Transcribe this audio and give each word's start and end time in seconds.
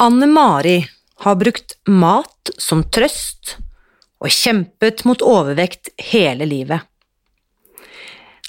Anne 0.00 0.26
Mari 0.26 0.88
har 1.16 1.34
brukt 1.34 1.72
mat 1.90 2.50
som 2.58 2.84
trøst 2.86 3.56
og 4.22 4.30
kjempet 4.30 5.02
mot 5.02 5.22
overvekt 5.26 5.90
hele 6.12 6.46
livet. 6.46 6.84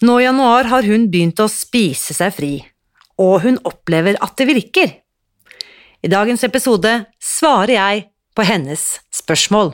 Nå 0.06 0.20
i 0.22 0.28
januar 0.28 0.70
har 0.70 0.86
hun 0.86 1.08
begynt 1.10 1.42
å 1.42 1.50
spise 1.50 2.14
seg 2.14 2.36
fri, 2.38 2.52
og 3.18 3.42
hun 3.48 3.58
opplever 3.66 4.20
at 4.22 4.38
det 4.38 4.46
virker. 4.52 4.94
I 6.06 6.12
dagens 6.14 6.46
episode 6.46 6.94
svarer 7.18 7.74
jeg 7.74 8.06
på 8.38 8.46
hennes 8.46 8.86
spørsmål. 9.10 9.74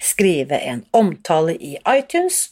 skrive 0.00 0.58
en 0.58 0.84
omtale 0.90 1.54
i 1.56 1.76
iTunes 1.88 2.48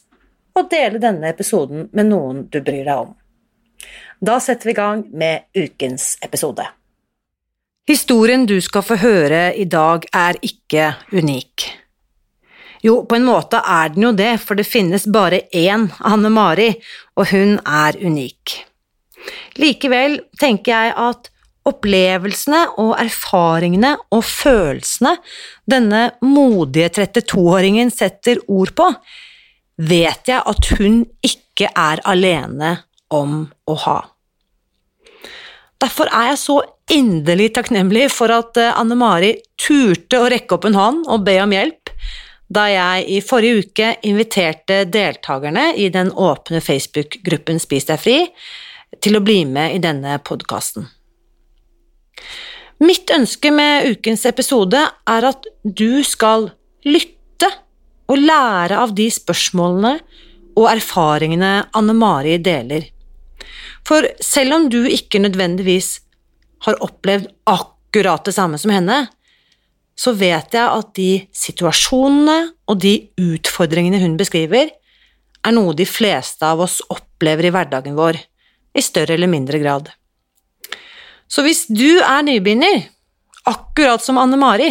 og 0.58 0.68
dele 0.70 1.00
denne 1.02 1.30
episoden 1.32 1.88
med 1.92 2.10
noen 2.10 2.46
du 2.52 2.60
bryr 2.60 2.84
deg 2.84 2.96
om. 2.96 3.12
Da 4.22 4.38
setter 4.40 4.70
vi 4.70 4.74
i 4.76 4.78
gang 4.78 5.04
med 5.10 5.48
ukens 5.58 6.16
episode. 6.22 6.66
Historien 7.88 8.46
du 8.46 8.60
skal 8.62 8.84
få 8.86 8.96
høre 9.02 9.48
i 9.58 9.64
dag, 9.66 10.04
er 10.14 10.38
ikke 10.46 10.92
unik. 11.10 11.64
Jo, 12.82 13.00
på 13.06 13.18
en 13.18 13.26
måte 13.26 13.58
er 13.58 13.90
den 13.94 14.06
jo 14.06 14.12
det, 14.14 14.36
for 14.42 14.58
det 14.58 14.66
finnes 14.66 15.08
bare 15.10 15.42
én 15.54 15.88
Anne 15.98 16.30
Mari, 16.30 16.68
og 17.18 17.30
hun 17.32 17.58
er 17.66 17.98
unik. 17.98 18.54
Likevel 19.58 20.20
tenker 20.38 20.72
jeg 20.72 20.94
at 20.98 21.31
opplevelsene 21.68 22.62
og 22.82 22.94
erfaringene 23.00 23.94
og 24.14 24.24
følelsene 24.26 25.16
denne 25.68 26.08
modige 26.24 26.90
32-åringen 26.98 27.92
setter 27.94 28.40
ord 28.50 28.74
på, 28.78 28.88
vet 29.82 30.30
jeg 30.30 30.42
at 30.42 30.72
hun 30.78 31.02
ikke 31.24 31.70
er 31.70 32.02
alene 32.08 32.76
om 33.12 33.44
å 33.68 33.78
ha. 33.84 33.98
Derfor 35.82 36.10
er 36.14 36.32
jeg 36.32 36.42
så 36.42 36.58
inderlig 36.92 37.52
takknemlig 37.56 38.06
for 38.14 38.32
at 38.34 38.58
eh, 38.60 38.74
Anne 38.78 38.96
Mari 38.98 39.32
turte 39.58 40.20
å 40.20 40.28
rekke 40.30 40.56
opp 40.56 40.68
en 40.68 40.78
hånd 40.78 41.08
og 41.10 41.24
be 41.26 41.38
om 41.42 41.54
hjelp 41.54 41.90
da 42.52 42.66
jeg 42.68 43.06
i 43.08 43.20
forrige 43.24 43.62
uke 43.64 43.90
inviterte 44.08 44.82
deltakerne 44.92 45.70
i 45.80 45.88
den 45.92 46.10
åpne 46.12 46.60
Facebook-gruppen 46.60 47.60
Spis 47.62 47.88
deg 47.88 48.00
fri 48.02 48.18
til 49.00 49.16
å 49.16 49.22
bli 49.24 49.42
med 49.48 49.78
i 49.78 49.80
denne 49.82 50.18
podkasten. 50.20 50.84
Mitt 52.82 53.12
ønske 53.14 53.52
med 53.54 53.86
ukens 53.92 54.24
episode 54.26 54.80
er 54.82 55.28
at 55.28 55.46
du 55.62 56.02
skal 56.06 56.50
lytte 56.86 57.50
og 58.10 58.18
lære 58.18 58.80
av 58.82 58.94
de 58.96 59.06
spørsmålene 59.12 59.92
og 60.58 60.66
erfaringene 60.72 61.52
Anne 61.78 61.94
Mari 61.96 62.36
deler. 62.42 62.88
For 63.86 64.06
selv 64.22 64.56
om 64.56 64.68
du 64.70 64.82
ikke 64.86 65.22
nødvendigvis 65.22 65.94
har 66.66 66.78
opplevd 66.84 67.30
akkurat 67.50 68.26
det 68.26 68.34
samme 68.36 68.58
som 68.60 68.74
henne, 68.74 69.06
så 69.98 70.14
vet 70.16 70.54
jeg 70.56 70.66
at 70.66 70.92
de 70.96 71.10
situasjonene 71.36 72.38
og 72.70 72.78
de 72.82 72.94
utfordringene 73.20 74.00
hun 74.02 74.18
beskriver, 74.18 74.70
er 75.42 75.54
noe 75.54 75.74
de 75.76 75.86
fleste 75.88 76.46
av 76.46 76.62
oss 76.62 76.80
opplever 76.90 77.48
i 77.48 77.54
hverdagen 77.54 77.98
vår, 77.98 78.18
i 78.72 78.82
større 78.82 79.16
eller 79.16 79.30
mindre 79.30 79.58
grad. 79.62 79.90
Så 81.32 81.40
hvis 81.46 81.64
du 81.72 82.02
er 82.04 82.24
nybegynner, 82.26 82.82
akkurat 83.48 84.02
som 84.04 84.18
Anne 84.20 84.36
Mari, 84.36 84.68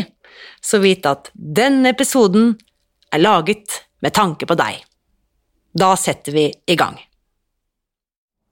så 0.62 0.78
vit 0.84 1.08
at 1.10 1.32
denne 1.34 1.90
episoden 1.90 2.52
er 3.10 3.24
laget 3.24 3.80
med 4.06 4.14
tanke 4.14 4.46
på 4.46 4.58
deg. 4.60 4.84
Da 5.74 5.96
setter 5.98 6.36
vi 6.36 6.44
i 6.54 6.76
gang. 6.78 7.00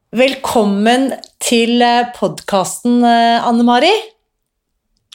Velkommen 0.10 1.12
til 1.38 1.84
eh, 1.86 2.10
podkasten, 2.16 2.98
eh, 3.06 3.46
Anne 3.46 3.68
Mari. 3.68 3.94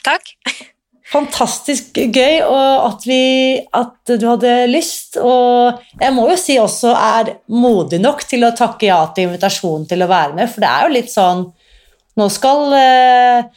Takk. 0.05 0.31
Fantastisk 1.15 1.99
gøy 1.99 2.39
at, 2.39 3.03
vi, 3.05 3.19
at, 3.75 3.99
du 4.07 4.23
hadde 4.25 4.55
lyst, 4.71 5.19
og 5.19 5.83
jeg 5.99 6.15
må 6.15 6.29
jo 6.31 6.39
si 6.39 6.55
også 6.57 6.95
er 6.95 7.35
modig 7.51 7.99
nok 8.01 8.23
til 8.25 8.47
å 8.47 8.55
takke 8.57 8.87
ja 8.87 9.03
til 9.13 9.27
invitasjonen 9.27 9.85
til 9.91 10.01
å 10.01 10.09
være 10.09 10.33
med, 10.39 10.49
for 10.49 10.63
det 10.63 10.71
er 10.71 10.87
jo 10.87 10.95
litt 10.95 11.13
sånn 11.13 11.45
Nå 12.15 12.29
skal 12.31 12.73
eh, 12.79 13.47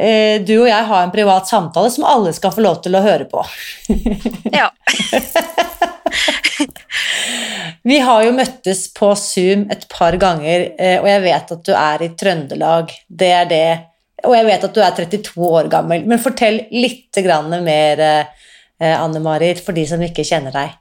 Eh, 0.00 0.40
du 0.40 0.54
og 0.62 0.68
jeg 0.70 0.88
ha 0.88 0.98
en 1.04 1.12
privat 1.12 1.48
samtale 1.50 1.90
som 1.92 2.06
alle 2.08 2.32
skal 2.32 2.54
få 2.54 2.62
lov 2.64 2.78
til 2.84 2.96
å 2.96 3.02
høre 3.04 3.26
på. 3.28 3.42
ja. 4.58 4.70
Vi 7.90 7.98
har 8.04 8.24
jo 8.24 8.32
møttes 8.36 8.86
på 8.96 9.10
Zoom 9.18 9.66
et 9.72 9.86
par 9.92 10.16
ganger, 10.20 10.70
eh, 10.80 10.98
og 11.02 11.08
jeg 11.08 11.24
vet 11.26 11.52
at 11.56 11.64
du 11.66 11.72
er 11.76 12.04
i 12.04 12.10
Trøndelag. 12.22 12.92
Det 13.08 13.32
er 13.42 13.50
det. 13.50 13.70
Og 14.24 14.36
jeg 14.36 14.48
vet 14.48 14.66
at 14.68 14.76
du 14.76 14.80
er 14.84 14.96
32 14.96 15.48
år 15.48 15.68
gammel. 15.72 16.04
Men 16.08 16.20
fortell 16.20 16.62
litt 16.72 17.20
mer, 17.64 18.00
eh, 18.00 18.96
Anne 18.96 19.20
Marit, 19.20 19.60
for 19.64 19.76
de 19.76 19.86
som 19.88 20.00
ikke 20.00 20.24
kjenner 20.24 20.52
deg. 20.52 20.76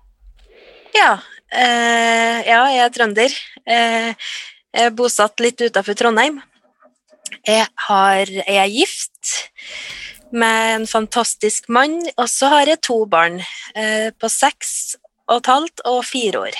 Ja, 0.95 1.19
eh, 1.51 2.39
ja 2.47 2.61
jeg 2.71 2.85
er 2.85 2.95
trønder. 2.95 3.39
Eh, 3.65 4.13
jeg 4.75 4.85
er 4.85 4.95
bosatt 4.95 5.39
litt 5.39 5.59
utafor 5.59 5.95
Trondheim. 5.95 6.39
Jeg, 7.47 7.67
har, 7.87 8.29
jeg 8.29 8.59
er 8.59 8.73
gift 8.73 9.35
med 10.31 10.75
en 10.75 10.87
fantastisk 10.87 11.69
mann, 11.69 11.99
og 12.17 12.29
så 12.29 12.51
har 12.53 12.69
jeg 12.69 12.83
to 12.85 13.03
barn 13.09 13.39
eh, 13.75 14.09
på 14.13 14.29
seks 14.29 14.95
og 15.29 15.41
et 15.41 15.49
halvt 15.49 15.85
og 15.89 16.03
fire 16.05 16.43
år. 16.47 16.57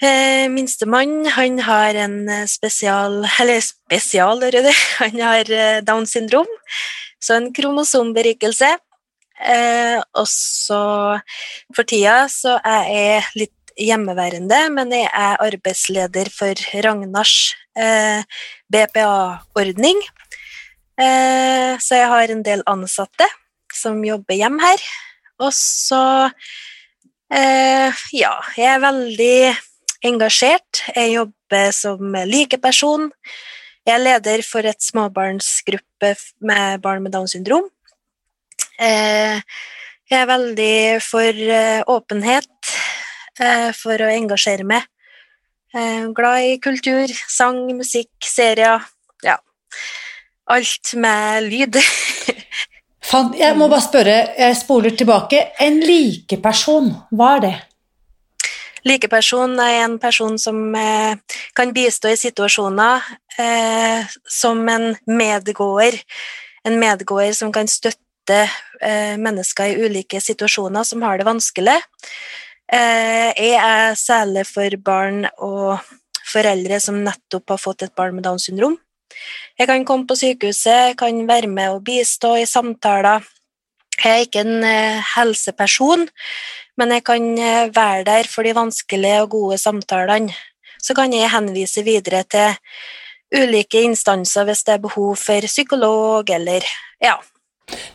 Eh, 0.00 0.46
Minstemann 0.48 1.28
har 1.36 1.96
en 2.00 2.22
eh, 2.28 2.46
spesial 2.48 3.18
Eller 3.40 3.60
spesial, 3.60 4.40
hører 4.40 4.64
du. 4.64 4.70
Han 5.02 5.20
har 5.20 5.50
eh, 5.52 5.82
down 5.84 6.06
syndrom, 6.08 6.48
så 7.20 7.36
en 7.36 7.50
kromosomberikelse. 7.52 8.76
Eh, 9.40 9.96
og 10.20 10.26
så 10.28 10.82
for 11.76 11.88
tida 11.88 12.26
så 12.28 12.58
er 12.64 12.88
jeg 12.92 13.28
litt 13.40 13.59
hjemmeværende, 13.80 14.60
men 14.74 14.92
jeg 14.94 15.08
er 15.08 15.40
arbeidsleder 15.42 16.30
for 16.34 16.64
Ragnars 16.84 17.54
eh, 17.78 18.22
BPA-ordning. 18.72 20.02
Eh, 21.00 21.78
så 21.80 22.00
jeg 22.02 22.10
har 22.12 22.32
en 22.32 22.44
del 22.44 22.64
ansatte 22.68 23.26
som 23.74 24.02
jobber 24.04 24.36
hjem 24.36 24.60
her. 24.62 24.84
Og 25.40 25.52
så 25.56 26.02
eh, 27.32 28.04
Ja, 28.12 28.34
jeg 28.56 28.68
er 28.74 28.84
veldig 28.84 29.34
engasjert. 30.10 30.84
Jeg 30.94 31.16
jobber 31.16 31.74
som 31.76 32.16
likeperson. 32.28 33.10
Jeg 33.88 33.96
er 33.96 34.04
leder 34.04 34.44
for 34.44 34.66
et 34.68 34.82
småbarnsgruppe 34.84 36.14
med 36.44 36.82
barn 36.84 37.04
med 37.04 37.14
Downs 37.16 37.32
syndrom. 37.36 37.68
Eh, 38.80 39.40
jeg 40.10 40.24
er 40.24 40.26
veldig 40.26 40.76
for 41.04 41.42
eh, 41.54 41.82
åpenhet, 41.86 42.59
for 43.76 44.02
å 44.04 44.08
engasjere 44.12 44.66
meg. 44.68 44.84
Eh, 45.70 46.08
glad 46.10 46.42
i 46.42 46.58
kultur, 46.58 47.12
sang, 47.30 47.62
musikk, 47.78 48.10
serier. 48.26 48.82
Ja. 49.22 49.36
Alt 50.50 50.94
med 50.98 51.46
lyd. 51.46 51.78
jeg 53.38 53.56
må 53.58 53.68
bare 53.70 53.84
spørre, 53.84 54.16
jeg 54.34 54.56
spoler 54.58 54.96
tilbake. 54.98 55.44
En 55.62 55.78
likeperson, 55.84 56.90
hva 57.14 57.36
er 57.36 57.44
det? 57.44 57.54
Likeperson 58.88 59.54
er 59.62 59.84
en 59.84 59.96
person 60.02 60.38
som 60.40 60.74
eh, 60.74 61.38
kan 61.54 61.70
bistå 61.76 62.10
i 62.10 62.18
situasjoner 62.18 63.06
eh, 63.38 64.10
som 64.26 64.66
en 64.72 64.90
medgåer. 65.06 66.00
En 66.66 66.80
medgåer 66.82 67.30
som 67.36 67.52
kan 67.54 67.70
støtte 67.70 68.42
eh, 68.82 69.14
mennesker 69.20 69.70
i 69.70 69.86
ulike 69.86 70.18
situasjoner 70.18 70.88
som 70.88 71.06
har 71.06 71.20
det 71.20 71.28
vanskelig. 71.28 71.78
Eh, 72.70 73.30
jeg 73.34 73.56
er 73.58 73.96
særlig 73.98 74.44
for 74.46 74.76
barn 74.84 75.24
og 75.42 75.80
foreldre 76.30 76.78
som 76.78 77.00
nettopp 77.02 77.56
har 77.56 77.58
fått 77.58 77.82
et 77.82 77.94
barn 77.98 78.14
med 78.14 78.24
Downs 78.26 78.46
syndrom. 78.46 78.76
Jeg 79.58 79.66
kan 79.66 79.84
komme 79.84 80.06
på 80.06 80.14
sykehuset, 80.14 80.94
kan 80.98 81.18
være 81.26 81.50
med 81.50 81.74
og 81.74 81.82
bistå 81.84 82.36
i 82.38 82.46
samtaler. 82.46 83.26
Jeg 83.98 84.12
er 84.12 84.22
ikke 84.24 84.44
en 84.46 84.62
eh, 84.64 85.02
helseperson, 85.16 86.06
men 86.78 86.94
jeg 86.94 87.04
kan 87.04 87.26
eh, 87.38 87.72
være 87.74 88.06
der 88.06 88.30
for 88.30 88.46
de 88.46 88.54
vanskelige 88.56 89.24
og 89.24 89.34
gode 89.34 89.58
samtalene. 89.58 90.32
Så 90.80 90.94
kan 90.96 91.12
jeg 91.12 91.28
henvise 91.28 91.82
videre 91.84 92.22
til 92.24 92.54
ulike 93.34 93.82
instanser 93.84 94.46
hvis 94.46 94.62
det 94.66 94.78
er 94.78 94.86
behov 94.86 95.18
for 95.20 95.46
psykolog 95.46 96.30
eller 96.30 96.64
ja. 97.02 97.18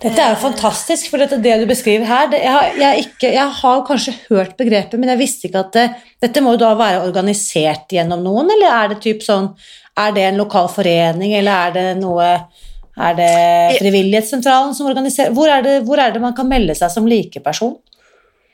Dette 0.01 0.21
er 0.21 0.33
jo 0.33 0.41
fantastisk, 0.43 1.07
for 1.11 1.21
dette, 1.21 1.39
det 1.41 1.55
du 1.61 1.65
beskriver 1.69 2.07
her 2.09 2.27
det, 2.31 2.41
jeg, 2.43 2.51
har, 2.51 2.75
jeg, 2.79 3.05
ikke, 3.07 3.31
jeg, 3.33 3.55
har, 3.61 3.81
kanskje 3.87 4.13
hørt 4.27 4.53
begrepet, 4.59 4.99
men 4.99 5.11
jeg 5.13 5.21
visste 5.21 5.49
ikke 5.49 5.63
at 5.65 5.73
det, 5.75 5.85
dette 6.23 6.43
må 6.43 6.55
jo 6.55 6.61
da 6.61 6.73
være 6.79 7.01
organisert 7.07 7.95
gjennom 7.95 8.23
noen, 8.25 8.51
eller 8.55 8.75
er 8.75 8.93
det 8.93 9.01
typ 9.05 9.25
sånn 9.25 9.51
Er 9.95 10.13
det 10.15 10.27
en 10.27 10.39
lokal 10.41 10.69
forening, 10.71 11.33
eller 11.39 11.69
er 11.69 11.75
det 11.75 11.87
noe 12.01 12.27
Er 12.29 13.17
det 13.17 13.31
Frivillighetssentralen 13.79 14.75
som 14.77 14.91
organiserer 14.91 15.35
hvor 15.35 15.51
er, 15.51 15.65
det, 15.65 15.79
hvor 15.87 16.01
er 16.01 16.15
det 16.15 16.23
man 16.23 16.35
kan 16.37 16.49
melde 16.49 16.75
seg 16.77 16.93
som 16.93 17.07
likeperson? 17.09 17.77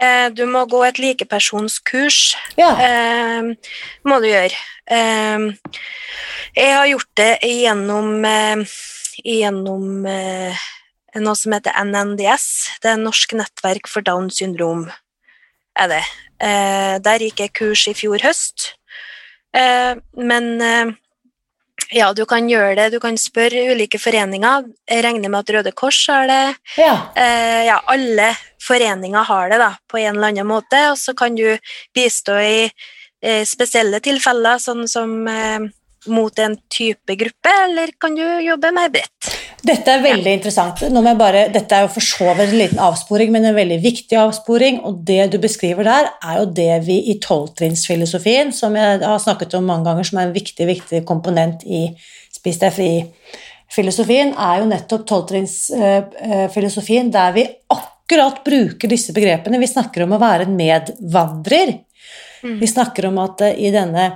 Eh, 0.01 0.27
du 0.33 0.47
må 0.49 0.63
gå 0.65 0.79
et 0.87 0.97
likepersonskurs. 0.97 2.33
Ja. 2.57 2.71
Eh, 2.81 3.51
må 4.09 4.17
du 4.23 4.25
gjøre. 4.31 4.57
Eh, 4.89 5.43
jeg 6.57 6.73
har 6.73 6.87
gjort 6.89 7.11
det 7.21 7.31
gjennom, 7.45 8.25
eh, 8.25 8.63
gjennom 9.21 10.07
eh, 10.09 10.63
noe 11.19 11.35
som 11.35 11.51
heter 11.51 11.75
NNDS. 11.83 12.45
Det 12.83 12.93
er 12.93 13.01
Norsk 13.01 13.35
nettverk 13.35 13.89
for 13.91 14.01
Downs 14.01 14.39
syndrom. 14.39 14.89
er 15.75 15.87
det. 15.87 16.03
Eh, 16.39 16.99
der 16.99 17.19
gikk 17.19 17.39
jeg 17.39 17.53
kurs 17.53 17.87
i 17.87 17.93
fjor 17.93 18.19
høst. 18.23 18.75
men 19.51 20.61
ja, 21.91 22.11
du 22.15 22.23
kan 22.29 22.47
gjøre 22.49 22.75
det. 22.77 22.87
Du 22.93 22.99
kan 23.03 23.17
spørre 23.19 23.65
ulike 23.73 23.99
foreninger. 23.99 24.69
Jeg 24.87 25.03
regner 25.03 25.31
med 25.31 25.41
at 25.41 25.51
Røde 25.57 25.73
Kors 25.75 25.99
har 26.07 26.27
det. 26.29 26.55
Ja. 26.79 26.93
Eh, 27.19 27.65
ja, 27.67 27.81
alle 27.91 28.31
foreninger 28.63 29.27
har 29.27 29.51
det 29.51 29.59
da, 29.59 29.73
på 29.91 29.99
en 29.99 30.15
eller 30.15 30.31
annen 30.31 30.47
måte. 30.47 30.79
Og 30.93 30.99
så 31.01 31.15
kan 31.17 31.35
du 31.35 31.57
bistå 31.95 32.37
i 32.39 32.55
eh, 32.67 33.43
spesielle 33.47 33.99
tilfeller, 34.03 34.61
sånn 34.63 34.87
som 34.91 35.17
eh, 35.27 35.67
mot 36.09 36.39
en 36.39 36.57
type 36.71 37.15
gruppe, 37.15 37.49
eller 37.65 37.91
kan 38.01 38.15
du 38.17 38.23
jobbe 38.41 38.71
mer 38.73 38.89
bredt? 38.93 39.29
Dette 39.61 39.93
er 39.93 40.01
veldig 40.01 40.31
interessant. 40.33 40.79
Bare, 41.19 41.43
dette 41.53 41.75
er 41.77 41.85
jo 41.85 41.91
for 41.93 42.01
så 42.01 42.31
vidt 42.33 42.49
en 42.49 42.57
liten 42.57 42.79
avsporing, 42.81 43.29
men 43.33 43.45
en 43.45 43.55
veldig 43.55 43.77
viktig 43.83 44.17
avsporing. 44.17 44.79
Og 44.89 45.03
det 45.05 45.27
du 45.35 45.37
beskriver 45.43 45.85
der, 45.85 46.09
er 46.25 46.39
jo 46.39 46.47
det 46.57 46.79
vi 46.87 46.97
i 47.13 47.19
tolvtrinnsfilosofien, 47.21 48.49
som 48.57 48.75
jeg 48.79 49.03
har 49.05 49.21
snakket 49.21 49.53
om 49.59 49.69
mange 49.69 49.85
ganger, 49.85 50.03
som 50.09 50.17
er 50.17 50.29
en 50.29 50.37
viktig, 50.37 50.65
viktig 50.65 51.03
komponent 51.05 51.61
i 51.69 51.93
Spis 52.33 52.57
deg 52.57 52.73
fri-filosofien, 52.73 54.33
er 54.33 54.63
jo 54.63 54.69
nettopp 54.71 55.05
tolvtrinnsfilosofien, 55.11 57.11
der 57.13 57.35
vi 57.35 57.43
akkurat 57.69 58.41
bruker 58.47 58.89
disse 58.89 59.13
begrepene. 59.13 59.61
Vi 59.61 59.69
snakker 59.69 60.07
om 60.07 60.15
å 60.17 60.23
være 60.23 60.49
en 60.49 60.57
medvandrer. 60.57 61.75
Mm. 62.41 62.57
Vi 62.63 62.67
snakker 62.71 63.05
om 63.11 63.21
at 63.21 63.45
i 63.53 63.69
denne 63.69 64.15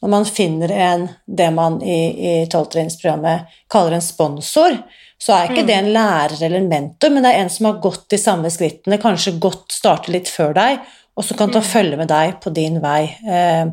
når 0.00 0.12
man 0.12 0.26
finner 0.26 0.72
en, 0.72 1.08
det 1.26 1.50
man 1.52 1.78
i, 1.82 2.46
tolvtrinnsprogrammet 2.50 3.56
kaller 3.72 3.98
en 3.98 4.04
sponsor, 4.04 4.78
så 5.20 5.34
er 5.36 5.50
ikke 5.50 5.66
mm. 5.66 5.68
det 5.68 5.76
en 5.76 5.90
lærer 5.92 6.36
eller 6.38 6.62
en 6.62 6.70
mentor, 6.70 7.12
men 7.12 7.26
det 7.26 7.34
er 7.34 7.42
en 7.42 7.52
som 7.52 7.68
har 7.68 7.80
gått 7.84 8.06
de 8.12 8.18
samme 8.20 8.50
skrittene, 8.52 9.00
kanskje 9.02 9.36
gått 9.42 9.74
startet 9.76 10.14
litt 10.14 10.30
før 10.32 10.54
deg, 10.56 10.78
og 11.18 11.26
som 11.26 11.36
kan 11.36 11.52
ta 11.52 11.60
mm. 11.60 11.68
følge 11.68 11.98
med 12.00 12.08
deg 12.08 12.38
på 12.40 12.52
din 12.56 12.78
vei. 12.80 13.02
Eh, 13.28 13.66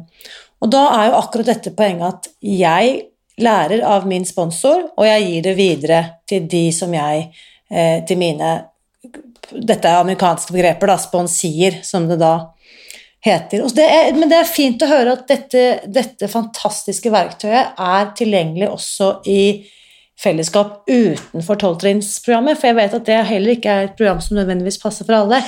og 0.58 0.74
da 0.74 0.84
er 0.98 1.12
jo 1.12 1.22
akkurat 1.22 1.54
dette 1.54 1.72
poenget 1.78 2.08
at 2.10 2.30
jeg 2.44 2.98
lærer 3.40 3.86
av 3.86 4.08
min 4.10 4.26
sponsor, 4.28 4.90
og 4.98 5.08
jeg 5.08 5.28
gir 5.30 5.46
det 5.46 5.56
videre 5.56 6.02
til 6.28 6.50
de 6.50 6.66
som 6.76 6.94
jeg 6.94 7.30
eh, 7.70 8.04
Til 8.08 8.20
mine 8.20 8.56
Dette 9.48 9.88
er 9.88 10.02
amerikanske 10.02 10.52
begreper, 10.52 10.90
da, 10.90 10.98
sponsier, 11.00 11.78
som 11.86 12.10
det 12.10 12.18
da 12.20 12.50
heter. 13.28 13.64
Det 13.76 13.86
er, 13.86 14.12
men 14.18 14.32
det 14.32 14.42
er 14.42 14.50
fint 14.50 14.84
å 14.84 14.90
høre 14.90 15.16
at 15.18 15.26
dette, 15.30 15.64
dette, 15.86 16.30
fantastiske 16.32 17.12
verktøyet 17.14 17.78
er 17.78 18.14
tilgjengelig 18.18 18.70
også 18.72 19.12
i 19.30 19.42
fellesskap 20.18 20.88
utenfor 20.90 21.60
tolvtrinnsprogrammet, 21.62 22.58
for 22.58 22.72
jeg 22.72 22.78
vet 22.80 22.96
at 22.98 23.10
det 23.10 23.18
heller 23.30 23.54
ikke 23.54 23.74
er 23.74 23.90
et 23.90 23.98
program 24.00 24.22
som 24.24 24.40
nødvendigvis 24.40 24.80
passer 24.82 25.06
for 25.06 25.20
alle. 25.20 25.44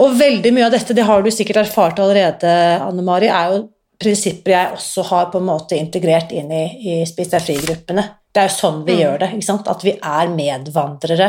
Og 0.00 0.16
veldig 0.18 0.52
mye 0.56 0.66
av 0.66 0.74
dette, 0.74 0.96
det 0.96 1.04
har 1.06 1.22
du 1.22 1.30
sikkert 1.30 1.62
erfart 1.62 2.00
allerede, 2.02 2.50
Anne 2.80 3.04
Mari, 3.06 3.28
er 3.30 3.54
jo 3.54 3.66
prinsipper 4.00 4.54
jeg 4.54 4.76
også 4.78 5.04
har 5.10 5.28
på 5.32 5.40
en 5.40 5.48
måte 5.50 5.76
integrert 5.76 6.32
inn 6.32 6.50
i, 6.54 6.64
i 6.88 6.94
Spis 7.08 7.32
deg 7.34 7.44
fri-gruppene. 7.44 8.06
Det 8.32 8.42
er 8.42 8.48
jo 8.48 8.56
sånn 8.56 8.80
vi 8.86 8.96
mm. 8.96 9.00
gjør 9.02 9.20
det. 9.20 9.30
At 9.74 9.84
vi 9.84 9.92
er 9.96 10.32
medvandrere, 10.32 11.28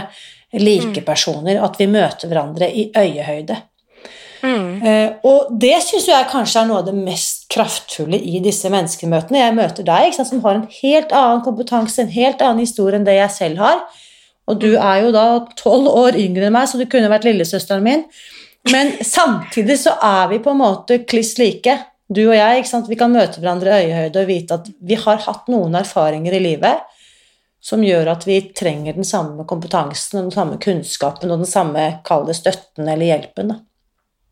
likepersoner, 0.61 1.59
at 1.63 1.77
vi 1.79 1.87
møter 1.91 2.31
hverandre 2.31 2.69
i 2.71 2.87
øyehøyde. 2.95 3.57
Mm. 4.79 5.17
Og 5.27 5.51
det 5.61 5.77
syns 5.85 6.07
jeg 6.09 6.29
kanskje 6.31 6.61
er 6.61 6.69
noe 6.69 6.81
av 6.81 6.87
det 6.87 6.95
mest 6.95 7.47
kraftfulle 7.51 8.17
i 8.17 8.41
disse 8.43 8.69
menneskemøtene. 8.71 9.41
Jeg 9.41 9.57
møter 9.57 9.87
deg 9.87 10.15
sant, 10.15 10.29
som 10.29 10.43
har 10.45 10.59
en 10.59 10.67
helt 10.81 11.15
annen 11.15 11.43
kompetanse, 11.45 12.01
en 12.03 12.13
helt 12.13 12.43
annen 12.45 12.63
historie 12.63 12.99
enn 12.99 13.07
det 13.07 13.17
jeg 13.17 13.35
selv 13.37 13.63
har. 13.63 13.83
Og 14.49 14.59
du 14.61 14.71
er 14.73 15.05
jo 15.05 15.13
da 15.15 15.25
tolv 15.59 15.89
år 15.91 16.19
yngre 16.19 16.49
enn 16.49 16.55
meg, 16.55 16.69
så 16.69 16.79
du 16.79 16.87
kunne 16.89 17.11
vært 17.11 17.27
lillesøsteren 17.29 17.85
min. 17.85 18.05
Men 18.71 18.93
samtidig 19.05 19.79
så 19.81 19.95
er 20.05 20.29
vi 20.31 20.41
på 20.43 20.53
en 20.53 20.61
måte 20.61 21.01
kliss 21.09 21.37
like, 21.41 21.77
du 22.11 22.25
og 22.27 22.35
jeg. 22.35 22.65
Vi 22.89 22.99
kan 22.99 23.13
møte 23.13 23.39
hverandre 23.39 23.77
i 23.79 23.89
øyehøyde 23.89 24.23
og 24.23 24.29
vite 24.29 24.57
at 24.59 24.71
vi 24.83 24.97
har 24.99 25.21
hatt 25.25 25.47
noen 25.51 25.77
erfaringer 25.79 26.35
i 26.35 26.43
livet 26.43 26.87
som 27.61 27.83
gjør 27.85 28.09
at 28.15 28.25
vi 28.25 28.39
trenger 28.57 28.97
den 28.97 29.05
samme 29.05 29.45
kompetansen 29.47 30.23
den 30.23 30.31
samme 30.33 30.57
kunnskapen 30.61 31.29
og 31.29 31.43
den 31.43 31.49
samme 31.49 31.83
kall 32.07 32.25
det, 32.27 32.39
støtten 32.39 32.89
eller 32.89 33.05
hjelpen. 33.05 33.53
Da. 33.53 33.59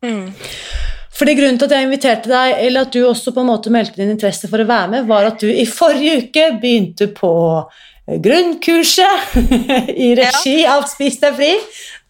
Mm. 0.04 0.30
Fordi 1.20 1.34
Grunnen 1.36 1.58
til 1.60 1.68
at 1.68 1.76
jeg 1.76 1.86
inviterte 1.86 2.30
deg, 2.30 2.56
eller 2.64 2.86
at 2.86 2.94
du 2.94 3.02
også 3.04 3.34
på 3.36 3.42
en 3.42 3.50
måte 3.50 3.72
meldte 3.72 4.00
din 4.00 4.12
interesse 4.14 4.48
for 4.48 4.62
å 4.62 4.68
være 4.68 4.88
med, 4.94 5.08
var 5.10 5.28
at 5.28 5.42
du 5.42 5.50
i 5.50 5.66
forrige 5.68 6.22
uke 6.24 6.46
begynte 6.62 7.10
på 7.12 7.32
grunnkurset 8.24 9.36
i 10.06 10.14
regi 10.18 10.62
ja. 10.62 10.78
av 10.78 10.86
Spis 10.90 11.20
deg 11.20 11.36
fri. 11.36 11.50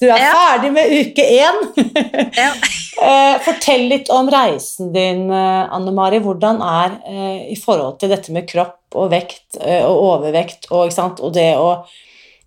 Du 0.00 0.06
er 0.09 0.23
ja. 0.23 0.30
ferdig 0.32 0.70
med 0.73 0.94
uke 1.00 1.26
én. 1.40 1.64
ja. 2.38 2.52
Eh, 3.00 3.38
fortell 3.40 3.87
litt 3.88 4.11
om 4.12 4.26
reisen 4.28 4.90
din, 4.92 5.23
eh, 5.32 5.73
Anne 5.73 5.92
Mari. 5.97 6.18
Hvordan 6.20 6.59
er 6.61 6.99
eh, 7.09 7.47
i 7.49 7.56
forhold 7.56 7.94
til 8.02 8.11
dette 8.12 8.35
med 8.35 8.44
kropp 8.44 8.92
og 8.92 9.06
vekt 9.14 9.56
og 9.56 9.94
overvekt 9.94 10.68
og, 10.68 10.90
og 10.92 11.30
det 11.32 11.54
å 11.56 11.70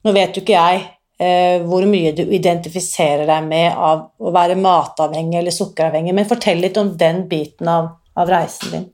Nå 0.03 0.11
vet 0.11 0.35
jo 0.35 0.43
ikke 0.43 0.53
jeg 0.53 0.83
hvor 1.17 1.85
mye 1.87 2.11
du 2.17 2.23
identifiserer 2.35 3.27
deg 3.29 3.45
med 3.47 3.77
av 3.77 4.07
å 4.17 4.31
være 4.33 4.57
matavhengig 4.59 5.37
eller 5.39 5.53
sukkeravhengig. 5.55 6.15
Men 6.17 6.27
fortell 6.27 6.59
litt 6.63 6.79
om 6.81 6.89
den 6.97 7.27
biten 7.29 7.69
av, 7.69 7.91
av 8.19 8.31
reisen 8.33 8.73
din. 8.73 8.87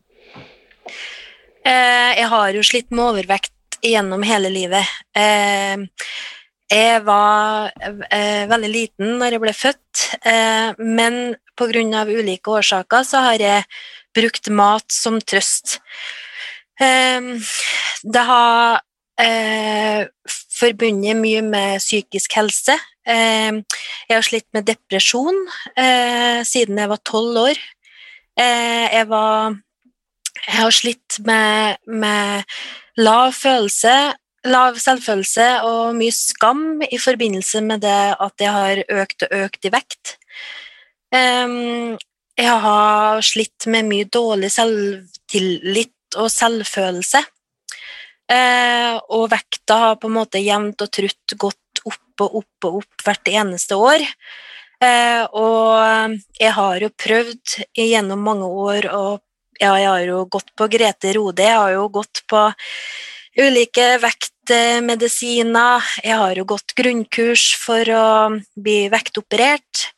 Eh, 1.66 2.12
jeg 2.20 2.28
har 2.32 2.52
jo 2.56 2.66
slitt 2.66 2.92
med 2.92 3.06
overvekt 3.14 3.80
gjennom 3.86 4.24
hele 4.28 4.52
livet. 4.52 4.86
Eh, 5.16 5.78
jeg 6.70 7.02
var 7.02 7.72
veldig 8.52 8.70
liten 8.70 9.16
når 9.18 9.34
jeg 9.34 9.42
ble 9.42 9.54
født, 9.58 10.02
men 10.78 11.16
pga. 11.58 12.04
ulike 12.06 12.52
årsaker 12.60 13.08
så 13.08 13.24
har 13.26 13.42
jeg 13.42 13.64
brukt 14.14 14.52
mat 14.54 14.86
som 14.94 15.18
trøst. 15.18 15.80
Det 16.78 18.26
har 18.30 18.78
forbundet 20.60 21.18
mye 21.20 21.42
med 21.46 21.80
psykisk 21.82 22.36
helse. 22.40 22.76
Eh, 23.10 23.60
jeg 24.10 24.16
har 24.16 24.26
slitt 24.26 24.48
med 24.54 24.68
depresjon 24.70 25.38
eh, 25.80 26.42
siden 26.46 26.80
jeg 26.82 26.92
var 26.92 27.04
tolv 27.08 27.42
år. 27.48 27.60
Eh, 28.40 28.86
jeg, 28.94 29.08
var, 29.10 29.56
jeg 30.46 30.58
har 30.60 30.76
slitt 30.76 31.20
med, 31.26 31.80
med 31.88 32.60
lav 33.00 33.34
følelse, 33.38 33.96
lav 34.48 34.80
selvfølelse 34.80 35.50
og 35.68 35.98
mye 35.98 36.16
skam 36.16 36.84
i 36.86 37.00
forbindelse 37.02 37.64
med 37.66 37.84
det 37.84 38.00
at 38.16 38.44
jeg 38.44 38.56
har 38.56 38.84
økt 39.02 39.28
og 39.28 39.36
økt 39.44 39.68
i 39.68 39.74
vekt. 39.74 40.16
Jeg 42.40 42.56
har 42.64 43.20
slitt 43.26 43.66
med 43.68 43.90
mye 43.90 44.08
dårlig 44.08 44.52
selvtillit 44.54 46.16
og 46.22 46.30
selvfølelse. 46.32 47.24
Eh, 48.30 48.96
og 49.10 49.30
vekta 49.32 49.80
har 49.84 49.98
på 50.02 50.10
en 50.10 50.20
måte 50.20 50.42
jevnt 50.44 50.82
og 50.86 50.92
trutt 50.94 51.36
gått 51.42 51.82
opp 51.90 52.26
og 52.26 52.42
opp 52.42 52.68
og 52.70 52.82
opp 52.84 53.06
hvert 53.06 53.32
eneste 53.32 53.78
år. 53.80 54.04
Eh, 54.80 55.24
og 55.36 56.20
jeg 56.40 56.52
har 56.56 56.84
jo 56.84 56.92
prøvd 56.94 57.56
gjennom 57.76 58.22
mange 58.24 58.48
år 58.48 58.88
og 58.94 59.26
ja, 59.60 59.74
jeg 59.76 59.90
har 59.90 60.04
jo 60.08 60.20
gått 60.32 60.54
på 60.56 60.70
Grete 60.72 61.12
Rode, 61.18 61.44
jeg 61.44 61.58
har 61.58 61.74
jo 61.74 61.90
gått 61.92 62.22
på 62.32 62.46
ulike 63.40 63.88
vektmedisiner, 64.00 65.84
jeg 66.04 66.16
har 66.22 66.40
jo 66.40 66.46
gått 66.48 66.74
grunnkurs 66.80 67.50
for 67.60 67.92
å 67.92 68.08
bli 68.56 68.88
vektoperert. 68.92 69.90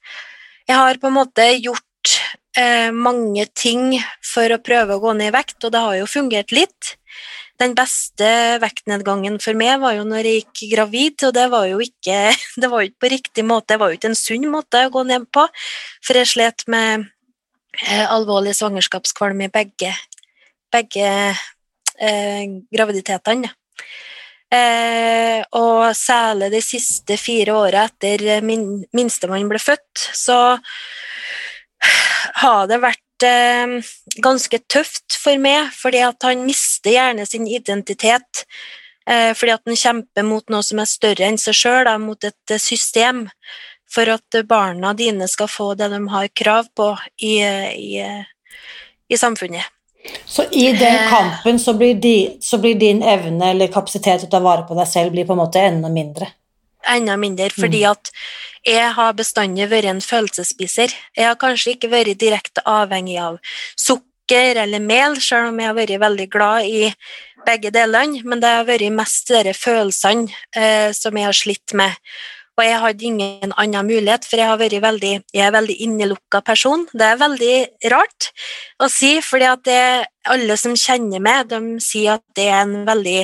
Jeg 0.65 0.77
har 0.77 0.97
på 0.97 1.11
en 1.11 1.17
måte 1.19 1.45
gjort 1.61 2.15
eh, 2.57 2.89
mange 2.89 3.45
ting 3.53 4.00
for 4.25 4.50
å 4.50 4.61
prøve 4.65 4.97
å 4.97 5.03
gå 5.03 5.13
ned 5.19 5.29
i 5.29 5.35
vekt, 5.38 5.59
og 5.61 5.75
det 5.75 5.85
har 5.85 6.00
jo 6.00 6.09
fungert 6.09 6.53
litt. 6.55 6.95
Den 7.62 7.75
beste 7.77 8.27
vektnedgangen 8.62 9.38
for 9.41 9.58
meg 9.58 9.75
var 9.84 9.94
jo 9.94 10.06
når 10.08 10.25
jeg 10.25 10.41
gikk 10.41 10.62
gravid, 10.74 11.18
og 11.27 11.34
det 11.38 11.48
var 11.53 11.68
jo 11.70 11.82
ikke, 11.84 12.18
var 12.74 12.86
ikke 12.88 13.03
på 13.06 13.12
riktig 13.13 13.46
måte, 13.46 13.75
det 13.75 13.82
var 13.82 13.91
jo 13.91 14.00
ikke 14.00 14.12
en 14.12 14.18
sunn 14.18 14.48
måte 14.50 14.86
å 14.88 14.94
gå 14.94 15.03
ned 15.06 15.27
på, 15.34 15.46
for 16.01 16.18
jeg 16.18 16.32
slet 16.32 16.65
med 16.72 17.06
eh, 17.86 18.06
alvorlig 18.08 18.56
svangerskapskvalme 18.58 19.50
i 19.50 19.53
begge, 19.53 19.94
begge 20.74 21.12
eh, 22.01 22.46
graviditetene. 22.74 23.53
Eh, 24.51 25.39
og 25.56 25.94
særlig 25.96 26.50
de 26.51 26.60
siste 26.65 27.15
fire 27.22 27.53
åra 27.56 27.86
etter 27.88 28.41
min, 28.44 28.82
minstemann 28.91 29.48
ble 29.48 29.62
født, 29.62 30.10
så 30.18 30.58
har 32.41 32.68
det 32.70 32.82
vært 32.82 33.00
eh, 33.27 33.79
ganske 34.23 34.59
tøft 34.71 35.17
for 35.19 35.39
meg, 35.41 35.71
fordi 35.75 36.03
at 36.05 36.27
han 36.27 36.45
mister 36.47 36.95
gjerne 36.95 37.25
sin 37.29 37.47
identitet. 37.47 38.45
Eh, 39.09 39.31
fordi 39.37 39.55
at 39.55 39.65
han 39.65 39.79
kjemper 39.79 40.25
mot 40.27 40.53
noe 40.53 40.63
som 40.65 40.81
er 40.81 40.89
større 40.89 41.27
enn 41.27 41.39
seg 41.41 41.57
sjøl, 41.57 41.89
mot 42.03 42.23
et 42.27 42.53
eh, 42.53 42.61
system. 42.61 43.27
For 43.91 44.07
at 44.07 44.37
barna 44.47 44.93
dine 44.95 45.27
skal 45.27 45.49
få 45.51 45.73
det 45.75 45.89
de 45.91 45.99
har 46.13 46.29
krav 46.31 46.69
på 46.77 46.93
i, 47.27 47.41
i, 47.43 48.05
i 49.11 49.17
samfunnet. 49.19 49.67
Så 50.25 50.43
i 50.51 50.71
den 50.71 50.95
eh. 50.95 51.09
kampen 51.09 51.59
så 51.59 51.73
blir, 51.73 51.93
de, 51.93 52.37
så 52.41 52.57
blir, 52.57 52.75
din 52.75 53.03
evne 53.03 53.51
eller 53.51 53.67
kapasitet 53.67 54.23
til 54.23 54.29
å 54.29 54.31
ta 54.31 54.39
vare 54.41 54.65
på 54.67 54.77
deg 54.77 54.87
selv 54.89 55.13
blir 55.13 55.27
på 55.27 55.35
en 55.35 55.41
måte 55.43 55.61
enda 55.61 55.91
mindre? 55.93 56.29
Enda 56.89 57.17
mindre, 57.19 57.51
fordi 57.53 57.83
mm. 57.83 57.91
at 57.91 58.09
jeg 58.68 58.94
har 58.98 59.18
bestandig 59.18 59.70
vært 59.72 59.89
en 59.89 60.01
følelsesspiser. 60.03 60.94
Jeg 61.18 61.27
har 61.27 61.39
kanskje 61.41 61.75
ikke 61.75 61.91
vært 61.91 62.20
direkte 62.22 62.63
avhengig 62.70 63.18
av 63.22 63.39
sukker 63.80 64.62
eller 64.62 64.84
mel, 64.84 65.18
selv 65.22 65.50
om 65.50 65.60
jeg 65.60 65.72
har 65.72 65.77
vært 65.77 66.01
veldig 66.03 66.27
glad 66.32 66.68
i 66.70 66.91
begge 67.46 67.72
delene, 67.74 68.22
men 68.24 68.41
det 68.41 68.51
har 68.53 68.68
vært 68.68 68.94
mest 68.94 69.34
de 69.34 69.53
følelsene 69.58 70.30
eh, 70.56 70.91
som 70.94 71.18
jeg 71.18 71.27
har 71.27 71.38
slitt 71.38 71.74
med. 71.77 71.98
Og 72.60 72.68
jeg 72.68 72.80
hadde 72.84 73.08
ingen 73.08 73.53
annen 73.58 73.88
mulighet, 73.88 74.27
for 74.27 74.38
jeg, 74.38 74.46
har 74.51 74.60
veldig, 74.60 75.12
jeg 75.34 75.41
er 75.41 75.48
en 75.48 75.56
veldig 75.56 75.77
innelukka 75.88 76.44
person. 76.46 76.84
Det 76.94 77.08
er 77.08 77.18
veldig 77.18 77.56
rart 77.94 78.30
å 78.77 78.89
si, 78.91 79.15
fordi 79.25 79.48
alle 80.30 80.58
som 80.60 80.75
kjenner 80.77 81.24
meg, 81.24 81.50
de 81.50 81.80
sier 81.82 82.20
at 82.20 82.25
det 82.38 82.50
er 82.51 82.62
en 82.62 82.84
veldig 82.86 83.24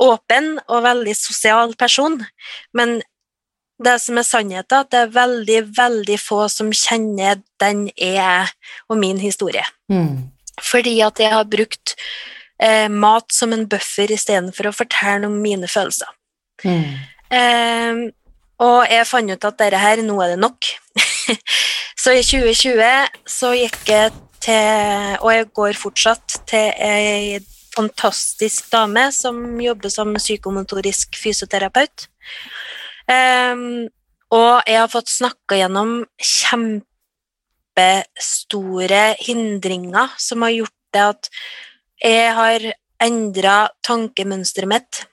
åpen 0.00 0.52
og 0.68 0.84
veldig 0.84 1.16
sosial 1.16 1.74
person. 1.80 2.20
Men 2.76 3.00
det 3.84 3.96
som 4.02 4.18
er 4.20 4.26
sannheten, 4.26 4.82
at 4.82 4.90
det 4.92 5.00
er 5.04 5.14
veldig, 5.14 5.60
veldig 5.76 6.18
få 6.20 6.44
som 6.52 6.72
kjenner 6.74 7.40
den 7.62 7.88
jeg 7.96 8.50
og 8.88 9.00
min 9.00 9.20
historie. 9.22 9.64
Mm. 9.92 10.30
Fordi 10.60 10.98
at 11.04 11.20
jeg 11.22 11.32
har 11.32 11.48
brukt 11.48 11.94
eh, 12.62 12.88
mat 12.92 13.32
som 13.32 13.54
en 13.56 13.66
buffer 13.70 14.12
istedenfor 14.12 14.70
å 14.70 14.76
fortelle 14.76 15.28
om 15.28 15.38
mine 15.42 15.68
følelser. 15.70 16.10
Mm. 16.64 16.98
Eh, 17.32 18.02
og 18.60 18.80
jeg 18.92 19.08
fant 19.08 19.32
ut 19.32 19.46
at 19.48 19.60
dette 19.62 19.80
her, 19.80 20.02
nå 20.04 20.18
er 20.20 20.34
det 20.34 20.42
nok. 20.42 20.72
så 22.02 22.16
i 22.16 22.24
2020 22.26 23.22
så 23.28 23.54
gikk 23.56 23.80
jeg 23.88 24.12
til, 24.44 25.16
og 25.22 25.32
jeg 25.32 25.48
går 25.56 25.80
fortsatt, 25.80 26.42
til 26.48 26.68
ei 26.84 27.40
fantastisk 27.70 28.66
dame 28.72 29.06
som 29.14 29.38
jobber 29.62 29.92
som 29.92 30.14
psykomotorisk 30.18 31.16
fysioterapeut. 31.22 32.08
Um, 33.10 33.90
og 34.30 34.62
jeg 34.68 34.76
har 34.78 34.90
fått 34.92 35.08
snakka 35.10 35.56
gjennom 35.58 36.04
kjempestore 36.22 39.16
hindringer 39.18 40.08
som 40.20 40.42
har 40.46 40.52
gjort 40.54 40.76
det 40.94 41.02
at 41.02 41.30
jeg 42.00 42.32
har 42.36 42.72
endra 43.02 43.68
tankemønsteret 43.86 44.68
mitt. 44.70 45.06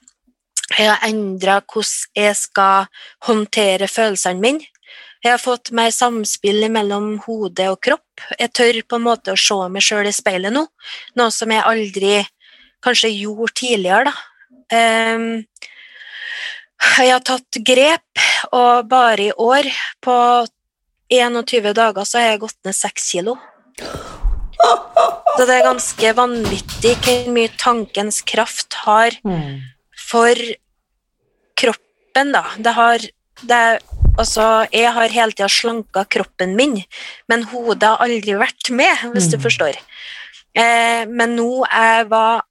Jeg 0.78 0.90
har 0.92 1.00
endra 1.08 1.62
hvordan 1.64 2.20
jeg 2.20 2.36
skal 2.38 2.86
håndtere 3.26 3.88
følelsene 3.90 4.42
mine. 4.44 4.64
Jeg 5.24 5.32
har 5.34 5.42
fått 5.42 5.72
mer 5.74 5.92
samspill 5.92 6.70
mellom 6.72 7.20
hode 7.26 7.70
og 7.72 7.82
kropp. 7.84 8.22
Jeg 8.38 8.52
tør 8.54 8.82
på 8.86 8.96
en 9.00 9.08
måte 9.08 9.32
å 9.34 9.38
se 9.40 9.70
meg 9.74 9.84
sjøl 9.84 10.08
i 10.08 10.14
speilet 10.14 10.54
nå, 10.54 10.68
noe 11.18 11.32
som 11.34 11.52
jeg 11.52 11.64
aldri 11.66 12.28
kanskje 12.86 13.10
gjorde 13.16 13.54
tidligere. 13.58 14.12
da. 14.12 14.14
Um, 14.68 15.44
jeg 16.78 17.14
har 17.14 17.24
tatt 17.26 17.60
grep, 17.66 18.22
og 18.54 18.88
bare 18.90 19.30
i 19.30 19.34
år, 19.34 19.70
på 20.04 20.18
21 21.14 21.74
dager, 21.74 22.06
så 22.06 22.20
har 22.20 22.34
jeg 22.34 22.44
gått 22.46 22.58
ned 22.68 22.78
6 22.78 23.10
kilo. 23.12 23.36
Så 25.38 25.46
det 25.46 25.54
er 25.54 25.68
ganske 25.68 26.14
vanvittig 26.18 26.96
hvor 27.06 27.28
mye 27.34 27.52
tankens 27.62 28.24
kraft 28.26 28.80
har 28.86 29.18
for 30.08 30.42
kroppen, 31.58 32.34
da. 32.34 32.44
Det 32.58 32.74
har 32.78 33.08
det, 33.44 33.62
Altså, 34.18 34.66
jeg 34.74 34.90
har 34.90 35.14
hele 35.14 35.36
tida 35.38 35.46
slanka 35.46 36.02
kroppen 36.10 36.56
min, 36.58 36.80
men 37.30 37.44
hodet 37.52 37.86
har 37.86 38.02
aldri 38.02 38.34
vært 38.34 38.72
med, 38.74 39.04
hvis 39.14 39.28
du 39.30 39.36
mm. 39.38 39.44
forstår. 39.44 39.78
Eh, 40.58 41.04
men 41.06 41.36
nå 41.38 41.62
er, 41.70 42.08
var, 42.10 42.42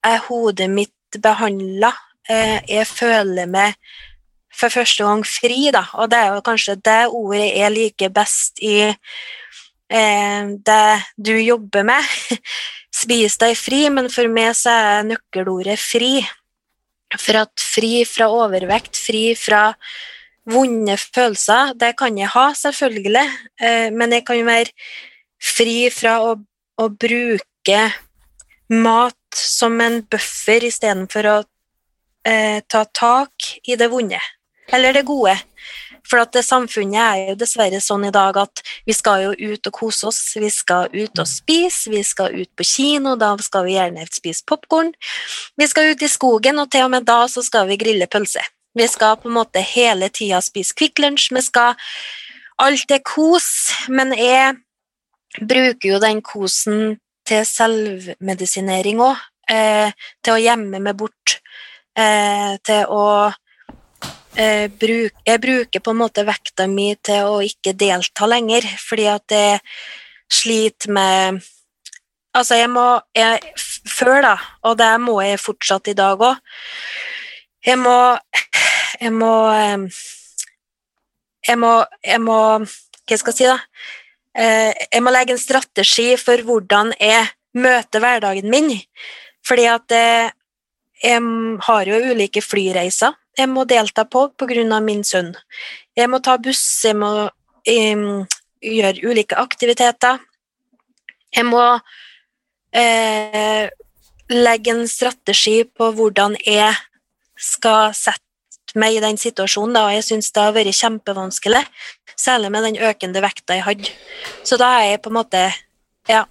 er 0.00 0.16
hodet 0.30 0.70
mitt 0.72 1.20
behandla 1.20 1.92
Eh, 1.92 2.09
jeg 2.30 2.86
føler 2.86 3.48
meg 3.50 3.74
for 4.60 4.72
første 4.72 5.06
gang 5.06 5.22
fri, 5.26 5.70
da. 5.74 5.84
Og 6.00 6.10
det 6.10 6.18
er 6.18 6.34
jo 6.34 6.44
kanskje 6.44 6.76
det 6.84 7.00
ordet 7.08 7.48
jeg 7.56 7.74
liker 7.74 8.12
best 8.14 8.60
i 8.64 8.76
eh, 8.90 10.50
det 10.66 10.86
du 11.16 11.34
jobber 11.38 11.86
med. 11.86 12.12
Spis 13.00 13.38
deg 13.40 13.56
fri, 13.58 13.86
men 13.92 14.10
for 14.12 14.30
meg 14.32 14.52
så 14.58 14.74
er 14.74 15.08
nøkkelordet 15.08 15.78
fri. 15.80 16.18
For 17.16 17.42
at 17.42 17.62
fri 17.62 18.04
fra 18.06 18.30
overvekt, 18.30 18.98
fri 18.98 19.30
fra 19.38 19.70
vonde 20.50 20.96
følelser, 20.98 21.74
det 21.78 21.94
kan 21.98 22.16
jeg 22.18 22.30
ha, 22.32 22.50
selvfølgelig, 22.56 23.26
eh, 23.62 23.88
men 23.94 24.16
jeg 24.16 24.26
kan 24.26 24.38
jo 24.40 24.46
være 24.48 24.72
fri 25.40 25.74
fra 25.94 26.18
å, 26.26 26.34
å 26.80 26.86
bruke 26.90 27.80
mat 28.70 29.16
som 29.36 29.78
en 29.82 30.00
buffer 30.10 30.66
istedenfor 30.66 31.28
å 31.30 31.36
eh, 32.26 32.60
ta 32.66 32.84
tak 32.84 33.32
i 33.64 33.76
det 33.76 33.90
vonde, 33.92 34.20
eller 34.72 34.92
det 34.92 35.06
gode. 35.08 35.36
For 36.10 36.22
at 36.22 36.32
det 36.34 36.42
samfunnet 36.42 36.98
er 36.98 37.18
jo 37.28 37.36
dessverre 37.38 37.78
sånn 37.82 38.08
i 38.08 38.12
dag 38.14 38.38
at 38.40 38.62
vi 38.88 38.94
skal 38.96 39.28
jo 39.28 39.52
ut 39.52 39.68
og 39.68 39.74
kose 39.76 40.08
oss, 40.08 40.20
vi 40.34 40.48
skal 40.50 40.88
ut 40.90 41.22
og 41.22 41.28
spise, 41.28 41.90
vi 41.92 42.02
skal 42.06 42.34
ut 42.34 42.50
på 42.58 42.66
kino, 42.66 43.14
da 43.20 43.36
skal 43.42 43.68
vi 43.68 43.76
gjerne 43.76 44.08
spise 44.10 44.42
popkorn. 44.48 44.90
Vi 45.60 45.68
skal 45.70 45.92
ut 45.92 46.02
i 46.02 46.10
skogen, 46.10 46.58
og 46.58 46.72
til 46.72 46.88
og 46.88 46.94
med 46.96 47.06
da 47.06 47.20
så 47.30 47.44
skal 47.46 47.68
vi 47.70 47.78
grille 47.80 48.10
pølse. 48.10 48.42
Vi 48.74 48.86
skal 48.90 49.18
på 49.20 49.30
en 49.30 49.36
måte 49.38 49.62
hele 49.66 50.08
tida 50.14 50.40
spise 50.42 50.74
Kvikk 50.78 51.02
Lunsj, 51.02 51.30
vi 51.34 51.44
skal 51.46 51.78
Alt 52.60 52.92
er 52.92 53.00
kos, 53.00 53.70
men 53.88 54.10
jeg 54.12 54.58
bruker 55.40 55.94
jo 55.94 56.00
den 56.02 56.18
kosen 56.20 56.98
til 57.24 57.46
selvmedisinering 57.48 59.00
òg. 59.00 59.22
Eh, 59.50 59.90
til 60.22 60.36
å 60.36 60.42
gjemme 60.42 60.78
meg 60.78 60.98
bort 61.00 61.40
eh, 61.98 62.56
til 62.66 62.90
å 62.90 63.06
eh, 64.36 64.66
bruke 64.70 65.24
Jeg 65.26 65.42
bruker 65.42 65.82
på 65.84 65.94
en 65.94 66.00
måte 66.00 66.26
vekta 66.26 66.66
mi 66.70 66.92
til 67.02 67.28
å 67.28 67.40
ikke 67.44 67.76
delta 67.78 68.28
lenger, 68.30 68.66
fordi 68.82 69.08
at 69.10 69.36
jeg 69.36 69.62
sliter 70.30 70.94
med 70.94 71.40
Altså, 72.30 72.54
jeg 72.54 72.70
må 72.70 73.00
jeg, 73.16 73.40
Før, 73.90 74.20
da, 74.22 74.36
og 74.62 74.78
det 74.78 74.92
må 75.02 75.18
jeg 75.24 75.40
fortsatt 75.42 75.90
i 75.90 75.96
dag 75.98 76.20
òg 76.20 76.38
Jeg 77.66 77.78
må 77.80 77.96
Jeg 79.00 79.12
må 79.12 79.34
Jeg 81.48 81.58
må, 81.58 81.72
jeg 82.06 82.22
må 82.22 82.38
Hva 82.60 83.18
skal 83.18 83.34
jeg 83.34 83.40
si, 83.40 83.50
da? 83.50 83.58
Eh, 84.38 84.70
jeg 84.92 85.02
må 85.02 85.10
legge 85.10 85.34
en 85.34 85.42
strategi 85.42 86.12
for 86.20 86.38
hvordan 86.46 86.92
jeg 87.00 87.26
møter 87.58 88.02
hverdagen 88.02 88.50
min. 88.50 88.70
Fordi 89.46 89.64
at 89.66 89.90
jeg 89.90 90.30
har 91.02 91.88
jo 91.88 92.00
ulike 92.10 92.42
flyreiser 92.44 93.16
jeg 93.40 93.48
må 93.50 93.64
delta 93.68 94.04
på 94.04 94.28
pga. 94.38 94.80
min 94.80 95.04
sønn. 95.04 95.34
Jeg 95.96 96.10
må 96.10 96.20
ta 96.20 96.36
buss, 96.38 96.84
jeg 96.84 96.96
må 96.96 97.28
um, 97.28 98.26
gjøre 98.60 99.04
ulike 99.06 99.36
aktiviteter. 99.36 100.18
Jeg 101.30 101.46
må 101.46 101.62
eh, 102.74 103.70
legge 104.28 104.72
en 104.74 104.88
strategi 104.88 105.62
på 105.64 105.92
hvordan 105.94 106.36
jeg 106.44 106.74
skal 107.38 107.94
sette 107.94 108.74
meg 108.74 108.98
i 108.98 109.02
den 109.02 109.16
situasjonen, 109.18 109.74
da. 109.74 109.86
Jeg 109.94 110.06
syns 110.08 110.32
det 110.34 110.42
har 110.42 110.54
vært 110.54 110.74
kjempevanskelig. 110.74 111.64
særlig 112.16 112.50
med 112.50 112.64
den 112.64 112.76
økende 112.76 113.22
vekta 113.22 113.54
jeg 113.54 113.64
hadde. 113.64 113.90
Så 114.44 114.58
da 114.60 114.80
er 114.80 114.90
jeg 114.90 115.02
på 115.02 115.10
en 115.10 115.18
måte 115.22 115.46
ja, 116.08 116.26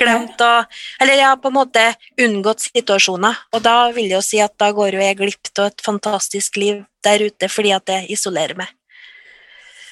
glemt 0.00 0.40
å 0.42 0.52
Eller 1.00 1.18
jeg 1.18 1.26
har 1.28 1.40
på 1.42 1.50
en 1.50 1.58
måte 1.58 1.82
unngått 2.20 2.66
situasjoner, 2.68 3.36
og 3.52 3.62
da 3.64 3.90
vil 3.94 4.08
jeg 4.08 4.16
jo 4.16 4.22
si 4.24 4.40
at 4.42 4.54
da 4.60 4.70
går 4.74 4.96
jo 4.96 5.02
jeg 5.04 5.18
glipp 5.18 5.52
av 5.58 5.70
et 5.70 5.84
fantastisk 5.84 6.56
liv 6.60 6.82
der 7.04 7.26
ute 7.26 7.48
fordi 7.50 7.74
at 7.76 7.88
jeg 7.90 8.10
isolerer 8.16 8.56
meg. 8.58 8.70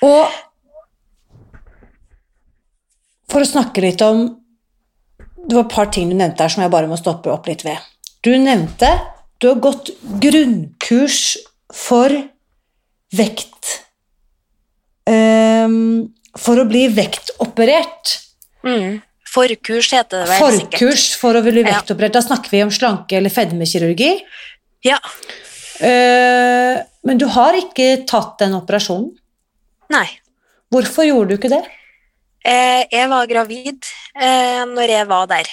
Og 0.03 0.27
for 3.31 3.41
å 3.43 3.49
snakke 3.49 3.85
litt 3.85 4.03
om 4.05 4.25
Det 5.43 5.57
var 5.57 5.65
et 5.65 5.73
par 5.75 5.89
ting 5.91 6.11
du 6.11 6.15
nevnte 6.15 6.45
her 6.45 6.53
som 6.53 6.63
jeg 6.63 6.71
bare 6.71 6.87
må 6.87 6.95
stoppe 6.99 7.31
opp 7.33 7.49
litt 7.51 7.65
ved. 7.67 7.79
Du 8.23 8.31
nevnte 8.39 8.93
du 9.43 9.49
har 9.49 9.59
gått 9.59 9.91
grunnkurs 10.23 11.35
for 11.75 12.13
vekt 13.17 13.73
um, 15.11 16.13
For 16.39 16.63
å 16.63 16.67
bli 16.71 16.85
vektoperert. 16.95 18.21
Mm. 18.63 19.01
Forkurs 19.33 19.89
heter 19.95 20.23
det 20.23 20.29
vel 20.29 20.43
Forkurs 20.43 21.07
for 21.17 21.39
å 21.39 21.43
bli 21.45 21.65
vektoperert. 21.65 22.13
Da 22.19 22.21
snakker 22.25 22.53
vi 22.53 22.63
om 22.67 22.73
slanke- 22.75 23.17
eller 23.17 23.33
fedmekirurgi. 23.33 24.11
Ja. 24.85 24.99
Uh, 25.81 26.83
men 27.07 27.19
du 27.19 27.25
har 27.33 27.57
ikke 27.57 28.05
tatt 28.09 28.37
den 28.43 28.53
operasjonen? 28.59 29.09
Nei. 29.93 30.09
Hvorfor 30.73 31.05
gjorde 31.09 31.33
du 31.33 31.39
ikke 31.41 31.53
det? 31.53 31.63
Uh, 32.43 32.83
jeg 32.91 33.09
var 33.11 33.31
gravid 33.31 33.89
uh, 34.19 34.63
når 34.69 34.93
jeg 34.97 35.09
var 35.11 35.29
der, 35.31 35.51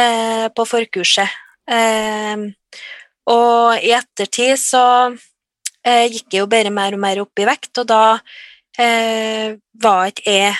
uh, 0.00 0.46
på 0.52 0.66
forkurset. 0.66 1.40
Og 3.24 3.80
i 3.80 3.94
ettertid 3.96 4.58
så 4.60 4.84
gikk 5.84 6.26
jeg 6.34 6.42
jo 6.42 6.48
bare 6.50 6.72
mer 6.74 6.92
og 6.96 7.00
mer 7.00 7.20
opp 7.22 7.40
i 7.40 7.46
vekt, 7.48 7.78
og 7.80 7.86
da 7.88 8.18
var 9.80 10.10
ikke 10.12 10.34
jeg 10.34 10.52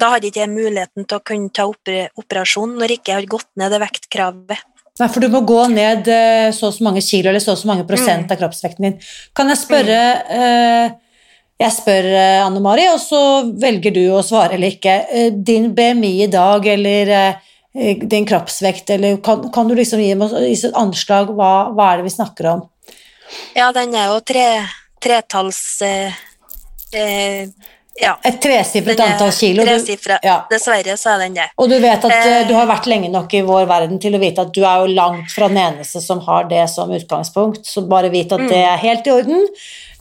Da 0.00 0.14
hadde 0.14 0.30
ikke 0.30 0.44
jeg 0.44 0.52
muligheten 0.52 1.06
til 1.08 1.18
å 1.18 1.24
kunne 1.24 1.52
ta 1.54 1.66
operasjon 1.68 2.76
når 2.78 2.94
jeg 2.94 3.02
ikke 3.02 3.18
hadde 3.18 3.32
gått 3.36 3.50
ned 3.60 3.74
det 3.74 3.82
vektkravet. 3.82 4.70
Nei, 5.00 5.08
for 5.10 5.24
du 5.24 5.26
må 5.32 5.40
gå 5.42 5.62
ned 5.72 6.06
så 6.54 6.68
og 6.68 6.76
så 6.76 6.84
mange 6.86 7.00
kilo 7.02 7.32
eller 7.32 7.42
så 7.42 7.56
og 7.56 7.58
så 7.58 7.66
mange 7.66 7.86
prosent 7.88 8.28
mm. 8.28 8.30
av 8.30 8.38
kroppsvekten 8.38 8.86
din. 8.86 9.00
Kan 9.34 9.50
jeg 9.50 9.58
spørre 9.64 10.02
mm 10.28 11.00
jeg 11.60 11.70
spør 11.70 12.06
eh, 12.10 12.42
Anne 12.42 12.60
Mari, 12.62 12.84
og 12.90 12.98
så 12.98 13.20
velger 13.62 13.94
du 13.94 14.02
å 14.10 14.22
svare 14.26 14.56
eller 14.56 14.74
ikke. 14.74 14.94
Eh, 15.06 15.28
din 15.32 15.70
BMI 15.76 16.14
i 16.24 16.30
dag, 16.30 16.66
eller 16.66 17.12
eh, 17.14 18.00
din 18.02 18.26
kroppsvekt, 18.26 18.90
eller 18.96 19.20
kan, 19.24 19.46
kan 19.54 19.70
du 19.70 19.76
liksom 19.78 20.02
gi 20.02 20.12
oss 20.18 20.34
et 20.34 20.78
anslag? 20.78 21.30
Hva, 21.34 21.70
hva, 21.74 21.92
er 21.92 22.02
det 22.02 22.08
vi 22.08 22.16
snakker 22.16 22.50
om? 22.56 22.64
Ja, 23.54 23.70
den 23.74 23.94
er 23.94 24.10
jo 24.10 24.18
tre, 24.26 24.48
tretalls 25.02 25.62
eh, 25.86 26.18
ja. 28.00 28.16
Et 28.26 28.36
tresifret 28.42 28.98
antall 29.04 29.30
kilo. 29.32 29.62
Tresifret. 29.66 30.24
Ja. 30.26 30.40
Dessverre 30.50 30.96
så 30.98 31.12
er 31.14 31.24
den 31.24 31.36
det. 31.38 31.46
Og 31.62 31.70
du 31.70 31.76
vet 31.78 32.02
at 32.08 32.14
eh, 32.16 32.40
du 32.48 32.54
har 32.56 32.66
vært 32.66 32.88
lenge 32.90 33.10
nok 33.12 33.34
i 33.38 33.44
vår 33.46 33.68
verden 33.70 34.00
til 34.02 34.16
å 34.18 34.20
vite 34.22 34.42
at 34.42 34.50
du 34.56 34.64
er 34.66 34.82
jo 34.82 34.90
langt 34.96 35.30
fra 35.30 35.46
den 35.52 35.60
eneste 35.62 36.02
som 36.02 36.22
har 36.26 36.48
det 36.50 36.64
som 36.72 36.90
utgangspunkt, 36.90 37.62
så 37.70 37.84
bare 37.86 38.10
vit 38.14 38.34
at 38.34 38.42
mm. 38.42 38.48
det 38.50 38.62
er 38.66 38.82
helt 38.82 39.06
i 39.06 39.14
orden. 39.14 39.46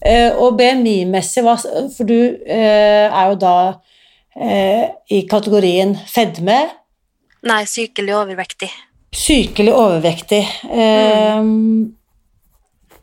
Eh, 0.04 0.34
og 0.34 0.58
BMI-messig, 0.58 1.46
for 1.94 2.10
du 2.10 2.18
eh, 2.18 3.06
er 3.08 3.30
jo 3.30 3.38
da 3.40 3.56
eh, 4.36 4.90
i 5.14 5.24
kategorien 5.30 5.94
fedme. 6.10 6.60
Nei, 7.46 7.64
sykelig 7.70 8.18
overvektig. 8.24 8.72
Sykelig 9.14 9.74
overvektig. 9.78 10.42
Mm. 10.66 11.94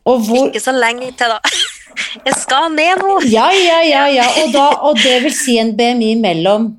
Hvor... 0.03 0.47
Ikke 0.49 0.59
så 0.59 0.75
lenge 0.75 1.13
til, 1.15 1.31
da. 1.31 1.39
Jeg 2.25 2.37
skal 2.39 2.71
ned 2.75 3.01
nå. 3.01 3.19
Ja, 3.31 3.49
ja, 3.55 3.81
ja. 3.87 4.05
ja. 4.11 4.27
Og, 4.43 4.51
da, 4.55 4.65
og 4.89 4.99
det 5.01 5.17
vil 5.25 5.35
si 5.35 5.57
en 5.61 5.75
BMI 5.77 6.15
mellom 6.21 6.71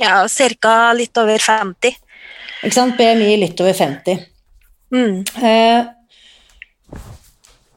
Ja, 0.00 0.24
ca. 0.28 0.76
litt 0.96 1.16
over 1.20 1.38
50. 1.38 1.98
Ikke 2.62 2.74
sant. 2.74 2.96
BMI 2.98 3.34
litt 3.42 3.60
over 3.62 3.76
50. 3.76 4.22
Mm. 4.92 5.20
Eh, 5.42 5.82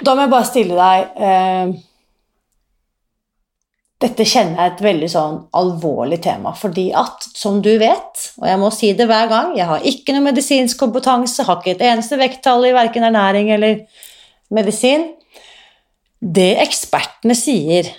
da 0.04 0.14
må 0.16 0.26
jeg 0.26 0.32
bare 0.34 0.48
stille 0.48 0.76
deg 0.76 1.20
eh, 1.24 1.76
Dette 4.04 4.26
kjenner 4.28 4.60
jeg 4.60 4.74
et 4.74 4.82
veldig 4.84 5.08
sånn 5.10 5.38
alvorlig 5.56 6.18
tema, 6.26 6.52
fordi 6.60 6.90
at, 7.00 7.24
som 7.32 7.62
du 7.64 7.72
vet, 7.80 8.26
og 8.42 8.50
jeg 8.50 8.60
må 8.60 8.68
si 8.76 8.90
det 8.94 9.08
hver 9.08 9.30
gang, 9.32 9.54
jeg 9.56 9.70
har 9.70 9.88
ikke 9.88 10.14
noe 10.14 10.26
medisinsk 10.28 10.82
kompetanse, 10.84 11.46
har 11.48 11.62
ikke 11.62 11.78
et 11.78 11.86
eneste 11.88 12.20
vekttall 12.20 12.68
i 12.68 12.74
verken 12.76 13.08
ernæring 13.08 13.54
eller 13.56 13.80
medisin. 14.54 15.08
Det 16.26 16.56
ekspertene 16.64 17.36
sier, 17.38 17.92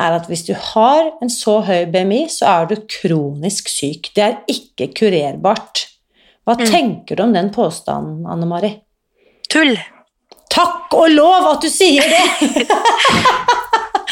er 0.00 0.14
at 0.16 0.28
hvis 0.30 0.44
du 0.46 0.52
har 0.54 1.08
en 1.24 1.30
så 1.32 1.58
høy 1.66 1.88
BMI, 1.90 2.24
så 2.30 2.46
er 2.52 2.68
du 2.70 2.76
kronisk 2.86 3.68
syk. 3.68 4.12
Det 4.14 4.22
er 4.24 4.36
ikke 4.50 4.92
kurerbart. 4.94 5.88
Hva 6.46 6.54
mm. 6.58 6.66
tenker 6.70 7.18
du 7.18 7.24
om 7.26 7.34
den 7.34 7.50
påstanden, 7.54 8.22
Anne 8.30 8.46
Mari? 8.48 8.70
Tull. 9.50 9.74
Takk 10.52 10.94
og 10.94 11.08
lov 11.10 11.48
at 11.54 11.64
du 11.64 11.70
sier 11.72 12.06
det! 12.08 12.66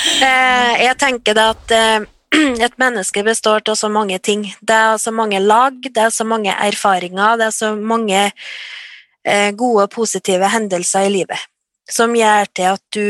Eh, 0.00 0.74
jeg 0.80 0.96
tenker 0.96 1.36
det 1.36 1.42
at 1.44 1.72
eh, 1.76 2.04
et 2.64 2.76
menneske 2.80 3.20
består 3.26 3.60
av 3.68 3.76
så 3.76 3.90
mange 3.92 4.16
ting. 4.24 4.46
Det 4.64 4.72
er 4.72 4.96
så 4.96 5.12
mange 5.12 5.36
lag, 5.44 5.76
det 5.84 6.06
er 6.06 6.14
så 6.14 6.24
mange 6.24 6.54
erfaringer, 6.54 7.36
det 7.36 7.50
er 7.50 7.52
så 7.52 7.74
mange 7.76 8.22
eh, 8.24 9.50
gode, 9.52 9.84
positive 9.92 10.48
hendelser 10.54 11.04
i 11.04 11.12
livet 11.18 11.44
som 11.92 12.14
gjør 12.16 12.50
til 12.54 12.72
at 12.72 12.82
du 12.94 13.06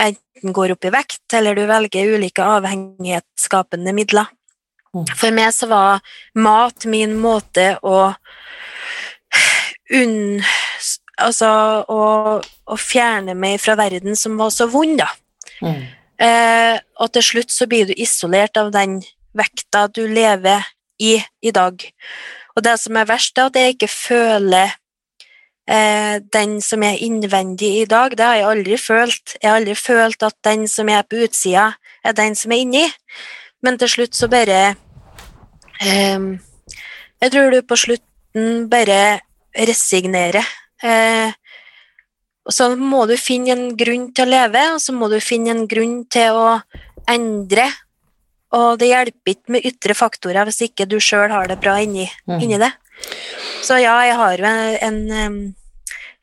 enten 0.00 0.54
går 0.56 0.74
opp 0.74 0.86
i 0.88 0.92
vekt, 0.94 1.24
eller 1.36 1.58
du 1.58 1.66
velger 1.68 2.14
ulike 2.16 2.44
avhengighetsskapende 2.44 3.94
midler. 3.96 4.30
Mm. 4.94 5.06
For 5.14 5.34
meg 5.34 5.52
så 5.54 5.68
var 5.70 6.00
mat 6.34 6.86
min 6.90 7.14
måte 7.20 7.76
å 7.86 8.10
unn 10.00 10.42
altså 11.20 11.50
å, 11.90 12.02
å, 12.40 12.76
fjerne 12.80 13.34
meg 13.36 13.60
fra 13.60 13.76
verden 13.78 14.16
som 14.16 14.38
var 14.40 14.52
så 14.54 14.66
vond, 14.72 14.96
da. 15.02 15.10
Mm. 15.60 15.82
Eh, 16.20 16.76
og 17.00 17.12
til 17.14 17.26
slutt 17.26 17.52
så 17.52 17.68
blir 17.68 17.90
du 17.90 17.94
isolert 17.96 18.56
av 18.60 18.70
den 18.74 19.00
vekta 19.36 19.86
du 19.92 20.06
lever 20.08 20.64
i 21.00 21.18
i 21.40 21.52
dag. 21.54 21.84
Og 22.56 22.64
det 22.64 22.76
som 22.80 22.96
er 22.98 23.08
verst, 23.08 23.38
er 23.38 23.50
at 23.50 23.58
jeg 23.58 23.76
ikke 23.76 23.90
føler 23.92 24.74
den 25.70 26.56
som 26.66 26.82
er 26.82 26.98
innvendig 26.98 27.68
i 27.82 27.84
dag. 27.86 28.16
Det 28.18 28.24
har 28.26 28.38
jeg 28.40 28.46
aldri 28.48 28.78
følt. 28.80 29.36
Jeg 29.36 29.46
har 29.46 29.60
aldri 29.60 29.76
følt 29.78 30.24
at 30.26 30.34
den 30.42 30.64
som 30.66 30.88
er 30.90 31.04
på 31.06 31.20
utsida, 31.22 31.68
er 32.02 32.16
den 32.18 32.34
som 32.34 32.50
er 32.50 32.64
inni. 32.64 32.82
Men 33.62 33.78
til 33.78 33.92
slutt 33.92 34.18
så 34.18 34.26
bare 34.32 34.74
eh, 35.78 36.24
Jeg 37.22 37.30
tror 37.30 37.54
du 37.54 37.60
på 37.62 37.78
slutten 37.78 38.66
bare 38.72 39.20
resignerer 39.54 40.42
Eh, 40.82 41.32
og 42.48 42.56
så 42.56 42.70
må 42.76 43.04
du 43.08 43.14
finne 43.20 43.52
en 43.54 43.76
grunn 43.78 44.08
til 44.16 44.26
å 44.26 44.32
leve, 44.32 44.64
og 44.74 44.80
så 44.82 44.94
må 44.96 45.10
du 45.12 45.18
finne 45.22 45.52
en 45.54 45.66
grunn 45.70 46.00
til 46.10 46.36
å 46.36 46.48
endre. 47.10 47.68
Og 48.56 48.80
det 48.80 48.90
hjelper 48.90 49.34
ikke 49.34 49.54
med 49.54 49.66
ytre 49.68 49.94
faktorer 49.94 50.48
hvis 50.48 50.64
ikke 50.66 50.88
du 50.90 50.98
sjøl 51.02 51.30
har 51.30 51.50
det 51.50 51.60
bra 51.62 51.76
inni, 51.82 52.08
mm. 52.26 52.38
inni, 52.40 52.58
det. 52.58 52.72
Så 53.62 53.78
ja, 53.78 53.94
jeg 54.08 54.16
har 54.18 54.40
jo 54.40 54.48
en, 54.48 54.98
en, 55.12 55.36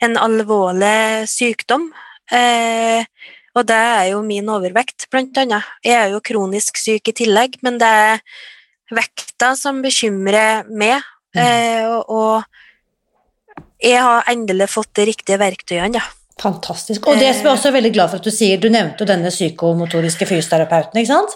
en 0.03 0.17
alvorlig 0.21 1.27
sykdom. 1.31 1.89
Eh, 2.31 3.05
og 3.57 3.65
det 3.65 3.77
er 3.77 4.03
jo 4.11 4.21
min 4.25 4.49
overvekt, 4.53 5.07
blant 5.11 5.37
annet. 5.41 5.65
Jeg 5.85 5.97
er 5.97 6.13
jo 6.13 6.21
kronisk 6.21 6.77
syk 6.77 7.09
i 7.09 7.15
tillegg, 7.23 7.57
men 7.65 7.79
det 7.81 7.89
er 7.89 8.21
vekta 8.93 9.53
som 9.57 9.81
bekymrer 9.81 10.67
meg. 10.69 11.01
Mm. 11.35 11.41
Eh, 11.41 11.87
og, 11.89 12.13
og 12.13 13.83
jeg 13.83 14.03
har 14.03 14.29
endelig 14.31 14.69
fått 14.73 14.93
de 14.97 15.09
riktige 15.09 15.41
verktøyene, 15.41 15.97
ja. 15.99 16.05
Fantastisk. 16.37 17.07
Og 17.09 17.17
det 17.17 17.31
som 17.33 17.47
jeg 17.47 17.55
også 17.55 17.71
er 17.71 17.77
veldig 17.79 17.91
glad 17.95 18.11
for 18.11 18.21
at 18.21 18.27
du 18.27 18.33
sier, 18.33 18.59
du 18.61 18.69
nevnte 18.69 19.01
jo 19.01 19.09
denne 19.09 19.31
psykomotoriske 19.33 20.27
fysioterapeuten, 20.29 20.99
ikke 21.01 21.09
sant? 21.09 21.33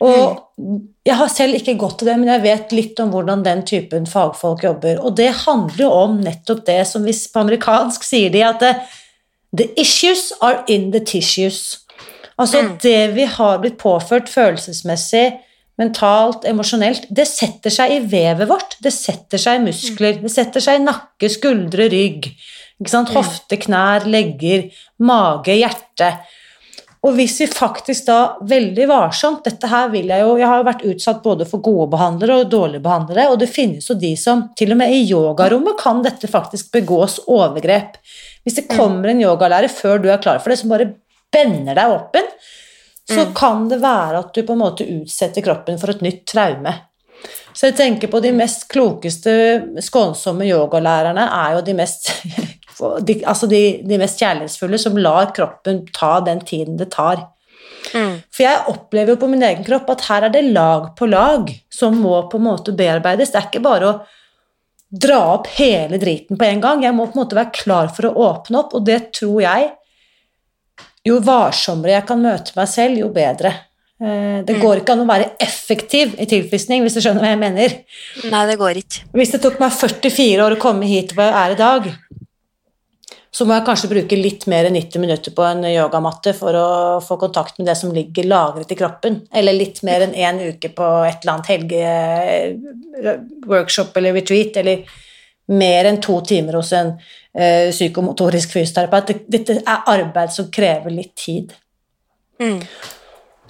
Og 0.00 0.40
mm. 0.56 0.78
jeg 1.04 1.16
har 1.20 1.28
selv 1.32 1.58
ikke 1.58 1.76
gått 1.80 1.98
til 2.00 2.08
det, 2.08 2.16
men 2.20 2.30
jeg 2.32 2.44
vet 2.44 2.72
litt 2.76 3.02
om 3.02 3.12
hvordan 3.12 3.44
den 3.44 3.62
typen 3.68 4.08
fagfolk 4.08 4.64
jobber. 4.64 5.00
Og 5.04 5.16
det 5.18 5.28
handler 5.42 5.84
jo 5.84 5.90
om 6.06 6.16
nettopp 6.24 6.64
det 6.68 6.80
som 6.88 7.04
hvis 7.04 7.26
på 7.32 7.42
amerikansk 7.42 8.06
sier 8.06 8.32
de 8.32 8.44
at 8.46 8.64
the 9.56 9.68
issues 9.80 10.30
are 10.40 10.64
in 10.72 10.90
the 10.94 11.02
tissues. 11.04 11.86
Altså 12.40 12.62
mm. 12.64 12.72
det 12.82 13.00
vi 13.18 13.28
har 13.28 13.60
blitt 13.60 13.76
påført 13.80 14.30
følelsesmessig, 14.32 15.26
mentalt, 15.80 16.44
emosjonelt, 16.48 17.06
det 17.12 17.26
setter 17.28 17.72
seg 17.72 17.92
i 17.94 18.00
vevet 18.12 18.48
vårt. 18.48 18.76
Det 18.84 18.92
setter 18.94 19.40
seg 19.40 19.60
i 19.60 19.64
muskler, 19.68 20.18
det 20.22 20.32
setter 20.32 20.64
seg 20.64 20.80
i 20.80 20.84
nakke, 20.84 21.28
skuldre, 21.32 21.88
rygg. 21.92 22.32
Hofte, 23.12 23.58
knær, 23.60 24.06
legger, 24.08 24.70
mage, 25.04 25.52
hjerte. 25.60 26.14
Og 27.00 27.14
hvis 27.16 27.38
vi 27.40 27.46
faktisk 27.48 28.04
da 28.10 28.16
veldig 28.44 28.84
varsomt 28.90 29.44
Dette 29.46 29.68
her 29.70 29.86
vil 29.88 30.10
jeg 30.12 30.20
jo 30.20 30.34
Jeg 30.36 30.48
har 30.50 30.58
jo 30.60 30.66
vært 30.66 30.82
utsatt 30.90 31.22
både 31.24 31.46
for 31.48 31.62
gode 31.64 31.86
behandlere 31.94 32.42
og 32.42 32.50
dårlige 32.52 32.84
behandlere, 32.84 33.28
og 33.32 33.38
det 33.40 33.48
finnes 33.48 33.88
jo 33.88 33.96
de 33.96 34.10
som 34.20 34.42
Til 34.58 34.74
og 34.74 34.80
med 34.82 34.92
i 34.92 35.06
yogarommet 35.08 35.80
kan 35.80 36.02
dette 36.04 36.28
faktisk 36.28 36.72
begås 36.76 37.18
overgrep. 37.26 37.96
Hvis 38.44 38.58
det 38.60 38.68
kommer 38.68 39.08
en 39.12 39.22
yogalærer 39.24 39.72
før 39.72 40.00
du 40.02 40.10
er 40.12 40.20
klar 40.20 40.40
for 40.40 40.52
det, 40.52 40.58
som 40.60 40.72
bare 40.72 40.90
bender 41.32 41.76
deg 41.78 41.96
åpen, 41.96 42.28
så 43.10 43.24
Mm. 43.26 43.34
kan 43.34 43.68
det 43.68 43.80
være 43.82 44.18
at 44.18 44.34
du 44.34 44.42
på 44.42 44.52
en 44.52 44.62
måte 44.62 44.86
utsetter 44.86 45.42
kroppen 45.42 45.78
for 45.80 45.90
et 45.90 46.00
nytt 46.04 46.26
traume. 46.26 46.72
Så 47.52 47.66
jeg 47.68 47.76
tenker 47.76 48.08
på 48.08 48.20
de 48.22 48.30
mest 48.32 48.68
klokeste, 48.70 49.32
skånsomme 49.82 50.46
yogalærerne 50.46 51.26
er 51.26 51.56
jo 51.56 51.60
de 51.66 51.74
mest 51.74 52.12
de, 53.06 53.16
altså 53.28 53.48
de, 53.50 53.60
de 53.86 53.98
mest 54.00 54.20
kjærlighetsfulle 54.22 54.78
som 54.80 54.96
lar 54.96 55.32
kroppen 55.36 55.82
ta 55.96 56.20
den 56.26 56.40
tiden 56.46 56.76
det 56.80 56.90
tar. 56.94 57.26
Mm. 57.94 58.20
For 58.30 58.44
jeg 58.44 58.64
opplever 58.68 59.14
jo 59.14 59.20
på 59.22 59.28
min 59.32 59.42
egen 59.42 59.64
kropp 59.66 59.88
at 59.94 60.06
her 60.10 60.26
er 60.28 60.32
det 60.34 60.44
lag 60.52 60.90
på 60.98 61.08
lag 61.08 61.48
som 61.72 61.96
må 62.02 62.18
på 62.30 62.36
en 62.40 62.44
måte 62.50 62.74
bearbeides. 62.76 63.32
Det 63.32 63.40
er 63.40 63.48
ikke 63.48 63.62
bare 63.64 63.88
å 63.90 64.00
dra 64.90 65.18
opp 65.36 65.46
hele 65.56 65.98
driten 66.02 66.36
på 66.40 66.44
en 66.48 66.60
gang. 66.60 66.82
Jeg 66.84 66.94
må 66.96 67.06
på 67.08 67.16
en 67.18 67.22
måte 67.24 67.38
være 67.38 67.54
klar 67.56 67.88
for 67.94 68.08
å 68.10 68.14
åpne 68.28 68.58
opp, 68.64 68.74
og 68.74 68.84
det 68.88 69.12
tror 69.20 69.40
jeg 69.46 69.70
Jo 71.08 71.14
varsommere 71.24 71.94
jeg 71.94 72.04
kan 72.10 72.20
møte 72.20 72.52
meg 72.58 72.68
selv, 72.68 72.98
jo 73.00 73.06
bedre. 73.08 73.54
Eh, 74.02 74.42
Det 74.44 74.56
Mm. 74.56 74.60
går 74.60 74.76
ikke 74.80 74.92
an 74.92 75.00
å 75.00 75.08
være 75.08 75.30
effektiv 75.40 76.12
i 76.20 76.26
tilfriskning, 76.26 76.82
hvis 76.82 76.92
du 76.94 77.00
skjønner 77.00 77.20
hva 77.24 77.30
jeg 77.32 77.38
mener. 77.38 77.68
Nei, 78.30 78.46
det 78.46 78.58
går 78.58 78.74
ikke. 78.82 79.00
Hvis 79.14 79.32
det 79.32 79.40
tok 79.40 79.58
meg 79.60 79.72
44 79.72 80.44
år 80.44 80.56
å 80.56 80.60
komme 80.60 80.84
hit 80.86 81.14
hvor 81.14 81.24
jeg 81.24 81.32
er 81.32 81.50
i 81.52 81.54
dag, 81.54 81.88
så 83.30 83.44
må 83.46 83.54
jeg 83.54 83.62
kanskje 83.68 83.88
bruke 83.92 84.16
litt 84.18 84.46
mer 84.50 84.66
enn 84.66 84.74
90 84.74 85.00
minutter 85.04 85.30
på 85.34 85.44
en 85.46 85.62
yogamatte 85.70 86.32
for 86.34 86.50
å 86.58 86.98
få 87.04 87.14
kontakt 87.20 87.58
med 87.60 87.66
det 87.70 87.76
som 87.78 87.92
ligger 87.94 88.26
lagret 88.26 88.72
i 88.74 88.78
kroppen. 88.78 89.20
Eller 89.30 89.54
litt 89.54 89.78
mer 89.86 90.00
enn 90.02 90.14
én 90.18 90.40
uke 90.50 90.68
på 90.74 90.86
et 91.06 91.22
eller 91.22 91.32
annet 91.36 91.50
helgeworkshop 92.58 93.96
eller 94.00 94.12
retreat. 94.18 94.56
Eller 94.58 94.82
mer 95.54 95.84
enn 95.90 96.00
to 96.02 96.20
timer 96.26 96.58
hos 96.58 96.72
en 96.74 96.90
uh, 96.98 97.70
psykomotorisk 97.70 98.48
fysioterapeut. 98.56 99.06
Dette 99.30 99.52
er 99.60 99.86
arbeid 99.94 100.34
som 100.34 100.50
krever 100.50 100.90
litt 100.94 101.14
tid. 101.18 101.54
Mm. 102.42 102.60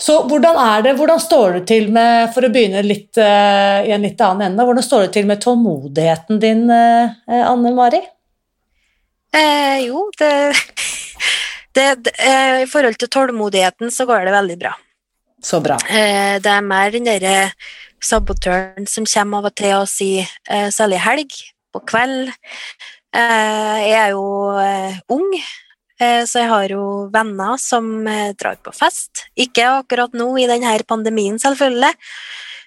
Så 0.00 0.22
hvordan 0.28 0.56
er 0.60 0.84
det, 0.84 0.96
hvordan 1.00 1.20
står 1.20 1.52
du 1.56 1.60
til 1.68 1.88
med, 1.92 2.30
for 2.36 2.44
å 2.44 2.52
begynne 2.52 2.84
litt 2.84 3.16
uh, 3.20 3.80
i 3.84 3.92
en 3.96 4.04
litt 4.04 4.20
annen 4.24 4.52
ende, 4.52 4.64
hvordan 4.68 4.84
står 4.84 5.00
du 5.06 5.10
til 5.16 5.28
med 5.28 5.40
tålmodigheten 5.40 6.40
din, 6.40 6.68
uh, 6.68 7.08
Anne 7.48 7.72
Mari? 7.76 8.00
Eh, 9.36 9.86
jo, 9.86 10.08
det, 10.18 10.32
det, 11.76 11.86
det 12.04 12.14
eh, 12.18 12.62
I 12.64 12.70
forhold 12.70 12.98
til 12.98 13.10
tålmodigheten 13.12 13.92
så 13.94 14.06
går 14.08 14.26
det 14.26 14.34
veldig 14.34 14.58
bra. 14.58 14.74
Så 15.42 15.60
bra. 15.64 15.78
Eh, 15.88 16.36
det 16.42 16.50
er 16.50 16.66
mer 16.66 16.90
den 16.92 17.06
derre 17.08 17.52
sabotøren 18.02 18.88
som 18.88 19.06
kommer 19.08 19.40
av 19.40 19.50
og 19.50 19.56
til 19.56 19.76
og 19.78 19.88
sier, 19.88 20.28
eh, 20.48 20.68
særlig 20.74 21.00
helg, 21.04 21.36
på 21.72 21.82
kveld. 21.86 22.32
Eh, 23.14 23.78
jeg 23.86 23.96
er 23.98 24.12
jo 24.14 24.24
eh, 24.60 24.98
ung, 25.10 25.30
eh, 26.00 26.22
så 26.26 26.44
jeg 26.44 26.50
har 26.50 26.74
jo 26.74 26.84
venner 27.12 27.56
som 27.60 27.88
drar 28.38 28.58
på 28.62 28.74
fest. 28.74 29.26
Ikke 29.38 29.66
akkurat 29.80 30.14
nå 30.14 30.28
i 30.38 30.48
denne 30.50 30.76
pandemien, 30.88 31.38
selvfølgelig, 31.42 31.94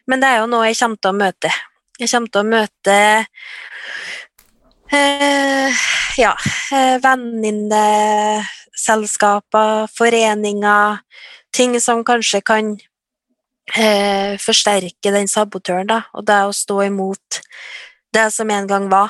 men 0.08 0.24
det 0.24 0.32
er 0.32 0.42
jo 0.42 0.50
noe 0.52 0.68
jeg 0.68 0.80
kommer 0.82 1.00
til 1.00 1.14
å 1.14 1.20
møte. 1.22 1.54
Jeg 2.02 2.10
kommer 2.10 2.34
til 2.34 2.42
å 2.42 2.50
møte 2.50 2.98
eh, 4.92 5.74
ja, 6.18 6.36
eh, 6.74 7.00
venninneselskaper, 7.02 9.88
foreninger, 9.98 10.98
ting 11.54 11.80
som 11.82 12.04
kanskje 12.04 12.42
kan 12.46 12.78
eh, 13.78 14.38
forsterke 14.42 15.12
den 15.14 15.28
sabotøren, 15.28 15.88
da, 15.88 16.02
og 16.14 16.26
det 16.26 16.42
å 16.48 16.54
stå 16.54 16.82
imot 16.88 17.42
det 18.14 18.32
som 18.34 18.50
en 18.54 18.68
gang 18.68 18.90
var. 18.92 19.10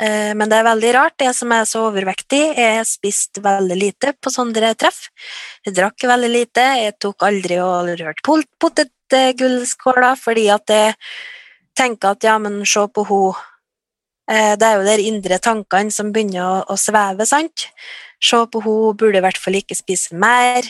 Eh, 0.00 0.34
men 0.34 0.48
det 0.50 0.56
er 0.58 0.64
veldig 0.66 0.92
rart, 0.94 1.22
jeg 1.22 1.34
som 1.38 1.52
er 1.54 1.64
så 1.70 1.84
overvektig, 1.88 2.42
jeg 2.58 2.76
har 2.80 2.84
spist 2.88 3.38
veldig 3.42 3.76
lite 3.78 4.12
på 4.18 4.30
sånne 4.30 4.74
treff. 4.74 5.08
Jeg 5.64 5.74
drakk 5.78 6.02
veldig 6.10 6.30
lite, 6.32 6.60
jeg 6.82 6.98
tok 6.98 7.22
aldri 7.22 7.58
og 7.62 7.88
rørt 8.00 8.22
pot- 8.26 8.50
potetgullskåla, 8.58 10.16
fordi 10.18 10.48
at 10.50 10.70
jeg 10.70 10.94
tenker 11.74 12.08
at 12.14 12.22
ja, 12.26 12.38
men 12.38 12.64
se 12.66 12.80
på 12.94 13.02
Eh, 13.06 13.34
Det 14.24 14.64
er 14.64 14.78
jo 14.78 14.84
de 14.86 15.08
indre 15.10 15.36
tankene 15.42 15.92
som 15.92 16.08
begynner 16.14 16.40
å, 16.40 16.52
å 16.72 16.76
sveve, 16.80 17.26
sant? 17.28 17.66
Se 18.24 18.38
på 18.48 18.62
hun 18.64 18.96
burde 18.96 19.20
i 19.20 19.24
hvert 19.24 19.40
fall 19.40 19.58
ikke 19.58 19.76
spise 19.76 20.16
mer. 20.16 20.64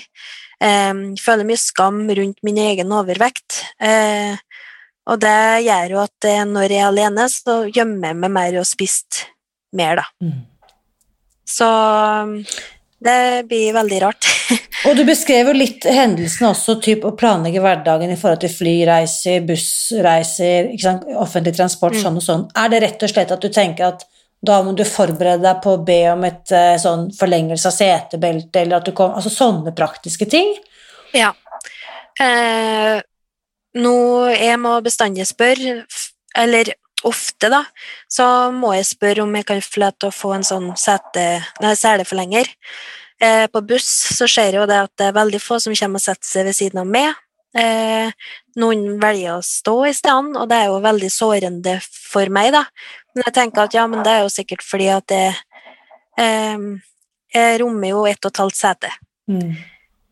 Jeg 0.58 1.20
føler 1.22 1.46
mye 1.46 1.60
skam 1.60 2.00
rundt 2.18 2.40
min 2.46 2.58
egen 2.58 2.92
overvekt. 2.94 3.60
Eh, 3.78 4.34
og 5.10 5.20
det 5.20 5.64
gjør 5.66 5.94
jo 5.96 6.00
at 6.04 6.28
eh, 6.28 6.42
når 6.48 6.72
jeg 6.72 6.80
er 6.80 6.88
alene, 6.88 7.28
så 7.28 7.58
gjemmer 7.68 8.10
jeg 8.10 8.20
meg 8.22 8.32
mer 8.32 8.58
og 8.60 8.68
spist 8.68 9.24
mer, 9.76 10.00
da. 10.00 10.06
Mm. 10.24 10.44
Så 11.44 11.68
det 13.04 13.44
blir 13.48 13.74
veldig 13.76 14.00
rart. 14.02 14.30
Og 14.88 14.96
du 14.98 15.04
beskrev 15.08 15.48
jo 15.48 15.54
litt 15.56 15.84
hendelsene 15.88 16.50
også, 16.50 16.76
typ 16.84 17.04
å 17.08 17.14
planlegge 17.16 17.62
hverdagen 17.64 18.10
i 18.12 18.18
forhold 18.20 18.42
til 18.42 18.52
flyreiser, 18.52 19.44
bussreiser, 19.48 20.72
offentlig 21.20 21.54
transport, 21.56 21.94
Mm. 21.96 22.02
sånn 22.02 22.18
og 22.20 22.26
sånn. 22.26 22.44
Er 22.56 22.68
det 22.72 22.82
rett 22.82 23.02
og 23.06 23.12
slett 23.12 23.32
at 23.32 23.40
du 23.40 23.48
tenker 23.48 23.86
at 23.92 24.04
da 24.44 24.58
må 24.62 24.74
du 24.76 24.84
forberede 24.84 25.40
deg 25.40 25.62
på 25.64 25.72
å 25.72 25.84
be 25.84 26.02
om 26.12 26.24
et 26.28 26.52
eh, 26.52 26.76
sånn 26.76 27.06
forlengelse 27.16 27.70
av 27.70 27.72
setebelte, 27.78 28.60
eller 28.60 28.76
at 28.76 28.84
du 28.84 28.92
kom, 28.92 29.14
altså 29.16 29.32
sånne 29.32 29.72
praktiske 29.76 30.28
ting? 30.28 30.52
Ja. 31.16 31.30
Eh, 32.20 33.00
nå 33.80 33.94
jeg 34.34 34.58
må 34.60 34.76
bestandig 34.84 35.24
spørre, 35.30 35.84
eller 36.36 36.74
ofte, 37.08 37.50
da, 37.52 37.62
så 38.10 38.26
må 38.54 38.74
jeg 38.76 38.88
spørre 38.88 39.24
om 39.24 39.34
jeg 39.36 39.46
kan 39.48 39.62
få 39.64 39.82
lov 39.82 39.96
til 39.98 40.10
å 40.10 40.14
få 40.14 40.32
en 40.36 40.46
sånn 40.46 40.70
sete, 40.80 41.24
nei, 41.62 41.74
seleforlenger. 41.78 42.50
Eh, 43.22 43.44
på 43.52 43.62
buss 43.66 43.90
så 44.16 44.28
ser 44.30 44.52
jeg 44.52 44.60
jo 44.60 44.70
det 44.70 44.80
at 44.86 44.94
det 45.00 45.10
er 45.10 45.18
veldig 45.18 45.40
få 45.42 45.60
som 45.62 45.76
kommer 45.76 46.02
og 46.02 46.06
setter 46.06 46.30
seg 46.30 46.48
ved 46.48 46.58
siden 46.58 46.82
av 46.82 46.88
meg. 46.90 47.20
Eh, 47.54 48.10
noen 48.58 48.96
velger 49.02 49.36
å 49.36 49.44
stå 49.46 49.76
i 49.90 49.94
stedet, 49.94 50.34
og 50.40 50.48
det 50.50 50.58
er 50.58 50.72
jo 50.72 50.80
veldig 50.82 51.12
sårende 51.12 51.76
for 51.84 52.32
meg, 52.34 52.50
da. 52.56 52.64
Men 53.14 53.28
jeg 53.28 53.36
tenker 53.36 53.68
at 53.68 53.76
ja, 53.76 53.86
men 53.90 54.02
det 54.06 54.16
er 54.16 54.24
jo 54.24 54.32
sikkert 54.32 54.64
fordi 54.66 54.90
at 54.90 55.06
det 55.12 55.26
eh, 56.18 56.66
jeg 57.34 57.60
rommer 57.62 57.90
jo 57.90 58.04
ett 58.06 58.22
og 58.22 58.30
et 58.30 58.42
halvt 58.42 58.58
sete. 58.58 58.90
Mm. 59.30 59.54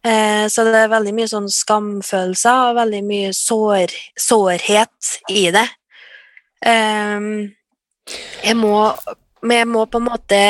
Eh, 0.02 0.46
så 0.50 0.64
det 0.66 0.74
er 0.74 0.90
veldig 0.90 1.12
mye 1.14 1.30
sånn 1.30 1.46
skamfølelser 1.52 2.70
og 2.70 2.78
veldig 2.80 3.02
mye 3.06 3.30
sår, 3.36 3.94
sårhet 4.18 5.12
i 5.30 5.44
det. 5.54 5.68
Ehm, 6.66 7.32
jeg, 8.42 8.56
må, 8.58 8.76
men 9.42 9.62
jeg 9.62 9.70
må 9.70 9.86
på 9.90 10.02
en 10.02 10.08
måte 10.10 10.42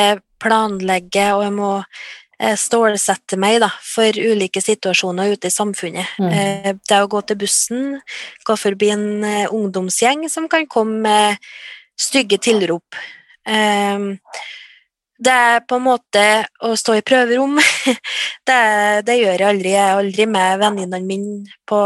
planlegge, 0.43 1.29
og 1.35 1.45
jeg 1.45 1.55
må 1.55 1.71
eh, 1.79 2.55
stålsette 2.59 3.39
meg 3.41 3.59
da, 3.63 3.69
for 3.87 4.19
ulike 4.19 4.63
situasjoner 4.63 5.35
ute 5.35 5.49
i 5.49 5.55
samfunnet. 5.55 6.17
Mm. 6.21 6.31
Eh, 6.31 6.71
det 6.89 7.01
å 7.01 7.09
gå 7.11 7.23
til 7.27 7.39
bussen, 7.45 7.85
gå 8.45 8.57
forbi 8.59 8.91
en 8.95 9.07
eh, 9.27 9.45
ungdomsgjeng 9.47 10.27
som 10.31 10.49
kan 10.51 10.67
komme 10.71 11.01
med 11.07 11.53
stygge 11.99 12.41
tilrop. 12.41 13.01
Det 15.23 15.31
er 15.31 15.61
på 15.67 15.77
en 15.79 15.85
måte 15.85 16.23
å 16.65 16.73
stå 16.79 16.97
i 16.99 17.03
prøverom. 17.05 17.55
det, 18.49 18.59
det 19.07 19.15
gjør 19.19 19.37
jeg 19.37 19.47
aldri. 19.47 19.71
Jeg 19.75 19.83
er 19.83 20.01
aldri 20.01 20.25
med 20.27 20.59
venninnene 20.59 21.07
mine 21.07 21.59
på 21.69 21.79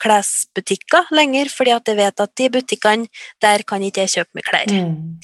klesbutikker 0.00 1.12
lenger, 1.16 1.50
fordi 1.52 1.74
at 1.74 1.90
jeg 1.90 1.98
vet 1.98 2.24
at 2.24 2.44
i 2.44 2.48
butikkene, 2.54 3.10
der 3.44 3.64
kan 3.68 3.84
ikke 3.84 4.06
jeg 4.06 4.14
kjøpe 4.16 4.38
meg 4.38 4.48
klær. 4.48 4.72
Mm. 4.72 5.20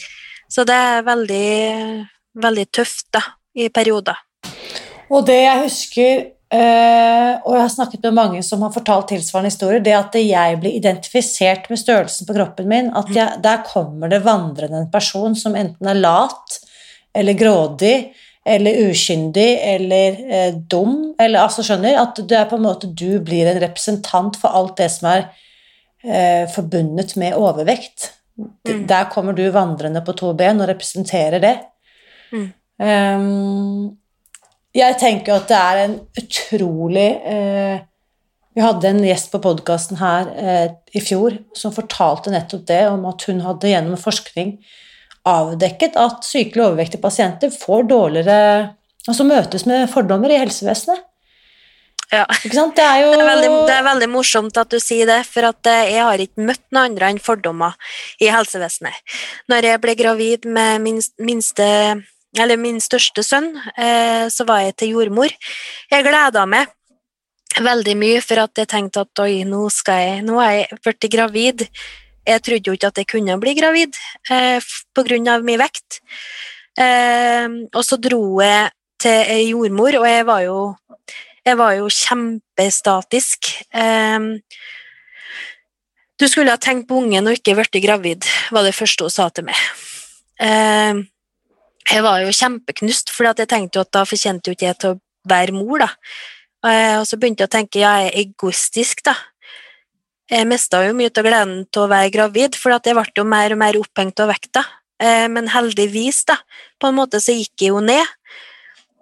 Så 0.50 0.66
det 0.68 0.77
er 0.77 1.07
veldig, 1.07 1.48
veldig 2.44 2.66
tøft 2.74 3.09
da, 3.16 3.24
i 3.57 3.70
perioder. 3.72 4.20
Og 5.09 5.24
det 5.27 5.40
jeg 5.40 5.62
husker, 5.62 6.20
eh, 6.53 7.33
og 7.38 7.57
jeg 7.57 7.62
har 7.62 7.72
snakket 7.72 8.07
med 8.09 8.18
mange 8.18 8.44
som 8.44 8.62
har 8.66 8.74
fortalt 8.74 9.09
tilsvarende 9.14 9.53
historier, 9.53 9.83
det 9.85 9.96
at 9.96 10.20
jeg 10.20 10.61
blir 10.61 10.77
identifisert 10.77 11.70
med 11.72 11.81
størrelsen 11.81 12.29
på 12.29 12.37
kroppen 12.37 12.68
min, 12.68 12.92
at 12.96 13.11
jeg, 13.14 13.40
der 13.44 13.64
kommer 13.66 14.12
det 14.12 14.24
vandrende 14.27 14.85
en 14.85 14.92
person 14.92 15.37
som 15.38 15.57
enten 15.57 15.90
er 15.90 16.00
lat, 16.03 16.61
eller 17.14 17.38
grådig, 17.38 17.96
eller 18.44 18.90
ukyndig, 18.90 19.48
eller 19.74 20.18
eh, 20.33 20.55
dum, 20.55 21.14
eller 21.20 21.46
altså 21.46 21.64
skjønner, 21.64 21.96
at 22.03 22.20
det 22.29 22.37
er 22.37 22.50
på 22.50 22.59
en 22.59 22.66
måte 22.66 22.90
du 22.90 23.20
blir 23.24 23.48
en 23.48 23.62
representant 23.62 24.37
for 24.40 24.53
alt 24.53 24.77
det 24.81 24.90
som 24.92 25.09
er 25.12 25.24
eh, 26.05 26.44
forbundet 26.53 27.16
med 27.20 27.38
overvekt. 27.40 28.11
Mm. 28.37 28.85
Der 28.90 29.09
kommer 29.12 29.33
du 29.33 29.46
vandrende 29.55 30.03
på 30.05 30.12
to 30.18 30.33
ben 30.37 30.61
og 30.61 30.68
representerer 30.68 31.40
det. 31.40 31.57
Mm. 32.35 32.48
Um, 32.83 33.98
jeg 34.74 34.96
tenker 34.98 35.37
at 35.37 35.46
det 35.46 35.59
er 35.59 35.81
en 35.85 35.92
utrolig 36.18 37.11
eh, 37.31 37.77
Vi 38.55 38.62
hadde 38.62 38.88
en 38.90 39.05
gjest 39.07 39.31
på 39.31 39.38
podkasten 39.42 40.00
her 40.00 40.33
eh, 40.35 40.66
i 40.94 41.03
fjor 41.03 41.37
som 41.55 41.74
fortalte 41.74 42.33
nettopp 42.35 42.66
det, 42.66 42.81
om 42.90 43.07
at 43.11 43.22
hun 43.29 43.42
hadde 43.46 43.70
gjennom 43.70 43.98
forskning 43.98 44.57
avdekket 45.29 45.99
at 46.01 46.27
sykelig 46.27 46.67
overvektige 46.69 47.03
pasienter 47.03 47.53
får 47.55 47.87
dårligere 47.91 48.39
Altså 49.05 49.25
møtes 49.29 49.67
med 49.69 49.91
fordommer 49.93 50.33
i 50.33 50.39
helsevesenet. 50.41 51.03
Ja. 52.13 52.23
Ikke 52.45 52.57
sant? 52.57 52.77
Det 52.77 52.85
er 52.85 53.03
jo 53.03 53.11
Det 53.13 53.21
er, 53.21 53.27
veldig, 53.29 53.51
det 53.69 53.75
er 53.75 53.85
veldig 53.85 54.09
morsomt 54.13 54.59
at 54.61 54.71
du 54.71 54.79
sier 54.81 55.09
det, 55.09 55.19
for 55.29 55.49
at 55.49 55.69
eh, 55.71 55.91
jeg 55.93 56.05
har 56.05 56.23
ikke 56.25 56.47
møtt 56.47 56.63
noen 56.71 56.93
andre 56.93 57.11
enn 57.13 57.21
fordommer 57.23 57.75
i 58.23 58.31
helsevesenet. 58.33 58.97
Når 59.51 59.69
jeg 59.71 59.83
ble 59.83 59.97
gravid 59.99 60.49
med 60.49 60.85
min, 60.85 61.03
minste 61.19 61.67
eller 62.39 62.59
min 62.59 62.81
største 62.83 63.23
sønn, 63.27 63.53
eh, 63.79 64.27
så 64.31 64.47
var 64.49 64.65
jeg 64.65 64.77
til 64.81 64.97
jordmor. 64.97 65.35
Jeg 65.91 66.07
gleda 66.07 66.47
meg 66.51 66.73
veldig 67.63 67.95
mye, 67.99 68.23
for 68.25 68.43
at 68.43 68.59
jeg 68.59 68.71
tenkte 68.71 69.05
at 69.05 69.23
oi, 69.23 69.45
nå, 69.47 69.67
skal 69.71 70.01
jeg, 70.03 70.25
nå 70.27 70.41
er 70.43 70.55
jeg 70.57 70.81
blitt 70.83 71.11
gravid. 71.13 71.69
Jeg 72.25 72.43
trodde 72.45 72.71
jo 72.71 72.77
ikke 72.77 72.91
at 72.93 73.01
jeg 73.01 73.11
kunne 73.11 73.37
bli 73.41 73.55
gravid 73.59 73.99
eh, 74.33 74.61
av 75.33 75.45
min 75.45 75.61
vekt. 75.61 76.01
Eh, 76.81 77.49
og 77.75 77.85
så 77.85 77.99
dro 78.01 78.41
jeg 78.43 78.71
til 79.05 79.33
ei 79.35 79.51
jordmor, 79.51 79.99
og 80.01 80.07
jeg 80.09 80.27
var 80.27 80.41
jo, 80.47 80.59
jeg 81.45 81.59
var 81.61 81.75
jo 81.77 81.91
kjempestatisk. 81.93 83.51
Eh, 83.75 84.31
du 86.15 86.29
skulle 86.31 86.55
ha 86.55 86.61
tenkt 86.63 86.89
på 86.89 87.01
ungen 87.03 87.27
og 87.27 87.37
ikke 87.37 87.57
blitt 87.59 87.83
gravid, 87.85 88.25
var 88.55 88.65
det 88.65 88.77
første 88.77 89.05
hun 89.05 89.13
sa 89.13 89.29
til 89.35 89.49
meg. 89.51 89.59
Eh, 90.41 91.03
jeg 91.91 92.05
var 92.07 92.23
jo 92.25 92.33
kjempeknust, 92.33 93.13
for 93.13 93.29
jeg 93.29 93.49
tenkte 93.51 93.79
jo 93.79 93.85
at 93.85 93.93
da 93.93 94.07
fortjente 94.09 94.49
jo 94.49 94.57
ikke 94.57 94.71
jeg 94.71 94.81
til 94.81 94.95
å 94.95 95.01
være 95.29 95.53
mor. 95.57 95.85
da. 95.85 95.91
Eh, 96.65 96.97
og 97.01 97.07
så 97.09 97.19
begynte 97.21 97.45
jeg 97.45 97.51
å 97.51 97.57
tenke 97.59 97.83
ja, 97.83 97.97
jeg 98.01 98.13
er 98.13 98.21
egoistisk, 98.25 99.05
da. 99.05 99.17
Jeg 100.33 100.49
mista 100.49 100.81
jo 100.87 100.95
mye 100.97 101.13
av 101.13 101.27
gleden 101.27 101.57
til 101.69 101.85
å 101.85 101.91
være 101.91 102.13
gravid, 102.15 102.57
for 102.57 102.73
jeg 102.73 102.97
ble 102.97 103.05
jo 103.19 103.27
mer 103.29 103.53
og 103.53 103.61
mer 103.61 103.77
opphengt 103.77 104.23
av 104.25 104.31
vekta. 104.33 104.63
Eh, 105.03 105.27
men 105.29 105.51
heldigvis, 105.53 106.23
da, 106.31 106.39
på 106.81 106.89
en 106.89 106.97
måte 106.97 107.21
så 107.21 107.35
gikk 107.37 107.67
jeg 107.67 107.75
jo 107.75 107.83
ned. 107.85 108.09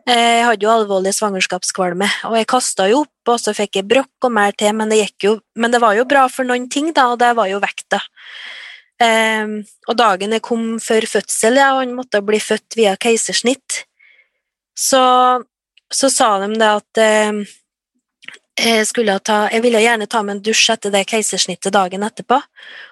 Eh, 0.08 0.40
jeg 0.40 0.48
hadde 0.48 0.66
jo 0.66 0.72
alvorlig 0.72 1.12
svangerskapskvalme, 1.14 2.08
og 2.26 2.34
jeg 2.40 2.48
kasta 2.50 2.88
jo 2.90 3.04
opp, 3.04 3.30
og 3.30 3.38
så 3.38 3.54
fikk 3.54 3.78
jeg 3.78 3.88
brokk 3.92 4.26
og 4.26 4.34
mer 4.34 4.56
til, 4.58 4.74
men 4.74 4.90
det, 4.90 5.04
jo, 5.22 5.36
men 5.54 5.70
det 5.70 5.82
var 5.84 5.94
jo 5.94 6.08
bra 6.10 6.26
for 6.32 6.48
noen 6.48 6.66
ting, 6.72 6.90
da, 6.96 7.12
og 7.12 7.22
det 7.22 7.30
var 7.38 7.50
jo 7.52 7.62
vekta. 7.62 8.02
Og 9.02 9.96
dagen 9.98 10.30
jeg 10.30 10.42
kom 10.46 10.76
før 10.82 11.06
fødsel, 11.10 11.56
ja, 11.58 11.72
og 11.74 11.80
han 11.82 11.94
måtte 11.96 12.20
bli 12.22 12.38
født 12.38 12.76
via 12.78 12.92
keisersnitt, 12.98 13.80
så, 14.78 15.02
så 15.90 16.10
sa 16.10 16.36
de 16.42 16.54
det 16.54 16.68
at 16.70 17.00
jeg, 18.58 19.20
ta, 19.24 19.48
jeg 19.48 19.62
ville 19.64 19.80
gjerne 19.80 20.06
ta 20.06 20.22
meg 20.22 20.36
en 20.36 20.42
dusj 20.44 20.72
etter 20.74 20.92
det 20.92 21.06
keisersnittet 21.08 21.72
dagen 21.72 22.02
etterpå. 22.04 22.40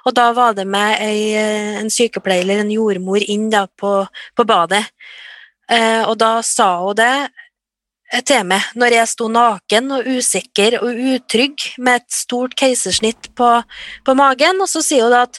Og 0.07 0.14
da 0.16 0.31
var 0.33 0.55
det 0.55 0.66
med 0.66 0.96
ei, 1.05 1.35
en 1.81 1.90
sykepleier 1.90 2.42
eller 2.42 2.64
en 2.64 2.73
jordmor 2.73 3.20
inn 3.20 3.51
da, 3.51 3.66
på, 3.66 4.07
på 4.37 4.44
badet. 4.49 4.87
Eh, 5.70 6.03
og 6.09 6.16
da 6.18 6.40
sa 6.42 6.79
hun 6.83 6.96
det 6.99 7.31
til 8.27 8.42
meg 8.42 8.73
når 8.75 8.96
jeg 8.96 9.11
sto 9.12 9.29
naken 9.31 9.92
og 9.94 10.09
usikker 10.09 10.81
og 10.81 10.96
utrygg 11.14 11.68
med 11.79 12.01
et 12.01 12.14
stort 12.14 12.57
keisersnitt 12.59 13.31
på, 13.38 13.51
på 14.05 14.16
magen, 14.18 14.62
og 14.62 14.70
så 14.70 14.83
sier 14.83 15.07
hun 15.07 15.14
da 15.14 15.27
at 15.29 15.38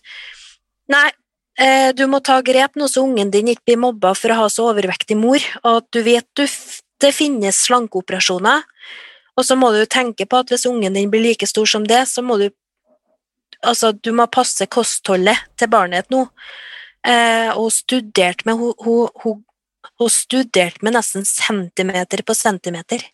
Nei, 0.92 1.08
eh, 1.56 1.94
du 1.96 2.04
må 2.12 2.20
ta 2.20 2.42
grep 2.44 2.76
nå 2.76 2.88
så 2.92 3.06
ungen 3.06 3.30
din 3.32 3.48
ikke 3.48 3.70
blir 3.70 3.78
mobba 3.80 4.10
for 4.18 4.34
å 4.34 4.42
ha 4.42 4.48
så 4.52 4.66
overvektig 4.74 5.16
mor, 5.16 5.40
og 5.62 5.78
at 5.78 5.86
du 5.96 6.02
vet 6.04 6.28
du, 6.36 6.44
det 7.00 7.14
finnes 7.16 7.62
slankeoperasjoner, 7.64 8.66
og 9.42 9.48
så 9.48 9.58
må 9.58 9.72
du 9.74 9.82
tenke 9.90 10.28
på 10.30 10.42
at 10.44 10.52
hvis 10.54 10.68
ungen 10.70 10.94
din 10.94 11.10
blir 11.10 11.24
like 11.26 11.48
stor 11.50 11.66
som 11.70 11.88
det, 11.88 12.06
så 12.10 12.24
må 12.26 12.40
du 12.42 12.50
Altså, 13.62 13.92
du 13.94 14.10
må 14.10 14.26
passe 14.26 14.66
kostholdet 14.74 15.38
til 15.54 15.70
barnet 15.70 16.08
nå. 16.10 16.24
Eh, 17.06 17.52
og 17.54 17.68
studert 17.70 18.40
med 18.48 18.58
hun, 18.58 18.72
hun, 18.82 19.04
hun, 19.22 19.36
hun 20.02 20.10
studerte 20.10 20.82
med 20.82 20.96
nesten 20.96 21.28
centimeter 21.30 22.24
på 22.26 22.34
centimeter. 22.34 23.06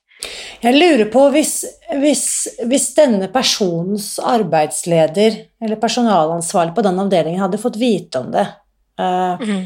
Jeg 0.64 0.72
lurer 0.78 1.10
på 1.12 1.26
hvis, 1.36 1.52
hvis, 2.00 2.24
hvis, 2.64 2.88
denne 2.96 3.28
personens 3.34 4.14
arbeidsleder 4.24 5.36
eller 5.60 5.82
personalansvarlig 5.84 6.78
på 6.80 6.88
den 6.88 7.04
avdelingen 7.04 7.44
hadde 7.44 7.60
fått 7.60 7.76
vite 7.82 8.24
om 8.24 8.32
det 8.32 8.48
uh, 9.04 9.44
mm. 9.44 9.62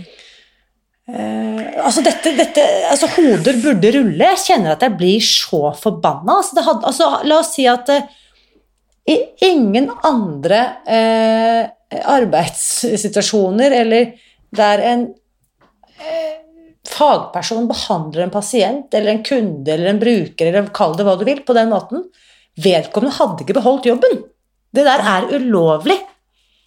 Uh, 1.12 1.86
altså, 1.86 2.04
dette, 2.06 2.34
dette, 2.38 2.66
altså 2.92 3.10
Hoder 3.16 3.60
burde 3.64 3.92
rulle. 3.96 4.32
Jeg 4.34 4.44
kjenner 4.46 4.76
at 4.76 4.86
jeg 4.86 4.98
blir 5.00 5.22
så 5.26 5.72
forbanna. 5.78 6.40
Altså, 6.40 6.64
altså, 6.74 7.10
la 7.28 7.40
oss 7.42 7.54
si 7.58 7.68
at 7.70 7.92
uh, 7.94 8.02
i 9.12 9.18
ingen 9.48 9.90
andre 10.06 10.60
arbeidssituasjoner 11.92 13.74
eller 13.76 14.12
der 14.56 14.84
en 14.86 15.02
fagperson 16.88 17.66
behandler 17.68 18.28
en 18.28 18.34
pasient 18.34 18.94
eller 18.94 19.16
en 19.16 19.24
kunde 19.26 19.74
eller 19.74 19.90
en 19.90 20.00
bruker, 20.00 20.48
eller 20.48 20.70
kall 20.76 20.94
det 20.98 21.08
hva 21.08 21.18
du 21.20 21.26
vil, 21.28 21.42
på 21.46 21.58
den 21.58 21.74
måten 21.74 22.06
Vedkommende 22.62 23.16
hadde 23.16 23.46
ikke 23.46 23.56
beholdt 23.56 23.88
jobben. 23.88 24.18
Det 24.76 24.84
der 24.86 25.04
er 25.08 25.30
ulovlig. 25.38 25.96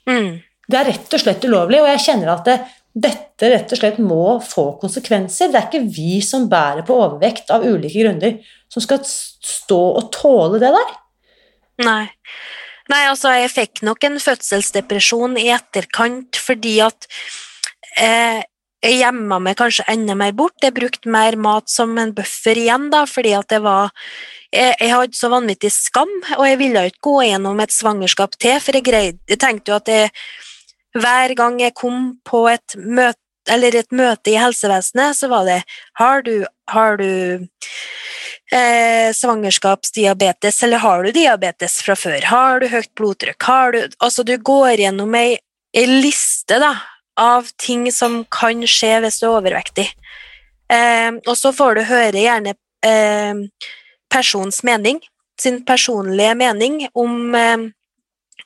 Mm. 0.09 0.40
Det 0.64 0.78
er 0.78 0.88
rett 0.88 1.16
og 1.16 1.20
slett 1.20 1.44
ulovlig, 1.44 1.83
og 1.83 1.90
jeg 1.92 2.02
kjenner 2.07 2.33
at 2.33 2.48
det, 2.48 2.54
dette 2.94 3.48
rett 3.50 3.72
og 3.74 3.80
slett 3.80 3.96
må 3.98 4.38
få 4.44 4.68
konsekvenser. 4.78 5.50
Det 5.50 5.59
er 5.59 5.66
ikke 5.66 5.94
vi 5.96 6.20
som 6.22 6.46
bærer 6.50 6.87
på 6.87 6.94
overvekt 6.94 7.50
av 7.50 7.66
ulike 7.66 8.04
grunner, 8.04 8.37
som 8.70 8.85
skal 8.85 9.02
stå 9.04 9.80
og 9.98 10.12
tåle 10.14 10.62
det 10.62 10.70
der. 10.76 10.92
Nei. 11.83 12.04
Nei, 12.92 13.02
altså, 13.09 13.33
jeg 13.35 13.50
fikk 13.50 13.83
nok 13.87 14.04
en 14.07 14.20
fødselsdepresjon 14.20 15.38
i 15.40 15.48
etterkant 15.54 16.37
fordi 16.37 16.76
at 16.85 17.07
eh, 17.96 18.42
jeg 18.85 19.00
gjemma 19.00 19.38
meg 19.40 19.57
kanskje 19.59 19.87
enda 19.90 20.14
mer 20.18 20.35
bort. 20.37 20.59
Jeg 20.62 20.76
brukte 20.76 21.11
mer 21.11 21.38
mat 21.40 21.72
som 21.72 21.96
en 21.98 22.12
buffer 22.14 22.61
igjen, 22.61 22.90
da, 22.92 23.07
fordi 23.09 23.33
at 23.38 23.48
det 23.50 23.62
var 23.64 23.90
jeg, 24.54 24.74
jeg 24.78 24.92
hadde 24.92 25.18
så 25.18 25.30
vanvittig 25.33 25.72
skam, 25.72 26.12
og 26.37 26.44
jeg 26.46 26.61
ville 26.61 26.85
ikke 26.90 27.07
gå 27.09 27.14
gjennom 27.30 27.62
et 27.64 27.74
svangerskap 27.74 28.37
til, 28.38 28.61
for 28.62 28.76
jeg, 28.76 28.87
greide, 28.87 29.18
jeg 29.30 29.40
tenkte 29.42 29.72
jo 29.72 29.78
at 29.80 29.90
jeg, 29.90 30.12
hver 30.94 31.35
gang 31.38 31.61
jeg 31.62 31.74
kom 31.78 32.16
på 32.26 32.46
et 32.52 32.76
møte, 32.76 33.18
et 33.50 33.92
møte 33.92 34.30
i 34.33 34.38
helsevesenet, 34.40 35.16
så 35.18 35.28
var 35.28 35.44
det 35.44 35.62
Har 36.00 36.22
du, 36.22 36.46
har 36.70 36.96
du 36.96 37.46
eh, 38.52 39.12
svangerskapsdiabetes, 39.12 40.62
eller 40.62 40.78
har 40.78 41.04
du 41.04 41.11
diabetes 41.12 41.83
fra 41.83 41.96
før? 41.96 42.20
Har 42.24 42.61
du 42.61 42.68
høyt 42.68 42.94
blodtrykk? 42.96 43.42
Har 43.42 43.72
du 43.72 43.88
Altså, 44.00 44.22
du 44.22 44.37
går 44.38 44.80
gjennom 44.80 45.14
ei, 45.14 45.38
ei 45.76 45.87
liste, 45.87 46.59
da, 46.59 46.74
av 47.20 47.50
ting 47.59 47.90
som 47.92 48.24
kan 48.30 48.64
skje 48.66 49.00
hvis 49.04 49.20
du 49.20 49.26
er 49.28 49.37
overvektig. 49.37 49.88
Eh, 50.72 51.12
og 51.26 51.37
så 51.37 51.52
får 51.52 51.74
du 51.74 51.85
høre 51.90 52.24
gjerne 52.24 52.54
eh, 52.87 53.35
persons 54.11 54.62
mening, 54.64 55.00
sin 55.40 55.64
personlige 55.66 56.35
mening 56.38 56.87
om, 56.94 57.35
eh, 57.35 57.66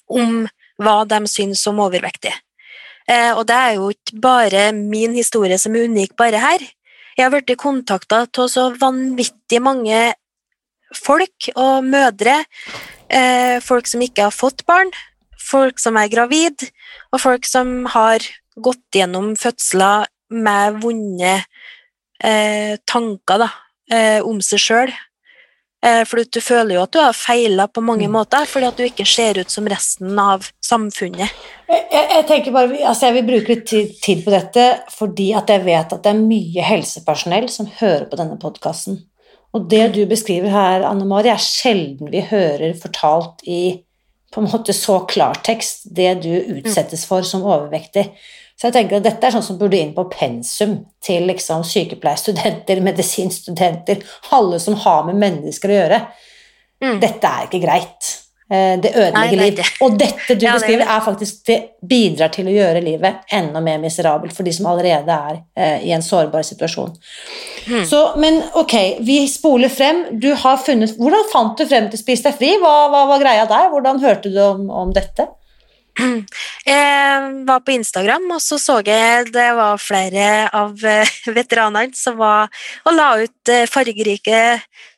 om 0.08 0.48
hva 0.78 1.02
de 1.08 1.22
syns 1.30 1.64
om 1.70 1.80
overvektige. 1.84 2.36
Eh, 3.08 3.32
og 3.32 3.46
det 3.48 3.56
er 3.56 3.76
jo 3.78 3.88
ikke 3.94 4.20
bare 4.20 4.64
min 4.76 5.16
historie 5.16 5.56
som 5.60 5.76
er 5.76 5.88
unik 5.88 6.14
bare 6.18 6.40
her. 6.42 6.64
Jeg 7.16 7.24
har 7.24 7.32
blitt 7.32 7.56
kontakta 7.58 8.26
av 8.28 8.50
så 8.52 8.68
vanvittig 8.78 9.60
mange 9.64 10.12
folk 10.94 11.48
og 11.56 11.88
mødre, 11.88 12.44
eh, 13.10 13.58
folk 13.64 13.88
som 13.88 14.04
ikke 14.04 14.28
har 14.28 14.34
fått 14.34 14.64
barn, 14.66 14.92
folk 15.40 15.80
som 15.80 15.96
er 15.96 16.12
gravid, 16.12 16.68
og 17.12 17.20
folk 17.20 17.48
som 17.48 17.86
har 17.86 18.20
gått 18.56 18.92
gjennom 18.92 19.34
fødsler 19.36 20.06
med 20.30 20.80
vonde 20.82 21.34
eh, 22.22 22.76
tanker 22.86 23.38
da, 23.38 23.50
om 24.20 24.42
seg 24.44 24.60
sjøl. 24.60 24.90
Eh, 25.86 26.02
for 26.10 26.18
du 26.26 26.40
føler 26.42 26.74
jo 26.74 26.82
at 26.82 26.94
du 26.94 26.98
har 26.98 27.14
feila 27.14 27.68
på 27.70 27.82
mange 27.84 28.08
mm. 28.08 28.14
måter, 28.16 28.48
fordi 28.50 28.66
at 28.66 28.80
du 28.80 28.86
ikke 28.86 29.06
ser 29.06 29.38
ut 29.38 29.52
som 29.52 29.68
resten 29.70 30.18
av 30.18 30.48
samfunnet. 30.64 31.34
Jeg, 31.68 31.84
jeg, 31.92 32.24
tenker 32.30 32.54
bare, 32.54 32.80
altså 32.82 33.08
jeg 33.08 33.18
vil 33.18 33.28
bruke 33.28 33.52
litt 33.52 33.66
tid, 33.70 33.92
tid, 34.02 34.24
på 34.24 34.34
dette 34.34 34.64
fordi 34.94 35.30
at 35.38 35.52
jeg 35.52 35.62
vet 35.66 35.94
at 35.94 36.02
det 36.02 36.14
er 36.14 36.24
mye 36.24 36.64
helsepersonell 36.66 37.46
som 37.52 37.70
hører 37.78 38.08
på 38.10 38.18
denne 38.18 38.38
podkasten. 38.42 38.98
Og 39.56 39.68
det 39.70 39.84
du 39.94 40.02
beskriver 40.10 40.52
her, 40.52 40.84
Anne 40.84 41.06
Mari, 41.08 41.30
er 41.32 41.40
sjelden 41.40 42.10
vi 42.12 42.26
hører 42.26 42.74
fortalt 42.78 43.46
i 43.48 43.78
på 44.34 44.42
en 44.42 44.50
måte 44.50 44.74
så 44.76 44.98
klartekst 45.08 45.86
det 45.96 46.18
du 46.26 46.32
utsettes 46.58 47.06
for 47.08 47.24
som 47.24 47.46
overvektig. 47.48 48.10
Så 48.58 48.68
jeg 48.68 48.74
tenker 48.74 48.98
at 48.98 49.06
dette 49.06 49.28
er 49.28 49.34
sånn 49.36 49.46
som 49.46 49.58
burde 49.58 49.78
inn 49.78 49.92
på 49.94 50.08
pensum 50.10 50.80
til 51.04 51.28
liksom 51.30 51.62
sykepleierstudenter, 51.66 52.82
medisinstudenter, 52.88 54.02
alle 54.34 54.58
som 54.62 54.78
har 54.86 55.04
med 55.06 55.20
mennesker 55.20 55.70
å 55.70 55.76
gjøre. 55.82 56.00
Mm. 56.82 56.96
Dette 57.02 57.30
er 57.30 57.46
ikke 57.46 57.62
greit. 57.62 58.16
Eh, 58.50 58.80
det 58.82 58.94
ødelegger 58.96 59.40
liv. 59.42 59.62
Og 59.84 59.96
dette 60.00 60.34
du 60.34 60.46
ja, 60.46 60.54
beskriver, 60.56 60.86
er 60.88 61.02
faktisk 61.04 61.42
det 61.46 61.58
bidrar 61.84 62.32
til 62.32 62.48
å 62.48 62.54
gjøre 62.54 62.80
livet 62.80 63.34
enda 63.36 63.60
mer 63.60 63.78
miserabelt 63.82 64.32
for 64.32 64.46
de 64.48 64.54
som 64.56 64.70
allerede 64.70 65.18
er 65.30 65.40
eh, 65.58 65.88
i 65.90 65.92
en 65.92 66.02
sårbar 66.02 66.46
situasjon. 66.48 66.94
Hmm. 67.68 67.84
Så, 67.86 68.00
men 68.18 68.40
ok, 68.56 68.74
vi 69.04 69.20
spoler 69.30 69.70
frem. 69.70 70.06
Du 70.18 70.32
har 70.32 70.58
funnet 70.64 70.96
Hvordan 70.96 71.28
fant 71.32 71.60
du 71.60 71.66
frem 71.68 71.90
til 71.92 72.00
Spis 72.00 72.24
deg 72.24 72.38
fri? 72.40 72.54
Hva, 72.62 72.88
hva 72.90 73.04
var 73.12 73.22
greia 73.22 73.44
der? 73.50 73.68
Hvordan 73.74 74.00
hørte 74.02 74.32
du 74.32 74.40
om, 74.42 74.66
om 74.72 74.96
dette? 74.96 75.28
Jeg 76.68 77.44
var 77.48 77.62
på 77.64 77.74
Instagram, 77.74 78.26
og 78.34 78.42
så 78.42 78.58
så 78.60 78.78
jeg 78.86 79.30
det 79.34 79.48
var 79.58 79.80
flere 79.82 80.48
av 80.54 80.84
eh, 80.86 81.10
veteranene 81.38 81.96
som 81.96 82.18
var 82.20 82.52
og 82.86 82.94
la 82.94 83.08
ut 83.22 83.52
eh, 83.52 83.66
fargerike, 83.70 84.42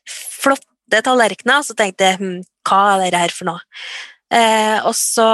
flotte 0.05 1.01
tallerkener. 1.05 1.65
Så 1.65 1.77
tenkte 1.77 2.11
jeg 2.11 2.21
hm, 2.21 2.41
hva 2.67 2.81
er 2.93 3.05
dette 3.05 3.23
her 3.23 3.35
for 3.35 3.49
noe? 3.51 3.63
Eh, 4.31 4.77
og 4.87 4.93
så 4.95 5.29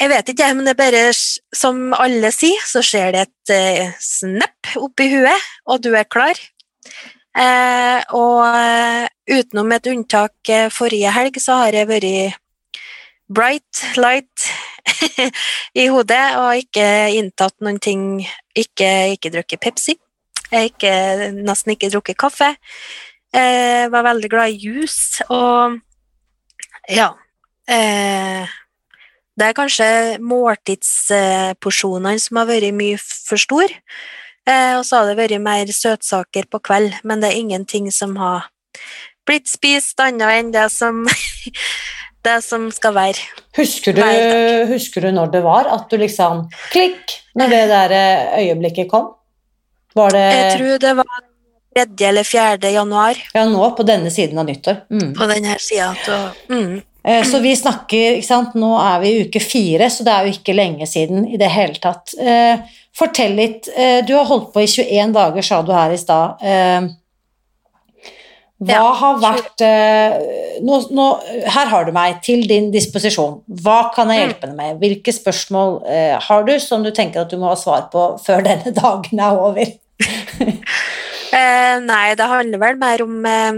Jeg 0.00 0.08
vet 0.08 0.30
ikke, 0.32 0.52
men 0.56 0.64
det 0.64 0.72
er 0.72 0.80
bare 0.80 1.02
som 1.12 1.92
alle 1.96 2.30
sier, 2.32 2.62
så 2.64 2.80
skjer 2.84 3.12
det 3.12 3.26
et 3.26 3.52
eh, 3.56 3.98
snepp 4.00 4.76
oppi 4.80 5.10
huet, 5.12 5.50
og 5.68 5.82
du 5.84 5.90
er 5.92 6.08
klar. 6.08 6.40
Eh, 7.36 8.00
og 8.16 8.40
eh, 8.48 9.04
utenom 9.36 9.74
et 9.76 9.92
unntak 9.92 10.56
forrige 10.72 11.12
helg, 11.12 11.36
så 11.42 11.60
har 11.60 11.76
jeg 11.76 11.90
vært 11.92 12.40
bright 13.28 13.82
light 13.96 14.46
i 15.82 15.88
hodet 15.90 16.36
og 16.38 16.62
ikke 16.62 16.86
inntatt 17.18 17.56
noen 17.64 17.80
ting 17.82 18.26
Ikke, 18.56 19.12
ikke 19.12 19.32
drukket 19.34 19.60
Pepsi. 19.60 19.96
Ikke, 20.54 20.92
nesten 21.34 21.74
ikke 21.74 21.90
drukket 21.92 22.16
kaffe. 22.16 22.54
Jeg 23.34 23.90
var 23.92 24.06
veldig 24.06 24.30
glad 24.32 24.54
i 24.54 24.60
juice 24.62 25.26
og 25.28 25.76
ja. 26.88 27.10
Eh, 27.68 28.46
det 29.36 29.44
er 29.44 29.56
kanskje 29.58 30.16
måltidsporsjonene 30.24 32.18
som 32.22 32.36
har 32.40 32.46
vært 32.48 32.72
mye 32.78 32.96
for 33.02 33.36
store. 33.40 33.74
Eh, 34.46 34.78
og 34.78 34.84
så 34.86 35.02
har 35.02 35.10
det 35.10 35.18
vært 35.18 35.42
mer 35.42 35.66
søtsaker 35.74 36.46
på 36.48 36.62
kveld, 36.64 36.94
men 37.04 37.20
det 37.20 37.28
er 37.32 37.40
ingenting 37.42 37.90
som 37.92 38.16
har 38.20 38.46
blitt 39.26 39.50
spist 39.50 39.98
annet 40.00 40.38
enn 40.38 40.52
det 40.54 40.68
som, 40.70 41.02
det 42.26 42.36
som 42.44 42.66
skal 42.74 42.94
være. 42.96 43.22
Husker 43.56 43.94
du, 43.96 44.02
husker 44.72 45.06
du 45.06 45.12
når 45.14 45.30
det 45.32 45.42
var 45.46 45.68
at 45.72 45.86
du 45.90 45.96
liksom 46.00 46.44
Klikk! 46.72 47.14
Når 47.36 47.52
det 47.52 47.62
der 47.70 47.94
eh, 47.96 48.34
øyeblikket 48.42 48.90
kom? 48.90 49.10
Var 49.96 50.12
det 50.12 50.24
Jeg 50.26 50.58
tror 50.58 50.82
det 50.84 50.92
var 50.98 51.22
3. 51.76 52.08
eller 52.08 52.24
4. 52.24 52.70
januar 52.72 53.18
Ja, 53.34 53.44
nå 53.48 53.70
på 53.76 53.84
denne 53.88 54.10
siden 54.12 54.38
av 54.40 54.48
nyttår. 54.48 54.82
Mm. 54.90 55.10
på 55.16 55.28
denne 55.28 55.56
sida. 55.60 55.92
Mm. 56.48 56.82
Eh, 57.04 57.22
Så 57.28 57.40
vi 57.44 57.52
snakker, 57.56 58.16
ikke 58.16 58.26
sant, 58.26 58.56
nå 58.56 58.72
er 58.80 59.00
vi 59.04 59.12
i 59.12 59.24
uke 59.26 59.40
fire, 59.44 59.90
så 59.92 60.04
det 60.04 60.12
er 60.14 60.26
jo 60.26 60.36
ikke 60.38 60.56
lenge 60.56 60.88
siden 60.88 61.28
i 61.28 61.36
det 61.40 61.50
hele 61.52 61.76
tatt. 61.80 62.16
Eh, 62.18 62.64
Fortell 62.96 63.34
litt, 63.36 63.66
du 64.08 64.14
har 64.16 64.24
holdt 64.24 64.54
på 64.54 64.62
i 64.64 64.68
21 64.72 65.12
dager, 65.12 65.44
sa 65.44 65.58
du 65.60 65.68
her 65.76 65.92
i 65.92 65.98
stad. 66.00 66.40
Hva 68.56 68.76
Ja, 68.78 68.84
har 68.96 69.18
vært 69.20 69.62
eh, 69.64 70.14
nå, 70.64 70.78
nå, 70.96 71.06
Her 71.52 71.68
har 71.68 71.84
du 71.84 71.92
meg 71.92 72.22
til 72.24 72.46
din 72.48 72.70
disposisjon. 72.72 73.42
Hva 73.62 73.90
kan 73.92 74.08
jeg 74.12 74.22
hjelpe 74.22 74.48
deg 74.48 74.56
med? 74.56 74.78
Hvilke 74.80 75.12
spørsmål 75.12 75.82
eh, 75.92 76.16
har 76.28 76.46
du 76.48 76.54
som 76.62 76.86
du 76.86 76.88
tenker 76.96 77.26
at 77.26 77.32
du 77.32 77.36
må 77.40 77.50
ha 77.50 77.58
svar 77.60 77.90
på 77.92 78.08
før 78.24 78.46
denne 78.46 78.72
dagen 78.82 79.20
er 79.20 79.42
over? 79.48 79.74
Eh, 81.36 81.80
nei, 81.82 82.14
det 82.16 82.24
handler 82.30 82.60
vel 82.62 82.76
mer 82.80 83.02
om 83.02 83.24
eh, 83.28 83.56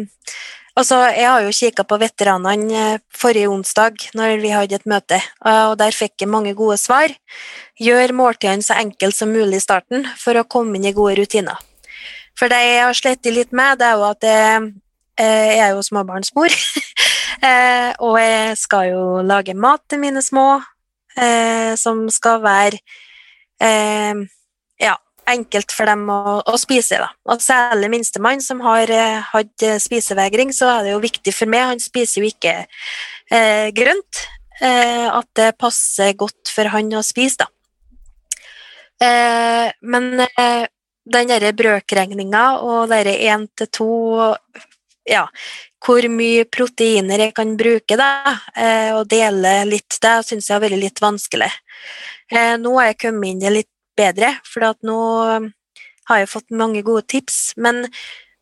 Altså, 0.78 0.96
jeg 1.10 1.26
har 1.26 1.42
jo 1.42 1.54
kikka 1.54 1.82
på 1.90 1.96
veteranene 1.98 2.82
eh, 2.94 3.00
forrige 3.10 3.50
onsdag 3.50 4.04
når 4.18 4.36
vi 4.38 4.52
hadde 4.54 4.76
et 4.78 4.86
møte, 4.86 5.18
eh, 5.18 5.64
og 5.68 5.74
der 5.80 5.94
fikk 5.94 6.22
jeg 6.22 6.30
mange 6.30 6.52
gode 6.58 6.76
svar. 6.78 7.10
Gjør 7.82 8.14
måltidene 8.14 8.62
så 8.62 8.76
enkelt 8.78 9.16
som 9.16 9.32
mulig 9.34 9.58
i 9.58 9.64
starten 9.64 10.06
for 10.20 10.38
å 10.38 10.46
komme 10.46 10.78
inn 10.78 10.86
i 10.86 10.94
gode 10.94 11.16
rutiner. 11.18 11.58
For 12.38 12.50
det 12.50 12.60
jeg 12.62 12.84
har 12.84 12.94
slitt 12.94 13.26
litt 13.26 13.50
med, 13.50 13.80
det 13.80 13.88
er 13.88 13.98
jo 13.98 14.06
at 14.06 14.28
jeg, 14.28 14.68
jeg 15.18 15.58
er 15.64 15.74
jo 15.74 15.84
småbarnsmor, 15.84 16.54
eh, 17.48 17.90
og 18.04 18.18
jeg 18.20 18.56
skal 18.60 18.90
jo 18.92 19.04
lage 19.26 19.56
mat 19.58 19.82
til 19.90 20.02
mine 20.02 20.22
små, 20.24 20.60
eh, 21.18 21.74
som 21.80 22.06
skal 22.12 22.42
være 22.44 22.80
eh, 23.62 24.24
ja, 24.80 24.94
enkelt 25.28 25.74
for 25.74 25.90
dem 25.90 26.06
å, 26.12 26.38
å 26.46 26.56
spise. 26.60 27.00
Da. 27.02 27.10
Og 27.28 27.42
særlig 27.44 27.90
minstemann 27.92 28.42
som 28.44 28.62
har 28.64 28.90
eh, 28.92 29.20
hatt 29.32 29.66
eh, 29.66 29.78
spisevegring, 29.82 30.54
så 30.56 30.70
er 30.76 30.86
det 30.86 30.96
jo 30.96 31.04
viktig 31.04 31.34
for 31.34 31.50
meg, 31.50 31.68
han 31.74 31.82
spiser 31.82 32.22
jo 32.22 32.30
ikke 32.30 32.56
eh, 32.64 33.68
grønt, 33.76 34.24
eh, 34.60 35.06
at 35.10 35.30
det 35.38 35.52
passer 35.60 36.16
godt 36.18 36.52
for 36.54 36.70
han 36.72 36.94
å 36.96 37.04
spise, 37.06 37.44
da. 37.44 37.52
Eh, 38.98 39.68
men 39.86 40.24
eh, 40.26 40.64
den 41.08 41.30
derre 41.30 41.52
brøkregninga 41.56 42.44
og 42.66 42.88
derre 42.90 43.14
én 43.30 43.46
til 43.56 43.70
to 43.72 43.92
ja, 45.08 45.24
hvor 45.84 46.04
mye 46.10 46.44
proteiner 46.50 47.26
jeg 47.26 47.34
kan 47.36 47.56
bruke, 47.58 47.96
da, 47.98 48.36
eh, 48.56 48.92
og 48.96 49.08
dele 49.10 49.62
litt, 49.68 49.98
det 50.02 50.14
syns 50.26 50.48
jeg 50.48 50.56
har 50.56 50.64
vært 50.64 50.80
litt 50.80 51.02
vanskelig. 51.02 51.50
Eh, 52.30 52.54
nå 52.60 52.74
har 52.78 52.90
jeg 52.90 53.02
kommet 53.06 53.30
inn 53.32 53.42
i 53.42 53.46
det 53.46 53.54
litt 53.60 53.72
bedre, 53.98 54.36
for 54.46 54.68
nå 54.86 55.00
um, 55.38 55.50
har 56.10 56.22
jeg 56.22 56.30
fått 56.30 56.54
mange 56.54 56.84
gode 56.86 57.06
tips. 57.10 57.52
Men 57.58 57.86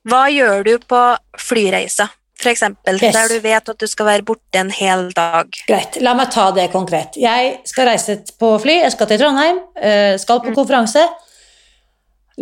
hva 0.07 0.27
gjør 0.33 0.65
du 0.67 0.75
på 0.85 1.03
flyreiser, 1.41 2.13
f.eks., 2.37 2.67
Yes. 2.87 3.15
der 3.17 3.31
du 3.33 3.41
vet 3.41 3.69
at 3.73 3.81
du 3.81 3.87
skal 3.89 4.11
være 4.11 4.27
borte 4.27 4.61
en 4.61 4.71
hel 4.71 5.09
dag? 5.17 5.49
Greit, 5.69 5.97
la 6.05 6.13
meg 6.15 6.31
ta 6.35 6.51
det 6.55 6.69
konkret. 6.75 7.17
Jeg 7.17 7.61
skal 7.69 7.89
reise 7.91 8.21
på 8.39 8.53
fly, 8.63 8.83
jeg 8.85 8.93
skal 8.93 9.09
til 9.11 9.23
Trondheim, 9.23 9.63
eh, 9.81 10.17
skal 10.21 10.43
på 10.45 10.55
konferanse. 10.55 11.03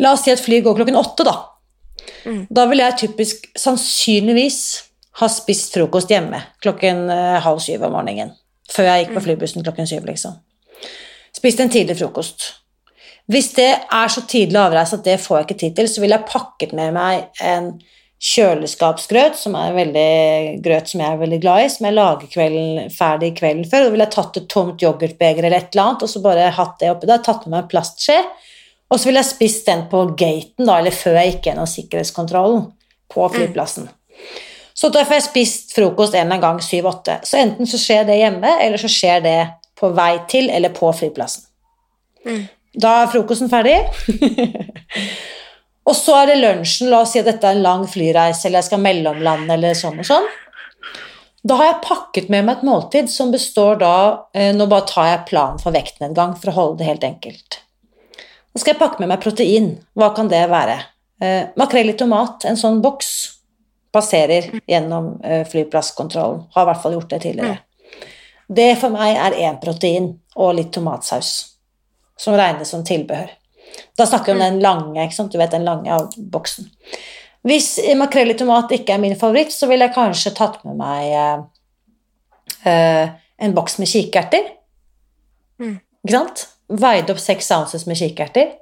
La 0.02 0.12
oss 0.12 0.24
si 0.26 0.34
at 0.34 0.42
flyet 0.42 0.64
går 0.66 0.80
klokken 0.80 0.98
åtte, 0.98 1.26
da. 1.26 1.36
Mm. 2.24 2.42
Da 2.50 2.66
vil 2.70 2.82
jeg 2.82 2.98
typisk 3.04 3.46
sannsynligvis 3.58 4.60
ha 5.20 5.28
spist 5.30 5.76
frokost 5.76 6.10
hjemme 6.10 6.40
klokken 6.64 7.06
eh, 7.12 7.38
halv 7.44 7.62
syv 7.62 7.86
om 7.86 7.94
morgenen. 7.94 8.34
Før 8.72 8.88
jeg 8.88 9.04
gikk 9.04 9.16
på 9.16 9.24
flybussen 9.26 9.64
klokken 9.64 9.88
syv, 9.88 10.06
liksom. 10.08 10.38
Spist 11.34 11.60
en 11.60 11.72
tidlig 11.72 11.98
frokost. 11.98 12.46
Hvis 13.30 13.52
det 13.56 13.70
er 13.72 14.12
så 14.12 14.24
tidlig 14.28 14.60
avreise 14.60 14.98
at 14.98 15.04
det 15.06 15.20
får 15.20 15.38
jeg 15.38 15.46
ikke 15.46 15.60
tid 15.60 15.76
til, 15.78 15.90
så 15.90 16.02
ville 16.02 16.16
jeg 16.18 16.28
pakket 16.30 16.72
med 16.76 16.96
meg 16.96 17.44
en 17.44 17.74
kjøleskapsgrøt, 18.24 19.36
som 19.36 19.56
er 19.58 19.70
en 19.70 19.78
veldig 19.78 20.62
grøt 20.64 20.88
som 20.88 21.02
jeg 21.02 21.12
er 21.12 21.20
veldig 21.20 21.38
glad 21.42 21.64
i, 21.64 21.70
som 21.72 21.88
jeg 21.88 21.96
lager 21.96 22.30
kvelden, 22.32 22.90
ferdig 22.94 23.30
kvelden 23.36 23.66
før. 23.68 23.84
Og 23.84 23.88
da 23.88 23.94
ville 23.94 24.06
jeg 24.06 24.16
tatt 24.16 24.38
et 24.40 24.48
tomt 24.52 24.84
yoghurtbeger 24.84 25.44
eller 25.44 25.58
et 25.58 25.74
eller 25.74 25.84
annet, 25.84 26.04
og 26.06 26.12
så 26.12 26.24
bare 26.24 26.52
hatt 26.56 26.78
det 26.80 26.92
oppi 26.92 27.10
der, 27.10 27.24
tatt 27.24 27.44
med 27.44 27.56
meg 27.56 27.64
en 27.64 27.70
plastskje, 27.74 28.18
og 28.92 29.00
så 29.00 29.08
ville 29.08 29.22
jeg 29.22 29.32
spist 29.32 29.68
den 29.68 29.86
på 29.90 30.04
gaten, 30.12 30.66
da, 30.66 30.78
eller 30.78 30.94
før 30.94 31.18
jeg 31.18 31.34
gikk 31.34 31.48
gjennom 31.48 31.68
sikkerhetskontrollen 31.70 32.66
på 33.12 33.28
flyplassen. 33.32 33.88
Så 34.74 34.90
da 34.92 35.04
får 35.06 35.18
jeg 35.18 35.26
spist 35.28 35.74
frokost 35.76 36.14
en 36.14 36.26
eller 36.26 36.34
annen 36.34 36.42
gang 36.42 36.60
syv-åtte. 36.62 37.20
Så 37.26 37.38
enten 37.40 37.68
så 37.70 37.78
skjer 37.80 38.06
det 38.08 38.18
hjemme, 38.18 38.56
eller 38.60 38.80
så 38.80 38.90
skjer 38.90 39.22
det 39.24 39.38
på 39.78 39.90
vei 39.94 40.12
til 40.30 40.50
eller 40.50 40.74
på 40.74 40.90
flyplassen. 40.94 41.46
Mm. 42.26 42.44
Da 42.82 42.94
er 43.02 43.10
frokosten 43.12 43.50
ferdig. 43.52 43.76
og 45.88 45.94
så 45.94 46.16
er 46.20 46.32
det 46.32 46.40
lunsjen. 46.42 46.90
La 46.90 47.04
oss 47.04 47.14
si 47.14 47.22
at 47.22 47.28
dette 47.30 47.46
er 47.46 47.58
en 47.58 47.66
lang 47.66 47.84
flyreise, 47.90 48.48
eller 48.48 48.62
jeg 48.62 48.70
skal 48.72 48.82
mellomlande, 48.82 49.54
eller 49.54 49.78
sånn 49.78 50.00
og 50.02 50.10
sånn. 50.10 50.26
Da 51.44 51.58
har 51.60 51.70
jeg 51.70 51.82
pakket 51.84 52.30
med 52.32 52.46
meg 52.46 52.58
et 52.58 52.66
måltid 52.66 53.10
som 53.12 53.28
består 53.32 53.76
da 53.76 53.96
eh, 54.32 54.54
Nå 54.56 54.64
bare 54.70 54.86
tar 54.88 55.10
jeg 55.10 55.26
planen 55.28 55.60
for 55.60 55.76
vektnedgang 55.76 56.32
for 56.40 56.50
å 56.50 56.56
holde 56.56 56.80
det 56.80 56.88
helt 56.88 57.04
enkelt. 57.04 57.58
Nå 58.54 58.62
skal 58.62 58.74
jeg 58.74 58.80
pakke 58.80 59.02
med 59.02 59.10
meg 59.10 59.22
protein. 59.22 59.72
Hva 59.98 60.12
kan 60.14 60.28
det 60.30 60.44
være? 60.50 60.76
Eh, 61.22 61.50
makrell 61.58 61.90
i 61.90 61.96
tomat, 61.98 62.44
en 62.46 62.58
sånn 62.58 62.78
boks, 62.84 63.08
passerer 63.94 64.46
gjennom 64.70 65.16
eh, 65.26 65.42
flyplasskontrollen. 65.50 66.44
Har 66.54 66.66
i 66.66 66.70
hvert 66.70 66.82
fall 66.82 66.94
gjort 66.94 67.10
det 67.10 67.20
tidligere. 67.24 67.58
Det 68.46 68.68
for 68.78 68.94
meg 68.94 69.16
er 69.16 69.38
én 69.48 69.58
protein 69.62 70.12
og 70.36 70.54
litt 70.58 70.70
tomatsaus, 70.74 71.32
som 72.20 72.36
regnes 72.38 72.70
som 72.70 72.84
tilbehør. 72.86 73.32
Da 73.98 74.06
snakker 74.06 74.32
vi 74.32 74.38
om 74.38 74.44
den 74.44 74.62
lange, 74.62 75.02
ikke 75.02 75.16
sant? 75.16 75.32
du 75.32 75.40
vet 75.40 75.54
den 75.54 75.66
lange 75.66 75.90
av 75.90 76.14
boksen. 76.14 76.70
Hvis 77.44 77.76
makrell 77.98 78.32
i 78.32 78.38
tomat 78.38 78.72
ikke 78.72 78.94
er 78.94 79.02
min 79.02 79.18
favoritt, 79.18 79.52
så 79.52 79.68
ville 79.68 79.88
jeg 79.88 79.96
kanskje 79.96 80.34
tatt 80.36 80.62
med 80.64 80.78
meg 80.78 81.10
eh, 81.10 81.44
eh, 82.70 83.14
en 83.44 83.56
boks 83.56 83.78
med 83.82 83.90
kikerter. 83.90 84.46
Mm. 85.60 85.78
Ikke 86.04 86.14
sant? 86.14 86.46
Veid 86.68 87.10
opp 87.12 87.20
seks 87.20 87.50
ounces 87.54 87.84
med 87.86 87.98
kikerter. 88.00 88.54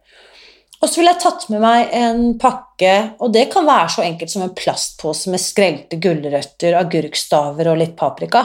Og 0.83 0.91
så 0.91 0.99
ville 0.99 1.13
jeg 1.13 1.23
tatt 1.23 1.45
med 1.53 1.63
meg 1.63 1.93
en 1.95 2.23
pakke, 2.43 2.95
og 3.23 3.31
det 3.35 3.45
kan 3.53 3.69
være 3.69 3.93
så 3.95 4.03
enkelt 4.03 4.33
som 4.33 4.43
en 4.43 4.55
plastpose 4.59 5.31
med 5.31 5.39
skrelte 5.39 6.01
gulrøtter, 6.03 6.75
agurkstaver 6.81 7.71
og 7.71 7.79
litt 7.79 7.95
paprika. 7.99 8.43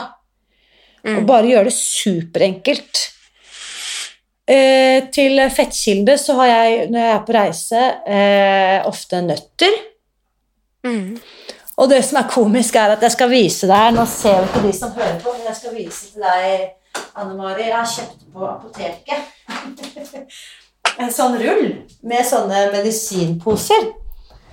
Og 1.08 1.24
bare 1.26 1.50
gjøre 1.50 1.70
det 1.70 1.74
superenkelt. 1.78 3.04
Eh, 4.48 5.10
til 5.12 5.42
fettkilde 5.52 6.16
så 6.20 6.38
har 6.40 6.50
jeg, 6.52 6.88
når 6.92 7.02
jeg 7.02 7.14
er 7.14 7.24
på 7.28 7.36
reise, 7.36 7.84
eh, 8.08 8.88
ofte 8.88 9.22
nøtter. 9.24 9.74
Mm. 10.88 11.18
Og 11.78 11.90
det 11.90 12.00
som 12.06 12.22
er 12.22 12.30
komisk, 12.32 12.76
er 12.76 12.96
at 12.96 13.04
jeg 13.04 13.14
skal 13.14 13.30
vise 13.30 13.68
deg 13.68 13.96
Nå 13.96 14.06
ser 14.10 14.38
vi 14.40 14.48
ikke 14.48 14.62
de 14.64 14.74
som 14.78 14.94
hører 14.96 15.18
på, 15.22 15.34
men 15.34 15.50
jeg 15.50 15.58
skal 15.60 15.76
vise 15.76 16.14
til 16.14 16.24
deg, 16.24 16.70
Anne 17.18 17.38
Mari. 17.38 17.68
Jeg 17.68 17.78
har 17.78 17.94
kjøpt 17.94 18.26
på 18.34 18.48
apoteket 18.48 19.22
en 21.02 21.14
sånn 21.14 21.38
rull 21.42 21.72
med 22.08 22.26
sånne 22.26 22.68
medisinposer. 22.74 23.90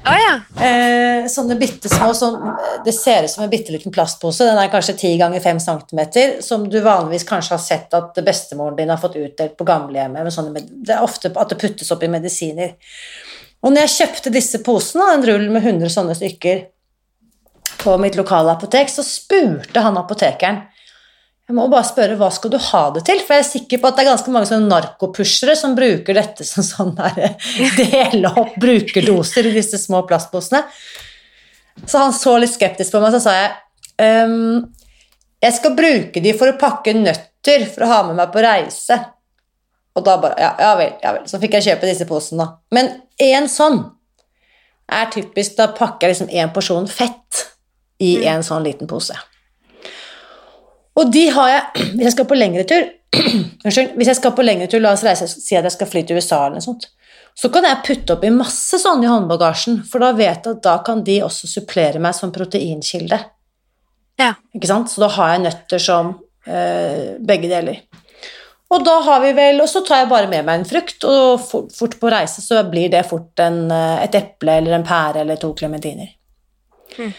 Oh, 0.04 0.16
ja. 0.20 0.34
Eh, 0.60 1.26
sånne 1.32 1.56
bitte 1.56 1.88
små 1.88 2.10
sånn, 2.12 2.34
Det 2.84 2.92
ser 2.92 3.24
ut 3.24 3.32
som 3.32 3.46
en 3.46 3.52
bitte 3.52 3.72
liten 3.72 3.92
plastpose. 3.92 4.44
Den 4.44 4.60
er 4.60 4.68
kanskje 4.72 4.98
10 4.98 5.16
ganger 5.22 5.40
5 5.40 5.62
cm, 5.64 6.02
som 6.44 6.66
du 6.68 6.76
vanligvis 6.84 7.24
kanskje 7.28 7.56
har 7.56 7.62
sett 7.64 7.96
at 7.96 8.20
bestemoren 8.26 8.76
din 8.76 8.92
har 8.92 9.00
fått 9.00 9.16
utdelt 9.16 9.56
på 9.56 9.64
gamlehjemmet. 9.64 10.32
sånne 10.32 10.60
Det 10.60 10.92
er 10.92 11.02
ofte 11.02 11.32
at 11.32 11.48
det 11.48 11.60
puttes 11.60 11.90
oppi 11.90 12.08
medisiner. 12.12 12.76
Og 13.64 13.72
når 13.72 13.86
jeg 13.86 13.96
kjøpte 13.96 14.34
disse 14.34 14.60
posene, 14.60 15.08
en 15.14 15.24
rull 15.24 15.48
med 15.48 15.64
100 15.64 15.88
sånne 15.88 16.14
stykker, 16.18 16.66
på 17.80 17.96
mitt 17.98 18.16
lokale 18.16 18.52
apotek, 18.52 18.88
så 18.88 19.02
spurte 19.04 19.80
han 19.80 19.96
apotekeren 19.96 20.62
Jeg 21.44 21.56
må 21.58 21.66
bare 21.68 21.84
spørre 21.84 22.16
hva 22.16 22.30
skal 22.32 22.54
du 22.54 22.56
ha 22.70 22.82
det 22.94 23.02
til? 23.04 23.18
For 23.20 23.36
jeg 23.36 23.42
er 23.42 23.48
sikker 23.50 23.80
på 23.80 23.88
at 23.90 23.98
det 23.98 24.04
er 24.04 24.12
ganske 24.14 24.32
mange 24.32 24.48
sånne 24.48 24.70
narkopushere 24.70 25.56
som 25.60 25.74
bruker 25.76 26.16
dette 26.16 26.46
som 26.48 26.64
sånn 26.64 26.94
der 26.96 27.34
dele 27.80 28.30
opp 28.32 28.54
brukerdoser 28.60 29.50
i 29.50 29.52
disse 29.52 29.80
små 29.82 30.00
plastposene. 30.08 30.62
Så 31.84 32.00
han 32.00 32.14
så 32.16 32.38
litt 32.40 32.54
skeptisk 32.54 32.94
på 32.94 33.02
meg, 33.02 33.12
så 33.12 33.20
sa 33.20 33.34
jeg 33.36 34.30
um, 34.30 34.62
jeg 35.44 35.56
skal 35.58 35.74
bruke 35.76 36.22
de 36.24 36.32
for 36.38 36.48
å 36.48 36.56
pakke 36.56 36.94
nøtter 36.96 37.66
for 37.68 37.84
å 37.84 37.90
ha 37.90 38.00
med 38.08 38.16
meg 38.22 38.32
på 38.32 38.40
reise. 38.44 38.96
Og 39.94 40.06
da 40.06 40.16
bare 40.22 40.40
Ja, 40.40 40.54
ja 40.58 40.72
vel, 40.80 40.94
ja 41.02 41.12
vel. 41.18 41.28
Så 41.28 41.42
fikk 41.42 41.58
jeg 41.58 41.68
kjøpe 41.68 41.90
disse 41.90 42.08
posene, 42.08 42.46
da. 42.46 42.56
Men 42.72 42.90
én 43.20 43.50
sånn 43.52 43.82
er 44.94 45.06
typisk 45.12 45.54
Da 45.56 45.70
pakker 45.76 46.08
jeg 46.08 46.16
liksom 46.16 46.32
én 46.32 46.50
porsjon 46.56 46.88
fett 46.88 47.44
i 48.02 48.16
en 48.28 48.42
sånn 48.44 48.64
liten 48.64 48.88
pose. 48.90 49.14
Og 50.94 51.10
de 51.12 51.24
har 51.34 51.48
jeg 51.50 51.62
Hvis 51.96 52.06
jeg 52.06 52.16
skal 52.16 52.28
på 52.30 52.38
lengre 52.38 52.66
tur 52.70 52.84
Unnskyld. 53.64 53.94
Hvis 53.98 54.10
jeg 54.10 54.18
skal 54.18 54.34
på 54.36 54.44
lengre 54.44 54.68
tur, 54.70 54.82
la 54.82 54.94
oss 54.94 55.04
reise, 55.06 55.28
si 55.30 55.56
at 55.56 55.66
jeg 55.66 55.74
skal 55.76 55.90
fly 55.90 56.02
til 56.06 56.18
USA 56.18 56.44
eller 56.46 56.58
noe 56.58 56.66
sånt, 56.66 56.88
så 57.34 57.50
kan 57.50 57.66
jeg 57.66 57.82
putte 57.86 58.14
oppi 58.14 58.30
masse 58.34 58.78
sånn 58.78 59.02
i 59.02 59.10
håndbagasjen, 59.10 59.80
for 59.90 60.02
da 60.02 60.12
vet 60.14 60.46
jeg 60.46 60.56
at 60.58 60.62
da 60.66 60.74
kan 60.86 61.02
de 61.06 61.20
også 61.26 61.50
supplere 61.50 62.02
meg 62.02 62.14
som 62.14 62.32
proteinkilde. 62.34 63.18
Ja. 64.20 64.32
Ikke 64.54 64.70
sant? 64.70 64.90
Så 64.90 65.02
da 65.02 65.08
har 65.16 65.32
jeg 65.32 65.44
nøtter 65.48 65.82
som 65.82 66.12
eh, 66.46 67.16
begge 67.18 67.50
deler. 67.50 67.80
Og 68.74 68.84
da 68.86 68.94
har 69.06 69.20
vi 69.22 69.32
vel, 69.36 69.60
og 69.62 69.70
så 69.70 69.82
tar 69.86 70.02
jeg 70.02 70.10
bare 70.10 70.30
med 70.30 70.46
meg 70.46 70.60
en 70.60 70.68
frukt, 70.68 71.06
og 71.06 71.42
fort, 71.42 71.74
fort 71.74 71.98
på 72.00 72.10
reise 72.10 72.42
så 72.42 72.62
blir 72.70 72.90
det 72.92 73.04
fort 73.06 73.42
en, 73.42 73.66
eh, 73.70 74.04
et 74.06 74.18
eple 74.18 74.58
eller 74.60 74.78
en 74.78 74.86
pære 74.86 75.22
eller 75.24 75.38
to 75.42 75.52
klementiner. 75.58 76.14
Mm. 76.98 77.12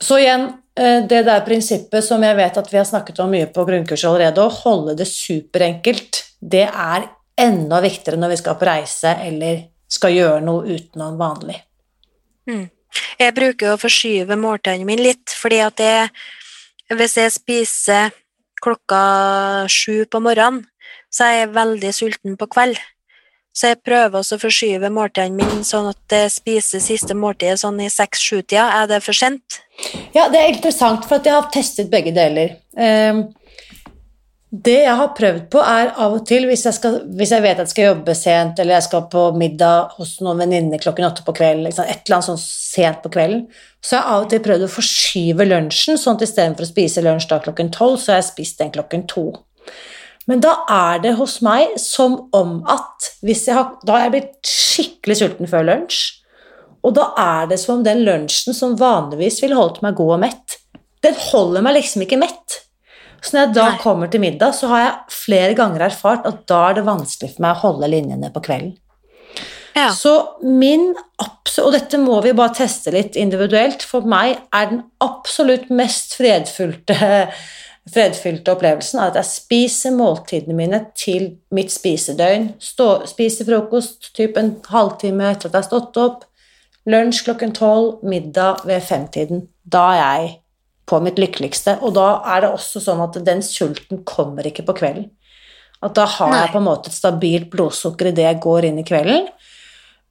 Så 0.00 0.18
igjen, 0.20 0.48
det 0.74 1.22
der 1.26 1.42
prinsippet 1.44 2.04
som 2.04 2.22
jeg 2.24 2.36
vet 2.38 2.56
at 2.56 2.70
vi 2.72 2.78
har 2.80 2.86
snakket 2.88 3.18
om 3.20 3.32
mye 3.32 3.48
på 3.52 3.64
grunnkurset 3.68 4.08
allerede, 4.08 4.44
å 4.44 4.54
holde 4.62 4.96
det 4.96 5.08
superenkelt, 5.10 6.22
det 6.40 6.64
er 6.68 7.10
enda 7.38 7.80
viktigere 7.84 8.20
når 8.20 8.34
vi 8.34 8.38
skal 8.40 8.56
på 8.60 8.68
reise 8.68 9.12
eller 9.26 9.66
skal 9.92 10.14
gjøre 10.14 10.40
noe 10.44 10.64
utenom 10.72 11.18
vanlig. 11.20 11.58
Mm. 12.48 12.66
Jeg 13.20 13.34
bruker 13.36 13.72
å 13.72 13.80
forskyve 13.80 14.36
måltidene 14.40 14.88
mine 14.88 15.04
litt, 15.06 15.32
fordi 15.36 15.60
at 15.64 15.80
jeg, 15.80 16.08
hvis 16.92 17.16
jeg 17.20 17.34
spiser 17.34 18.16
klokka 18.62 19.02
sju 19.70 20.04
på 20.10 20.20
morgenen, 20.22 20.64
så 21.12 21.28
er 21.28 21.38
jeg 21.42 21.54
veldig 21.56 21.92
sulten 21.94 22.36
på 22.40 22.48
kveld. 22.52 22.80
Så 23.52 23.74
jeg 23.74 23.82
prøver 23.84 24.16
også 24.22 24.38
å 24.38 24.40
forskyve 24.46 24.88
måltidene 24.92 25.36
mine 25.42 25.64
sånn 25.68 25.90
at 25.90 26.14
jeg 26.16 26.32
spiser 26.32 26.80
siste 26.80 27.16
måltidet 27.16 27.60
sånn 27.60 27.82
i 27.84 27.90
seks-sju-tida. 27.92 28.64
Er 28.80 28.88
det 28.88 29.02
for 29.04 29.16
sent? 29.16 29.60
Ja, 30.12 30.26
det 30.28 30.40
er 30.40 30.50
interessant, 30.52 31.06
for 31.08 31.20
at 31.20 31.28
jeg 31.28 31.36
har 31.38 31.48
testet 31.52 31.92
begge 31.92 32.12
deler. 32.14 32.58
Um, 32.76 33.30
det 34.52 34.82
jeg 34.82 34.96
har 34.98 35.14
prøvd 35.16 35.44
på, 35.48 35.60
er 35.64 35.94
av 35.96 36.18
og 36.18 36.26
til, 36.28 36.44
hvis 36.44 36.66
jeg, 36.68 36.76
skal, 36.76 36.98
hvis 37.16 37.30
jeg 37.32 37.40
vet 37.40 37.56
at 37.56 37.64
jeg 37.64 37.72
skal 37.72 37.86
jobbe 37.86 38.14
sent, 38.16 38.58
eller 38.60 38.76
jeg 38.76 38.84
skal 38.84 39.06
på 39.14 39.22
middag 39.40 39.94
hos 39.96 40.18
noen 40.20 40.42
venninner 40.44 40.82
klokken 40.82 41.06
åtte 41.08 41.24
på 41.24 41.32
kvelden, 41.38 41.70
et 41.70 41.78
eller 41.80 42.18
annet 42.18 42.28
sånn 42.28 42.42
sent 42.42 43.00
på 43.00 43.14
kvelden, 43.14 43.46
så 43.80 43.96
jeg 43.96 44.04
har 44.04 44.18
av 44.18 44.26
og 44.26 44.28
til 44.28 44.42
prøvd 44.44 44.66
å 44.66 44.74
forskyve 44.74 45.48
lunsjen, 45.48 45.96
sånn 45.96 46.20
at 46.20 46.26
istedenfor 46.28 46.68
å 46.68 46.72
spise 46.74 47.04
lunsj 47.06 47.30
da 47.32 47.40
klokken 47.46 47.72
tolv, 47.72 47.96
så 48.02 48.12
har 48.12 48.20
jeg 48.20 48.28
spist 48.28 48.60
den 48.60 48.74
klokken 48.76 49.06
to. 49.08 49.30
Men 50.28 50.44
da 50.44 50.58
er 50.70 51.00
det 51.02 51.16
hos 51.16 51.40
meg 51.42 51.72
som 51.80 52.18
om 52.36 52.58
at 52.70 53.08
hvis 53.24 53.48
jeg 53.48 53.56
har, 53.56 53.72
Da 53.82 53.96
har 53.96 54.04
jeg 54.04 54.12
blitt 54.12 54.52
skikkelig 54.52 55.16
sulten 55.18 55.48
før 55.50 55.64
lunsj, 55.66 56.21
og 56.82 56.96
da 56.96 57.12
er 57.18 57.48
det 57.52 57.60
som 57.62 57.78
om 57.78 57.86
den 57.86 58.02
lunsjen 58.06 58.56
som 58.56 58.76
vanligvis 58.78 59.40
ville 59.42 59.58
holdt 59.58 59.80
meg 59.84 59.96
god 59.98 60.16
og 60.16 60.22
mett, 60.24 60.58
den 61.02 61.16
holder 61.30 61.64
meg 61.64 61.78
liksom 61.78 62.04
ikke 62.04 62.20
mett. 62.20 62.60
Så 63.22 63.36
når 63.36 63.44
jeg 63.44 63.54
da 63.54 63.66
Nei. 63.70 63.80
kommer 63.82 64.10
til 64.10 64.22
middag, 64.22 64.54
så 64.58 64.70
har 64.72 64.82
jeg 64.82 65.14
flere 65.14 65.54
ganger 65.58 65.86
erfart 65.86 66.26
at 66.26 66.42
da 66.50 66.62
er 66.68 66.80
det 66.80 66.86
vanskelig 66.88 67.36
for 67.36 67.44
meg 67.44 67.54
å 67.54 67.62
holde 67.68 67.90
linjene 67.92 68.32
på 68.34 68.42
kvelden. 68.42 68.74
Ja. 69.72 69.88
Så 69.96 70.38
min 70.44 70.90
absolutt 71.16 71.38
Og 71.62 71.72
dette 71.72 71.98
må 72.00 72.18
vi 72.24 72.32
bare 72.36 72.54
teste 72.56 72.92
litt 72.94 73.16
individuelt. 73.20 73.82
For 73.84 74.06
meg 74.08 74.38
er 74.56 74.70
den 74.70 74.78
absolutt 75.04 75.68
mest 75.68 76.14
fredfylte, 76.16 76.96
fredfylte 77.94 78.54
opplevelsen 78.54 79.02
at 79.04 79.18
jeg 79.20 79.28
spiser 79.28 79.92
måltidene 79.92 80.56
mine 80.56 80.80
til 80.96 81.26
mitt 81.52 81.74
spisedøgn. 81.74 82.54
Stå, 82.62 82.88
spiser 83.10 83.48
frokost 83.48 84.14
typ 84.16 84.40
en 84.40 84.54
halvtime 84.72 85.28
etter 85.28 85.50
at 85.50 85.58
jeg 85.58 85.60
har 85.60 85.68
stått 85.68 86.00
opp. 86.00 86.24
Lunsj 86.90 87.24
klokken 87.26 87.52
tolv, 87.54 88.00
middag 88.02 88.64
ved 88.66 88.82
femtiden. 88.82 89.46
Da 89.62 89.84
er 89.94 89.98
jeg 90.00 90.30
på 90.90 90.98
mitt 91.04 91.20
lykkeligste. 91.20 91.76
Og 91.82 91.94
da 91.96 92.06
er 92.34 92.42
det 92.44 92.52
også 92.56 92.82
sånn 92.82 93.02
at 93.04 93.20
den 93.24 93.42
sulten 93.46 94.02
kommer 94.08 94.46
ikke 94.48 94.64
på 94.66 94.74
kvelden. 94.80 95.10
At 95.82 95.94
da 95.98 96.06
har 96.06 96.30
Nei. 96.30 96.40
jeg 96.44 96.52
på 96.54 96.60
en 96.60 96.66
måte 96.68 96.90
et 96.90 96.96
stabilt 96.98 97.48
blodsukker 97.50 98.10
idet 98.12 98.26
jeg 98.28 98.42
går 98.42 98.68
inn 98.68 98.80
i 98.82 98.86
kvelden. 98.86 99.28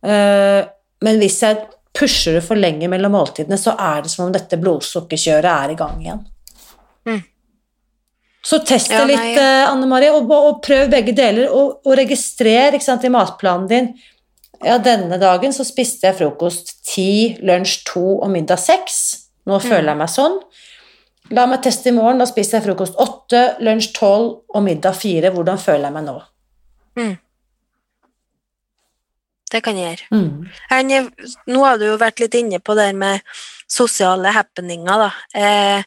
Eh, 0.04 0.62
Men 1.02 1.18
hvis 1.18 1.40
jeg 1.42 1.58
pusher 1.98 2.36
det 2.38 2.44
for 2.46 2.60
lenge 2.60 2.88
mellom 2.88 3.16
måltidene, 3.16 3.58
så 3.58 3.74
er 3.74 4.04
det 4.04 4.12
som 4.12 4.28
om 4.28 4.32
dette 4.32 4.60
blodsukkerkjøret 4.62 5.50
er 5.50 5.72
i 5.74 5.78
gang 5.80 6.02
igjen. 6.04 6.20
Mm. 7.10 7.24
Så 8.46 8.60
test 8.66 8.90
det 8.90 9.00
Ja, 9.00 9.06
litt, 9.10 9.38
eh, 9.38 9.66
Anne 9.66 9.88
Marie, 9.90 10.12
og, 10.14 10.30
og 10.30 10.62
prøv 10.66 10.90
begge 10.90 11.14
deler, 11.18 11.50
og, 11.50 11.82
og 11.86 11.98
registrer 11.98 12.78
sant, 12.82 13.04
i 13.04 13.10
matplanen 13.10 13.68
din. 13.70 13.90
Ja, 14.64 14.78
denne 14.78 15.18
dagen 15.22 15.54
så 15.56 15.66
spiste 15.66 16.08
jeg 16.10 16.20
frokost 16.20 16.76
ti, 16.86 17.38
lunsj 17.42 17.80
to 17.88 18.04
og 18.22 18.30
middag 18.34 18.60
seks. 18.62 19.00
Nå 19.50 19.58
føler 19.64 19.94
jeg 19.94 20.00
meg 20.04 20.12
sånn. 20.14 20.38
La 21.34 21.48
meg 21.50 21.64
teste 21.66 21.90
i 21.90 21.96
morgen. 21.96 22.20
Da 22.22 22.28
spiser 22.30 22.60
jeg 22.60 22.68
frokost 22.68 23.00
åtte, 23.02 23.42
lunsj 23.64 23.90
tolv 23.98 24.44
og 24.54 24.64
middag 24.66 24.98
fire. 25.00 25.32
Hvordan 25.34 25.58
føler 25.62 25.88
jeg 25.90 25.96
meg 25.98 26.06
nå? 26.06 26.18
Det 29.52 29.64
kan 29.66 29.76
jeg 29.76 29.98
gjøre. 29.98 30.08
Mm. 30.12 30.46
Er- 30.70 31.32
nå 31.48 31.64
har 31.66 31.78
du 31.78 31.86
jo 31.90 31.98
vært 31.98 32.20
litt 32.20 32.36
inne 32.40 32.60
på 32.60 32.76
det 32.76 32.94
med 32.96 33.20
sosiale 33.68 34.32
happeninger, 34.32 35.08
da. 35.08 35.12
Eh, 35.36 35.84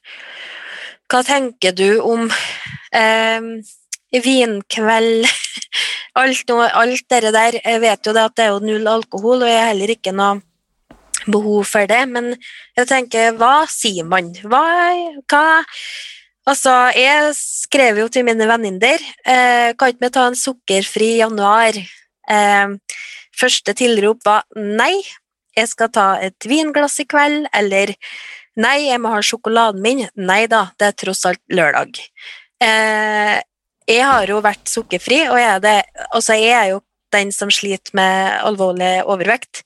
hva 1.09 1.23
tenker 1.25 1.73
du 1.73 2.01
om 2.01 2.27
eh, 2.93 3.41
vinkveld, 4.23 5.27
alt, 6.21 6.51
alt 6.55 7.07
det 7.11 7.35
der? 7.35 7.61
Jeg 7.61 7.83
vet 7.83 8.07
jo 8.07 8.15
det 8.15 8.27
at 8.29 8.37
det 8.39 8.47
er 8.47 8.53
jo 8.55 8.65
null 8.65 8.91
alkohol, 8.91 9.43
og 9.43 9.51
jeg 9.51 9.61
har 9.61 9.73
heller 9.73 9.95
ikke 9.97 10.15
noe 10.15 10.43
behov 11.25 11.65
for 11.67 11.89
det, 11.89 12.03
men 12.11 12.35
jeg 12.77 12.89
tenker, 12.91 13.33
hva 13.39 13.65
sier 13.71 14.07
man? 14.07 14.35
Hva, 14.45 14.65
hva 15.31 15.45
Altså, 16.45 16.73
jeg 16.93 17.31
skrev 17.39 18.03
jo 18.03 18.11
til 18.13 18.27
mine 18.27 18.45
venninner 18.45 19.01
eh, 19.01 19.71
Kan 19.81 19.95
ikke 19.95 20.05
vi 20.05 20.11
ta 20.13 20.27
en 20.29 20.37
sukkerfri 20.37 21.15
januar? 21.23 21.79
Eh, 22.29 22.99
første 23.33 23.73
tilrop 23.79 24.21
var 24.27 24.45
nei, 24.53 24.93
jeg 25.57 25.71
skal 25.71 25.91
ta 25.95 26.07
et 26.21 26.49
vinglass 26.49 26.99
i 27.01 27.07
kveld, 27.09 27.49
eller 27.57 27.95
nei, 28.61 28.77
jeg 28.91 29.01
må 29.03 29.15
ha 29.15 29.23
sjokoladen 29.25 29.83
min. 29.83 30.05
Nei 30.21 30.45
da, 30.51 30.67
det 30.79 30.91
er 30.91 30.99
tross 31.01 31.25
alt 31.31 31.41
lørdag. 31.51 31.99
Eh, 32.63 33.41
jeg 33.91 34.05
har 34.05 34.31
jo 34.31 34.41
vært 34.45 34.71
sukkerfri, 34.71 35.25
og 35.29 35.37
så 35.37 35.57
er, 35.57 35.61
det, 35.65 35.77
jeg 36.41 36.55
er 36.57 36.71
jo 36.75 36.81
den 37.15 37.33
som 37.35 37.53
sliter 37.53 37.95
med 37.97 38.41
alvorlig 38.47 38.97
overvekt. 39.05 39.63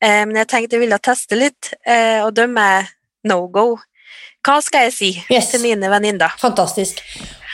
Eh, 0.00 0.24
men 0.26 0.40
jeg 0.40 0.48
tenkte 0.50 0.78
jeg 0.78 0.84
ville 0.86 0.98
teste 1.02 1.38
litt, 1.38 1.74
eh, 1.84 2.20
og 2.24 2.38
er 2.40 2.90
no 3.28 3.46
go. 3.52 3.76
Hva 4.40 4.56
skal 4.64 4.88
jeg 4.88 4.94
si 4.96 5.10
Yes. 5.28 5.50
til 5.52 5.60
mine 5.60 5.90
venninner? 5.92 6.32
Fantastisk. 6.40 7.02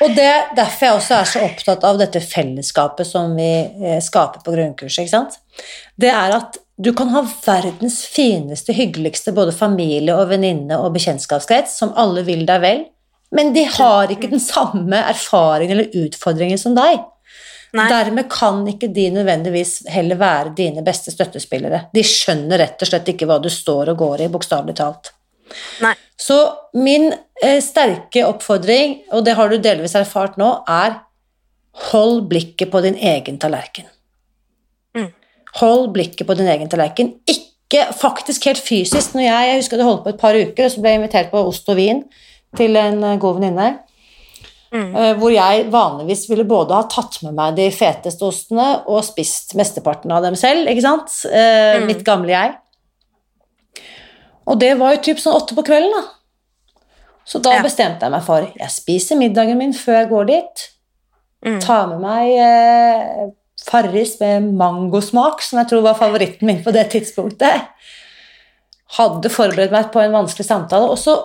Og 0.04 0.12
det 0.14 0.24
er 0.24 0.52
derfor 0.54 0.86
jeg 0.86 0.98
også 1.00 1.14
er 1.16 1.24
så 1.24 1.42
opptatt 1.42 1.84
av 1.88 1.98
dette 1.98 2.20
fellesskapet 2.20 3.08
som 3.08 3.34
vi 3.34 3.48
eh, 3.66 3.98
skaper 4.04 4.44
på 4.44 4.54
grunnkurset. 4.54 5.02
ikke 5.02 5.16
sant? 5.16 5.38
Det 5.98 6.12
er 6.12 6.36
at 6.36 6.60
du 6.76 6.92
kan 6.92 7.08
ha 7.08 7.22
verdens 7.24 8.02
fineste, 8.12 8.74
hyggeligste 8.76 9.32
både 9.32 9.54
familie 9.56 10.14
og 10.14 10.28
venninne 10.28 10.76
og 10.78 10.92
bekjentskapskrets 10.94 11.78
som 11.80 11.94
alle 11.96 12.22
vil 12.26 12.44
deg 12.46 12.60
vel, 12.62 12.84
men 13.36 13.52
de 13.52 13.66
har 13.68 14.12
ikke 14.12 14.30
den 14.32 14.42
samme 14.42 15.02
erfaringen 15.12 15.76
eller 15.76 16.06
utfordringen 16.06 16.60
som 16.60 16.76
deg. 16.76 17.04
Nei. 17.76 17.86
Dermed 17.90 18.28
kan 18.32 18.62
ikke 18.70 18.88
de 18.94 19.08
nødvendigvis 19.12 19.82
heller 19.92 20.18
være 20.20 20.54
dine 20.56 20.84
beste 20.86 21.12
støttespillere. 21.12 21.86
De 21.92 22.04
skjønner 22.06 22.62
rett 22.62 22.82
og 22.82 22.88
slett 22.88 23.10
ikke 23.12 23.28
hva 23.28 23.38
du 23.42 23.50
står 23.52 23.92
og 23.92 24.00
går 24.00 24.24
i, 24.24 24.30
bokstavelig 24.32 24.76
talt. 24.78 25.12
Nei. 25.84 25.92
Så 26.16 26.38
min 26.78 27.10
eh, 27.12 27.58
sterke 27.62 28.24
oppfordring, 28.26 29.02
og 29.12 29.26
det 29.26 29.34
har 29.38 29.50
du 29.52 29.58
delvis 29.62 29.96
erfart 29.98 30.38
nå, 30.40 30.48
er 30.64 31.02
hold 31.90 32.24
blikket 32.30 32.72
på 32.72 32.80
din 32.86 32.96
egen 32.96 33.36
tallerken. 33.42 33.90
Mm. 34.96 35.10
Hold 35.60 35.90
blikket 35.92 36.26
på 36.28 36.38
din 36.38 36.48
egen 36.48 36.72
tallerken. 36.72 37.12
Ikke 37.28 37.84
faktisk 37.98 38.48
helt 38.48 38.62
fysisk. 38.62 39.12
Når 39.18 39.26
jeg, 39.26 39.50
jeg 39.50 39.60
husker 39.60 39.82
det 39.82 39.90
holdt 39.90 40.06
på 40.06 40.14
et 40.14 40.22
par 40.22 40.38
uker, 40.38 40.64
og 40.64 40.72
så 40.72 40.80
ble 40.80 40.94
jeg 40.94 41.02
invitert 41.02 41.34
på 41.34 41.44
ost 41.50 41.68
og 41.68 41.76
vin 41.82 42.06
til 42.56 42.76
en 42.76 43.02
eh, 43.04 43.16
god 43.18 43.40
venninne. 43.40 43.78
Mm. 44.72 44.96
eh, 44.96 45.12
Hvor 45.16 45.30
jeg 45.32 45.70
vanligvis 45.72 46.28
ville 46.30 46.44
både 46.44 46.74
ha 46.74 46.82
tatt 46.90 47.20
med 47.22 47.34
meg 47.34 47.56
de 47.56 47.70
feteste 47.70 48.22
ostene 48.26 48.82
og 48.90 49.04
spist 49.06 49.54
mesteparten 49.56 50.10
av 50.12 50.22
dem 50.26 50.34
selv. 50.36 50.68
ikke 50.68 50.82
sant? 50.82 51.10
Eh, 51.32 51.78
Mm. 51.80 51.86
Mitt 51.86 52.04
gamle 52.04 52.28
jeg. 52.34 52.54
Og 54.46 54.58
det 54.60 54.74
var 54.78 54.94
jo 54.94 55.02
typ 55.02 55.18
sånn 55.18 55.34
åtte 55.40 55.56
på 55.58 55.64
kvelden, 55.66 55.90
da. 55.90 56.02
Så 57.26 57.40
da 57.42 57.56
Ja. 57.56 57.62
bestemte 57.62 58.00
jeg 58.06 58.10
meg 58.10 58.22
for 58.22 58.40
jeg 58.56 58.70
spiser 58.70 59.16
middagen 59.16 59.58
min 59.58 59.72
før 59.72 60.00
jeg 60.02 60.08
går 60.10 60.26
dit. 60.26 60.68
Mm. 61.44 61.60
Tar 61.60 61.86
med 61.88 62.00
meg 62.00 62.30
eh, 62.38 63.30
Farris 63.66 64.20
med 64.20 64.42
mangosmak, 64.54 65.42
som 65.42 65.58
jeg 65.58 65.68
tror 65.68 65.82
var 65.82 65.94
favoritten 65.94 66.46
min 66.46 66.62
på 66.62 66.72
det 66.72 66.90
tidspunktet. 66.90 67.66
Hadde 68.96 69.28
forberedt 69.28 69.72
meg 69.72 69.90
på 69.92 70.00
en 70.04 70.12
vanskelig 70.12 70.46
samtale. 70.46 70.88
Og 70.88 70.98
så 70.98 71.16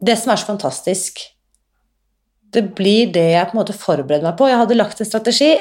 Det 0.00 0.16
som 0.20 0.32
er 0.32 0.40
så 0.40 0.50
fantastisk 0.50 1.22
Det 2.52 2.62
blir 2.76 3.08
det 3.12 3.24
jeg 3.32 3.48
på 3.48 3.56
en 3.56 3.60
måte 3.60 3.76
forbereder 3.76 4.24
meg 4.24 4.36
på. 4.38 4.46
Jeg 4.48 4.60
hadde 4.60 4.76
lagt 4.78 5.00
en 5.02 5.08
strategi. 5.08 5.56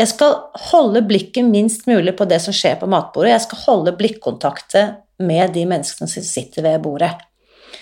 Jeg 0.00 0.10
skal 0.10 0.34
holde 0.72 1.04
blikket 1.06 1.46
minst 1.46 1.86
mulig 1.86 2.16
på 2.18 2.26
det 2.28 2.40
som 2.42 2.52
skjer 2.56 2.74
på 2.80 2.88
matbordet. 2.90 3.30
Jeg 3.32 3.44
skal 3.46 3.62
holde 3.62 3.94
blikkontaktet 3.96 4.98
med 5.22 5.54
de 5.54 5.62
menneskene 5.70 6.10
som 6.10 6.26
sitter 6.26 6.66
ved 6.66 6.82
bordet. 6.84 7.12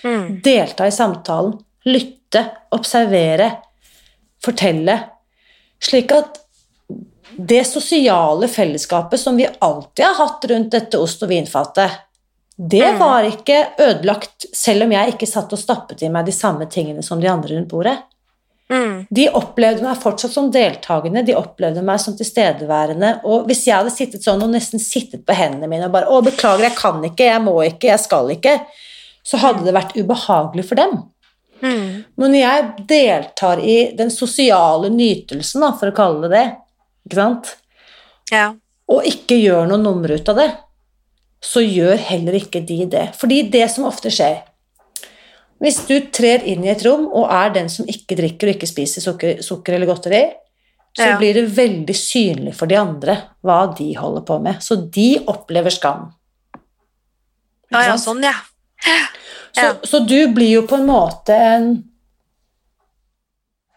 Mm. 0.05 0.43
Delta 0.45 0.87
i 0.87 0.95
samtalen, 0.95 1.57
lytte, 1.89 2.45
observere, 2.77 3.49
fortelle. 4.45 4.99
Slik 5.83 6.13
at 6.15 6.39
det 7.33 7.65
sosiale 7.65 8.49
fellesskapet 8.49 9.21
som 9.21 9.37
vi 9.41 9.49
alltid 9.59 10.05
har 10.05 10.19
hatt 10.21 10.45
rundt 10.51 10.73
dette 10.75 11.01
ost- 11.01 11.23
og 11.25 11.33
vinfatet, 11.33 11.91
det 12.69 12.93
Mm. 12.93 12.99
var 12.99 13.25
ikke 13.27 13.67
ødelagt, 13.79 14.47
selv 14.55 14.85
om 14.85 14.93
jeg 14.93 15.15
ikke 15.15 15.27
satt 15.27 15.53
og 15.53 15.59
stappet 15.59 16.03
i 16.03 16.09
meg 16.09 16.27
de 16.27 16.33
samme 16.33 16.67
tingene 16.71 17.03
som 17.03 17.21
de 17.21 17.29
andre 17.29 17.57
rundt 17.57 17.69
bordet. 17.69 17.99
Mm. 18.71 19.07
De 19.11 19.29
opplevde 19.29 19.83
meg 19.83 19.99
fortsatt 20.01 20.33
som 20.33 20.51
deltakende, 20.53 21.25
de 21.27 21.35
opplevde 21.37 21.83
meg 21.85 22.01
som 22.01 22.15
tilstedeværende. 22.17 23.21
Og 23.25 23.47
hvis 23.47 23.67
jeg 23.67 23.77
hadde 23.77 23.91
sittet 23.93 24.25
sånn 24.25 24.43
og 24.43 24.53
nesten 24.55 24.81
sittet 24.81 25.27
på 25.27 25.35
hendene 25.37 25.69
mine 25.69 25.85
og 25.87 25.93
bare 25.93 26.07
'Å, 26.07 26.23
beklager, 26.25 26.69
jeg 26.69 26.77
kan 26.77 27.03
ikke, 27.03 27.25
jeg 27.25 27.43
må 27.43 27.57
ikke, 27.67 27.91
jeg 27.91 28.01
skal 28.01 28.29
ikke', 28.29 28.61
så 29.25 29.39
hadde 29.39 29.65
det 29.65 29.75
vært 29.75 29.97
ubehagelig 29.97 30.65
for 30.65 30.75
dem. 30.77 31.03
Mm. 31.63 32.05
Men 32.17 32.31
når 32.33 32.41
jeg 32.41 32.87
deltar 32.87 33.59
i 33.59 33.97
den 33.97 34.11
sosiale 34.11 34.89
nytelsen, 34.91 35.61
da, 35.61 35.73
for 35.73 35.91
å 35.91 35.95
kalle 35.95 36.29
det 36.29 36.31
det, 36.31 36.57
ikke 37.07 37.15
sant? 37.15 37.57
Ja. 38.33 38.55
og 38.89 39.05
ikke 39.05 39.37
gjør 39.37 39.69
noe 39.69 39.79
nummer 39.79 40.11
ut 40.11 40.29
av 40.29 40.37
det, 40.37 40.51
så 41.43 41.61
gjør 41.65 41.99
heller 41.99 42.37
ikke 42.39 42.63
de 42.67 42.85
det. 42.87 43.09
Fordi 43.19 43.43
det 43.51 43.67
som 43.71 43.89
ofte 43.89 44.13
skjer 44.15 44.43
Hvis 45.63 45.77
du 45.87 45.95
trer 46.11 46.43
inn 46.51 46.65
i 46.67 46.71
et 46.73 46.83
rom 46.83 47.05
og 47.07 47.29
er 47.31 47.53
den 47.55 47.69
som 47.71 47.87
ikke 47.87 48.17
drikker 48.19 48.49
og 48.51 48.57
ikke 48.57 48.67
spiser 48.67 49.05
sukker, 49.05 49.43
sukker 49.47 49.77
eller 49.77 49.87
godteri, 49.87 50.25
så 50.97 51.07
Ja. 51.07 51.19
blir 51.19 51.35
det 51.35 51.45
veldig 51.55 51.95
synlig 51.95 52.55
for 52.55 52.67
de 52.67 52.75
andre 52.77 53.15
hva 53.45 53.73
de 53.79 53.95
holder 53.95 54.25
på 54.27 54.41
med. 54.43 54.57
Så 54.61 54.91
de 54.91 55.21
opplever 55.25 55.71
skam. 55.71 56.13
Ja, 57.71 57.85
ja, 57.87 57.95
sånn, 57.97 58.23
ja. 58.23 58.35
Så, 59.55 59.63
Ja. 59.63 59.73
så 59.85 60.07
du 60.07 60.27
blir 60.35 60.51
jo 60.51 60.63
på 60.67 60.75
en 60.81 60.87
måte 60.87 61.31
en 61.31 61.85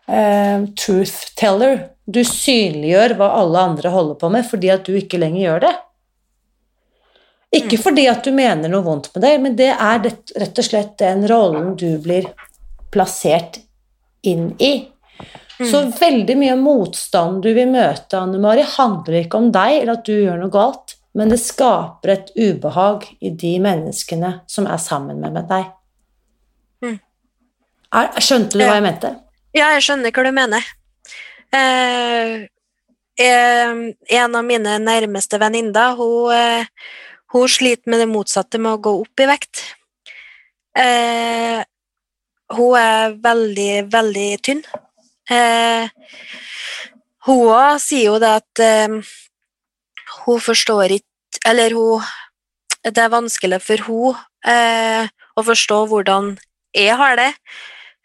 eh, 0.08 0.66
truth 0.76 1.36
teller. 1.36 1.90
Du 2.08 2.22
synliggjør 2.24 3.16
hva 3.18 3.30
alle 3.40 3.58
andre 3.60 3.90
holder 3.90 4.16
på 4.16 4.32
med, 4.32 4.46
fordi 4.50 4.70
at 4.74 4.84
du 4.86 4.94
ikke 4.98 5.20
lenger 5.20 5.42
gjør 5.42 5.62
det. 5.62 5.76
Ikke 7.54 7.78
fordi 7.80 8.08
at 8.10 8.26
du 8.26 8.32
mener 8.36 8.72
noe 8.72 8.84
vondt 8.84 9.12
med 9.14 9.24
det, 9.24 9.36
men 9.44 9.56
det 9.60 9.70
er 9.74 10.02
rett 10.04 10.60
og 10.60 10.66
slett 10.66 10.98
den 11.00 11.28
rollen 11.30 11.76
du 11.80 11.98
blir 12.04 12.28
plassert 12.92 13.60
inn 14.26 14.54
i. 14.60 14.88
Så 15.56 15.86
veldig 16.00 16.36
mye 16.36 16.56
motstand 16.60 17.44
du 17.46 17.54
vil 17.56 17.70
møte, 17.72 18.20
Anne 18.20 18.42
Mari, 18.44 18.66
handler 18.68 19.22
ikke 19.22 19.40
om 19.40 19.52
deg 19.56 19.78
eller 19.82 19.94
at 19.96 20.08
du 20.08 20.16
gjør 20.18 20.42
noe 20.42 20.52
galt, 20.52 20.98
men 21.16 21.32
det 21.32 21.40
skaper 21.40 22.12
et 22.12 22.34
ubehag 22.36 23.06
i 23.24 23.32
de 23.32 23.54
menneskene 23.64 24.34
som 24.52 24.68
er 24.68 24.82
sammen 24.84 25.22
med, 25.24 25.38
med 25.38 25.48
deg. 25.48 25.70
Mm. 26.84 26.98
Skjønte 28.20 28.60
du 28.60 28.66
hva 28.66 28.74
jeg 28.76 28.84
mente? 28.90 29.14
Ja, 29.56 29.70
jeg 29.78 29.86
skjønner 29.86 30.12
hva 30.12 30.26
du 30.28 30.36
mener. 30.36 30.68
Eh, 31.56 32.34
eh, 33.24 33.76
en 34.20 34.36
av 34.36 34.44
mine 34.44 34.76
nærmeste 34.84 35.40
venninner, 35.40 35.96
hun, 35.96 36.34
eh, 36.36 36.68
hun 37.36 37.52
sliter 37.52 37.92
med 37.92 38.00
det 38.04 38.10
motsatte 38.12 38.60
med 38.62 38.78
å 38.78 38.82
gå 38.82 38.94
opp 39.02 39.24
i 39.24 39.28
vekt. 39.30 39.64
Eh, 40.76 41.62
hun 42.56 42.78
er 42.80 43.16
veldig, 43.24 43.72
veldig 43.92 44.30
tynn. 44.46 44.64
Eh, 45.32 45.90
hun 47.26 47.48
òg 47.50 47.80
sier 47.82 48.12
jo 48.12 48.20
det 48.22 48.32
at 48.40 48.62
eh, 48.64 49.00
hun 50.26 50.42
forstår 50.42 51.00
ikke 51.00 51.42
Eller 51.50 51.74
hun 51.74 52.04
Det 52.86 53.02
er 53.02 53.10
vanskelig 53.10 53.58
for 53.66 53.82
hun 53.88 54.20
eh, 54.46 55.10
å 55.36 55.42
forstå 55.44 55.80
hvordan 55.90 56.36
jeg 56.76 56.96
har 56.96 57.16
det. 57.18 57.32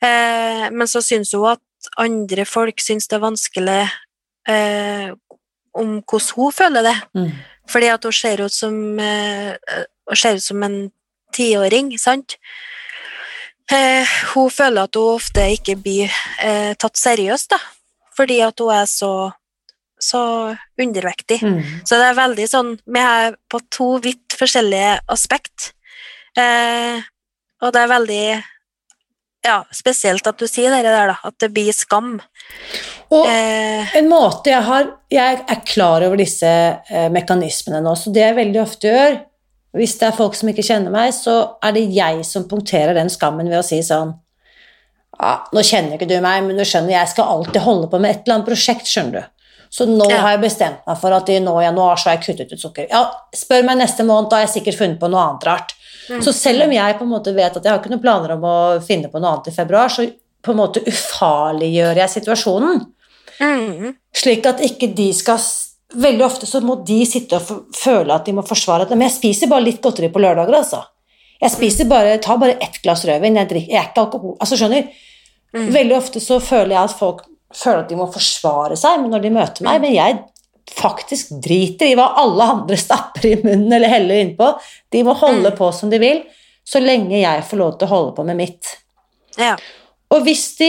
Eh, 0.00 0.70
men 0.72 0.88
så 0.88 1.02
syns 1.04 1.34
hun 1.36 1.50
at 1.52 1.90
andre 2.00 2.46
folk 2.48 2.80
syns 2.80 3.08
det 3.10 3.18
er 3.18 3.22
vanskelig 3.26 3.82
eh, 4.48 5.12
om 5.76 5.98
hvordan 6.00 6.32
hun 6.36 6.56
føler 6.56 6.86
det. 6.88 6.96
Mm. 7.14 7.30
Fordi 7.70 7.90
at 7.92 8.04
hun 8.04 8.16
ser 8.16 8.42
ut 8.44 8.54
som, 8.54 8.74
eh, 8.98 9.54
hun 10.10 10.16
ser 10.18 10.38
ut 10.38 10.44
som 10.44 10.62
en 10.66 10.78
tiåring, 11.32 11.92
sant? 11.98 12.36
Eh, 13.70 14.06
hun 14.34 14.50
føler 14.50 14.82
at 14.82 14.96
hun 14.98 15.14
ofte 15.14 15.44
ikke 15.54 15.76
blir 15.78 16.10
eh, 16.42 16.74
tatt 16.74 16.98
seriøst, 16.98 17.54
da. 17.54 17.60
Fordi 18.16 18.40
at 18.42 18.58
hun 18.58 18.72
er 18.74 18.88
så, 18.90 19.12
så 20.00 20.22
undervektig. 20.80 21.38
Mm. 21.42 21.60
Så 21.86 22.00
det 22.00 22.08
er 22.08 22.18
veldig 22.18 22.46
sånn 22.50 22.72
Vi 22.84 23.00
er 23.00 23.36
på 23.50 23.60
to 23.70 23.92
vidt 24.02 24.34
forskjellige 24.38 24.98
aspekt. 25.14 25.72
Eh, 26.38 26.98
og 27.60 27.74
det 27.74 27.84
er 27.84 27.94
veldig 27.94 28.24
ja, 29.44 29.64
spesielt 29.72 30.26
at 30.26 30.38
du 30.38 30.46
sier 30.46 30.70
det 30.74 30.82
der, 30.84 31.12
da. 31.12 31.16
At 31.24 31.38
det 31.40 31.52
blir 31.54 31.72
skam. 31.72 32.18
Og 33.10 33.26
Eh, 33.26 33.96
en 33.98 34.08
måte 34.10 34.52
jeg 34.52 34.62
har 34.62 34.90
Jeg 35.10 35.40
er 35.48 35.62
klar 35.66 36.04
over 36.06 36.16
disse 36.20 36.46
eh, 36.46 37.08
mekanismene 37.10 37.80
nå, 37.82 37.96
så 37.98 38.12
det 38.14 38.22
jeg 38.22 38.36
veldig 38.36 38.60
ofte 38.62 38.86
gjør 38.92 39.16
Hvis 39.74 39.96
det 39.98 40.06
er 40.08 40.16
folk 40.18 40.34
som 40.38 40.48
ikke 40.52 40.62
kjenner 40.66 40.90
meg, 40.94 41.10
så 41.14 41.56
er 41.62 41.72
det 41.74 41.86
jeg 41.94 42.24
som 42.26 42.46
punkterer 42.50 42.94
den 42.94 43.10
skammen 43.10 43.48
ved 43.50 43.58
å 43.58 43.66
si 43.66 43.80
sånn 43.82 44.12
ja, 45.20 45.32
Nå 45.52 45.62
kjenner 45.66 45.96
ikke 45.98 46.08
du 46.10 46.16
meg, 46.22 46.44
men 46.46 46.56
du 46.58 46.64
skjønner, 46.64 46.94
jeg 46.94 47.08
skal 47.12 47.28
alltid 47.34 47.62
holde 47.66 47.90
på 47.90 47.98
med 47.98 48.10
et 48.14 48.22
eller 48.24 48.38
annet 48.38 48.48
prosjekt, 48.50 48.86
skjønner 48.88 49.18
du. 49.20 49.22
Så 49.70 49.86
nå 49.86 50.06
Ja. 50.10 50.20
har 50.24 50.30
jeg 50.36 50.40
bestemt 50.46 50.86
meg 50.86 50.98
for 50.98 51.14
at 51.14 51.28
i 51.30 51.38
nå 51.42 51.52
i 51.60 51.64
januar 51.66 51.96
så 51.96 52.10
har 52.10 52.16
jeg 52.18 52.24
kuttet 52.26 52.52
ut 52.52 52.62
sukker. 52.62 52.86
Ja, 52.90 53.04
spør 53.36 53.62
meg 53.68 53.78
neste 53.78 54.02
måned, 54.06 54.30
da 54.30 54.36
har 54.40 54.46
jeg 54.46 54.54
sikkert 54.62 54.78
funnet 54.80 54.98
på 55.02 55.10
noe 55.10 55.20
annet 55.28 55.46
rart. 55.46 55.74
Så 56.24 56.32
selv 56.34 56.66
om 56.66 56.72
jeg 56.74 56.98
på 56.98 57.06
en 57.06 57.12
måte 57.12 57.34
vet 57.36 57.56
at 57.56 57.64
jeg 57.64 57.70
har 57.70 57.80
ikke 57.80 57.92
noen 57.92 58.02
planer 58.02 58.34
om 58.34 58.46
å 58.46 58.58
finne 58.84 59.10
på 59.12 59.20
noe 59.20 59.36
annet 59.36 59.50
i 59.52 59.54
februar, 59.54 59.92
så 59.92 60.06
på 60.42 60.54
en 60.54 60.58
måte 60.58 60.82
ufarliggjør 60.88 62.00
jeg 62.02 62.14
situasjonen. 62.16 62.80
mm, 63.40 63.92
Slik 64.16 64.46
at 64.50 64.62
ikke 64.66 64.92
de 64.96 65.12
skal 65.16 65.40
Veldig 65.90 66.22
ofte 66.22 66.46
så 66.46 66.60
må 66.62 66.76
de 66.86 67.00
sitte 67.02 67.34
og 67.34 67.64
føle 67.74 68.14
at 68.14 68.28
de 68.28 68.30
må 68.36 68.44
forsvare 68.46 68.84
at 68.84 68.92
Men 68.94 69.08
jeg 69.08 69.16
spiser 69.16 69.48
bare 69.50 69.64
litt 69.64 69.80
godteri 69.82 70.06
på 70.14 70.20
lørdager, 70.22 70.54
altså. 70.54 70.84
Jeg 71.40 71.50
spiser 71.50 71.88
bare, 71.90 72.12
tar 72.22 72.38
bare 72.38 72.54
ett 72.62 72.78
glass 72.84 73.02
rødvin. 73.08 73.38
Jeg, 73.40 73.48
drikker, 73.50 73.72
jeg 73.72 73.80
er 73.80 73.88
ikke 73.88 74.04
alkohol... 74.04 74.36
Altså, 74.38 74.58
skjønner? 74.60 74.86
Mm. 75.56 75.64
Veldig 75.74 75.96
ofte 75.96 76.22
så 76.22 76.38
føler 76.38 76.76
jeg 76.76 76.82
at 76.84 76.94
folk 76.94 77.24
føler 77.50 77.82
at 77.82 77.90
de 77.90 77.98
må 77.98 78.06
forsvare 78.12 78.78
seg 78.78 79.02
når 79.02 79.24
de 79.24 79.32
møter 79.34 79.66
meg, 79.66 79.80
men 79.82 79.96
jeg 79.96 80.20
faktisk 80.76 81.32
driter 81.42 81.90
i 81.90 81.96
hva 81.98 82.08
alle 82.22 82.46
andre 82.54 82.76
stapper 82.86 83.26
i 83.30 83.36
munnen 83.42 83.72
eller 83.72 83.88
heller 83.92 84.20
innpå. 84.24 84.52
De 84.92 85.02
må 85.06 85.14
holde 85.18 85.50
Mm. 85.50 85.56
på 85.58 85.72
som 85.74 85.90
de 85.90 85.98
vil, 86.02 86.22
så 86.64 86.80
lenge 86.82 87.18
jeg 87.20 87.44
får 87.48 87.58
lov 87.58 87.76
til 87.78 87.88
å 87.88 87.90
holde 87.94 88.14
på 88.16 88.24
med 88.26 88.36
mitt. 88.36 88.76
ja. 89.38 89.56
Og 90.10 90.24
hvis 90.26 90.56
de 90.58 90.68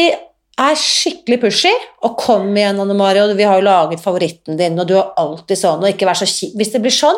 er 0.61 0.75
skikkelig 0.77 1.39
pushy, 1.41 1.71
og 2.05 2.15
kom 2.21 2.51
igjen, 2.55 2.77
Anne 2.79 2.93
Mari, 2.93 3.17
og 3.23 3.31
vi 3.35 3.43
har 3.49 3.57
jo 3.57 3.65
laget 3.65 3.99
favoritten 4.03 4.57
din, 4.59 4.77
og 4.79 4.85
du 4.87 4.93
er 4.99 5.07
alltid 5.17 5.57
sånn, 5.57 5.81
og 5.81 5.89
ikke 5.89 6.05
vær 6.05 6.19
så 6.19 6.27
kjip 6.29 6.53
Hvis 6.59 6.71
det 6.75 6.81
blir 6.83 6.93
sånn, 6.93 7.17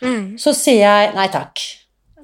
Mm, 0.00 0.38
så 0.40 0.54
sier 0.56 0.78
jeg 0.80 1.10
nei 1.14 1.26
takk. 1.28 1.60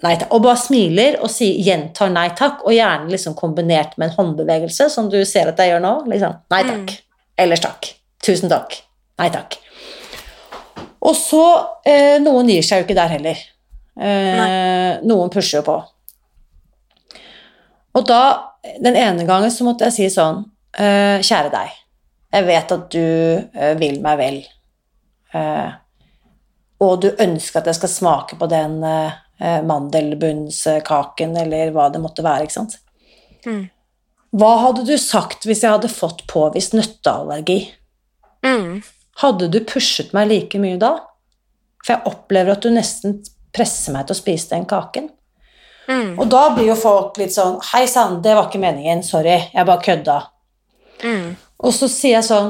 Nei 0.02 0.14
takk. 0.16 0.30
Og 0.32 0.40
bare 0.46 0.56
smiler 0.56 1.18
og 1.20 1.28
sier, 1.28 1.58
gjentar 1.60 2.08
nei 2.10 2.30
takk, 2.30 2.62
og 2.64 2.72
gjerne 2.72 3.10
liksom 3.12 3.34
kombinert 3.36 3.98
med 3.98 4.08
en 4.08 4.16
håndbevegelse, 4.16 4.88
som 4.88 5.10
du 5.12 5.18
ser 5.28 5.48
at 5.48 5.58
jeg 5.60 5.74
gjør 5.74 5.82
nå. 5.84 5.90
Liksom. 6.08 6.38
Nei 6.50 6.62
takk. 6.64 6.94
Ellers 7.36 7.60
takk. 7.60 7.90
Tusen 8.24 8.48
takk. 8.48 8.78
Nei 9.20 9.28
takk. 9.28 9.58
Og 11.06 11.14
så 11.14 11.44
eh, 11.86 12.16
Noen 12.22 12.50
gir 12.50 12.64
seg 12.66 12.80
jo 12.80 12.86
ikke 12.86 12.98
der 12.98 13.12
heller. 13.14 13.42
Eh, 13.96 14.98
noen 15.06 15.32
pusher 15.32 15.60
jo 15.60 15.66
på. 15.66 15.76
Og 17.96 18.04
da, 18.08 18.22
den 18.82 18.98
ene 18.98 19.24
gangen 19.28 19.52
så 19.52 19.64
måtte 19.64 19.88
jeg 19.88 19.96
si 19.96 20.08
sånn 20.12 20.42
eh, 20.76 21.22
Kjære 21.24 21.52
deg, 21.54 21.76
jeg 22.36 22.46
vet 22.48 22.74
at 22.76 22.88
du 22.92 23.06
eh, 23.06 23.74
vil 23.80 24.00
meg 24.04 24.18
vel. 24.20 24.40
Eh, 25.36 25.70
og 26.84 26.98
du 27.00 27.08
ønsker 27.08 27.62
at 27.62 27.70
jeg 27.70 27.78
skal 27.78 27.92
smake 27.92 28.36
på 28.36 28.48
den 28.52 28.82
eh, 28.84 29.62
mandelbunnskaken, 29.64 31.38
eller 31.40 31.72
hva 31.72 31.88
det 31.92 32.02
måtte 32.02 32.24
være, 32.26 32.44
ikke 32.44 32.58
sant. 32.58 32.76
Mm. 33.46 33.64
Hva 34.36 34.52
hadde 34.66 34.84
du 34.84 34.96
sagt 35.00 35.46
hvis 35.48 35.62
jeg 35.64 35.72
hadde 35.72 35.92
fått 35.92 36.26
påvist 36.28 36.76
nøtteallergi? 36.76 37.60
mm, 38.44 38.82
Hadde 39.22 39.48
du 39.52 39.60
pushet 39.64 40.12
meg 40.16 40.28
like 40.30 40.60
mye 40.60 40.78
da? 40.80 40.96
For 41.84 41.94
jeg 41.94 42.10
opplever 42.10 42.56
at 42.56 42.64
du 42.64 42.72
nesten 42.74 43.20
presser 43.56 43.94
meg 43.94 44.08
til 44.08 44.16
å 44.16 44.18
spise 44.18 44.52
den 44.52 44.66
kaken. 44.68 45.08
Mm. 45.86 46.16
Og 46.18 46.26
da 46.28 46.48
blir 46.54 46.72
jo 46.72 46.74
folk 46.78 47.18
litt 47.20 47.30
sånn 47.30 47.60
Hei 47.68 47.84
sann, 47.86 48.18
det 48.22 48.32
var 48.34 48.48
ikke 48.48 48.60
meningen. 48.62 49.04
Sorry, 49.06 49.36
jeg 49.52 49.68
bare 49.68 49.84
kødda. 49.86 50.16
Mm. 51.04 51.36
Og 51.62 51.74
så 51.76 51.86
sier 51.92 52.16
jeg 52.16 52.26
sånn 52.26 52.48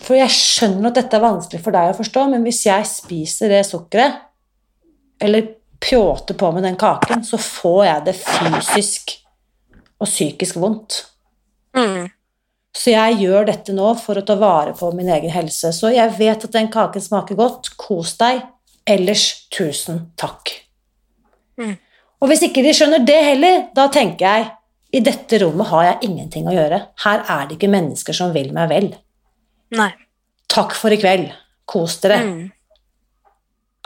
For 0.00 0.16
jeg 0.16 0.32
skjønner 0.32 0.88
at 0.88 1.00
dette 1.00 1.18
er 1.18 1.24
vanskelig 1.24 1.60
for 1.64 1.74
deg 1.74 1.92
å 1.92 1.98
forstå, 1.98 2.24
men 2.32 2.46
hvis 2.46 2.62
jeg 2.68 2.86
spiser 2.88 3.52
det 3.52 3.64
sukkeret, 3.66 4.24
eller 5.18 5.48
pjåter 5.82 6.36
på 6.38 6.50
med 6.54 6.62
den 6.62 6.76
kaken, 6.78 7.24
så 7.26 7.38
får 7.42 7.80
jeg 7.84 8.04
det 8.06 8.14
fysisk 8.18 9.16
og 9.98 10.06
psykisk 10.06 10.60
vondt. 10.62 11.00
Mm. 11.74 12.06
Så 12.78 12.92
jeg 12.92 13.18
gjør 13.24 13.48
dette 13.48 13.74
nå 13.74 13.88
for 13.98 14.20
å 14.20 14.22
ta 14.26 14.36
vare 14.38 14.74
på 14.78 14.92
min 14.94 15.08
egen 15.10 15.32
helse. 15.34 15.72
Så 15.74 15.90
jeg 15.90 16.14
vet 16.18 16.44
at 16.46 16.54
den 16.54 16.68
kaken 16.70 17.02
smaker 17.02 17.38
godt. 17.38 17.72
Kos 17.80 18.14
deg. 18.20 18.44
Ellers 18.88 19.24
tusen 19.52 20.04
takk. 20.20 20.52
Mm. 21.58 21.74
Og 22.22 22.30
hvis 22.30 22.44
ikke 22.46 22.62
de 22.64 22.70
skjønner 22.74 23.02
det 23.06 23.18
heller, 23.32 23.64
da 23.74 23.88
tenker 23.92 24.24
jeg 24.26 24.46
i 24.94 25.02
dette 25.04 25.40
rommet 25.42 25.68
har 25.68 25.84
jeg 25.84 26.08
ingenting 26.08 26.46
å 26.48 26.54
gjøre. 26.54 26.78
Her 27.04 27.24
er 27.26 27.48
det 27.48 27.58
ikke 27.58 27.70
mennesker 27.72 28.16
som 28.16 28.30
vil 28.32 28.54
meg 28.56 28.70
vel. 28.70 28.88
Nei. 29.76 29.90
Takk 30.48 30.72
for 30.78 30.94
i 30.94 31.00
kveld. 31.00 31.28
Kos 31.68 31.98
dere. 32.00 32.22
Mm. 32.24 32.46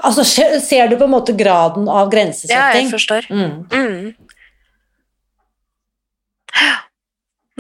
Altså, 0.02 0.24
ser 0.26 0.88
du 0.90 0.96
på 0.98 1.06
en 1.08 1.14
måte 1.14 1.34
graden 1.38 1.88
av 1.90 2.10
grensesetting? 2.12 2.58
Ja, 2.58 2.76
jeg 2.76 2.90
forstår. 2.92 3.26
mm. 3.30 3.56
Mm. 3.72 4.12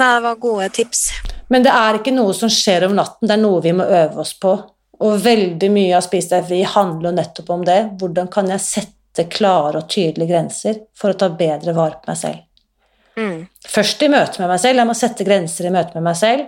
Nei, 0.00 0.14
det 0.14 0.22
var 0.24 0.38
gode 0.40 0.68
tips. 0.72 1.10
Men 1.52 1.64
det 1.66 1.72
er 1.76 1.98
ikke 1.98 2.14
noe 2.14 2.32
som 2.36 2.50
skjer 2.52 2.86
om 2.86 2.94
natten, 2.96 3.28
det 3.28 3.34
er 3.36 3.42
noe 3.42 3.60
vi 3.64 3.74
må 3.76 3.84
øve 3.84 4.22
oss 4.24 4.32
på. 4.40 4.54
Og 5.02 5.18
veldig 5.24 5.68
mye 5.74 5.96
av 5.98 6.04
Spis 6.06 6.30
deg 6.30 6.46
fri 6.46 6.62
handler 6.68 7.14
nettopp 7.16 7.50
om 7.52 7.64
det. 7.66 7.78
Hvordan 8.00 8.30
kan 8.32 8.48
jeg 8.52 8.64
sette 8.64 9.26
klare 9.32 9.82
og 9.82 9.90
tydelige 9.90 10.30
grenser 10.30 10.80
for 10.96 11.12
å 11.12 11.18
ta 11.18 11.28
bedre 11.36 11.74
vare 11.76 11.98
på 11.98 12.12
meg 12.12 12.20
selv? 12.20 12.44
Mm. 13.18 13.42
Først 13.68 14.04
i 14.06 14.08
møte 14.08 14.40
med 14.40 14.48
meg 14.48 14.62
selv, 14.62 14.80
jeg 14.80 14.88
må 14.88 14.96
sette 14.96 15.26
grenser 15.26 15.68
i 15.68 15.72
møte 15.74 15.96
med 15.98 16.06
meg 16.06 16.16
selv. 16.20 16.46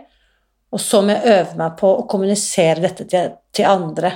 Og 0.75 0.81
så 0.83 1.03
må 1.05 1.15
jeg 1.15 1.35
øve 1.35 1.59
meg 1.61 1.75
på 1.79 1.91
å 1.99 2.07
kommunisere 2.11 2.83
dette 2.87 3.07
til, 3.11 3.35
til 3.55 3.69
andre. 3.69 4.15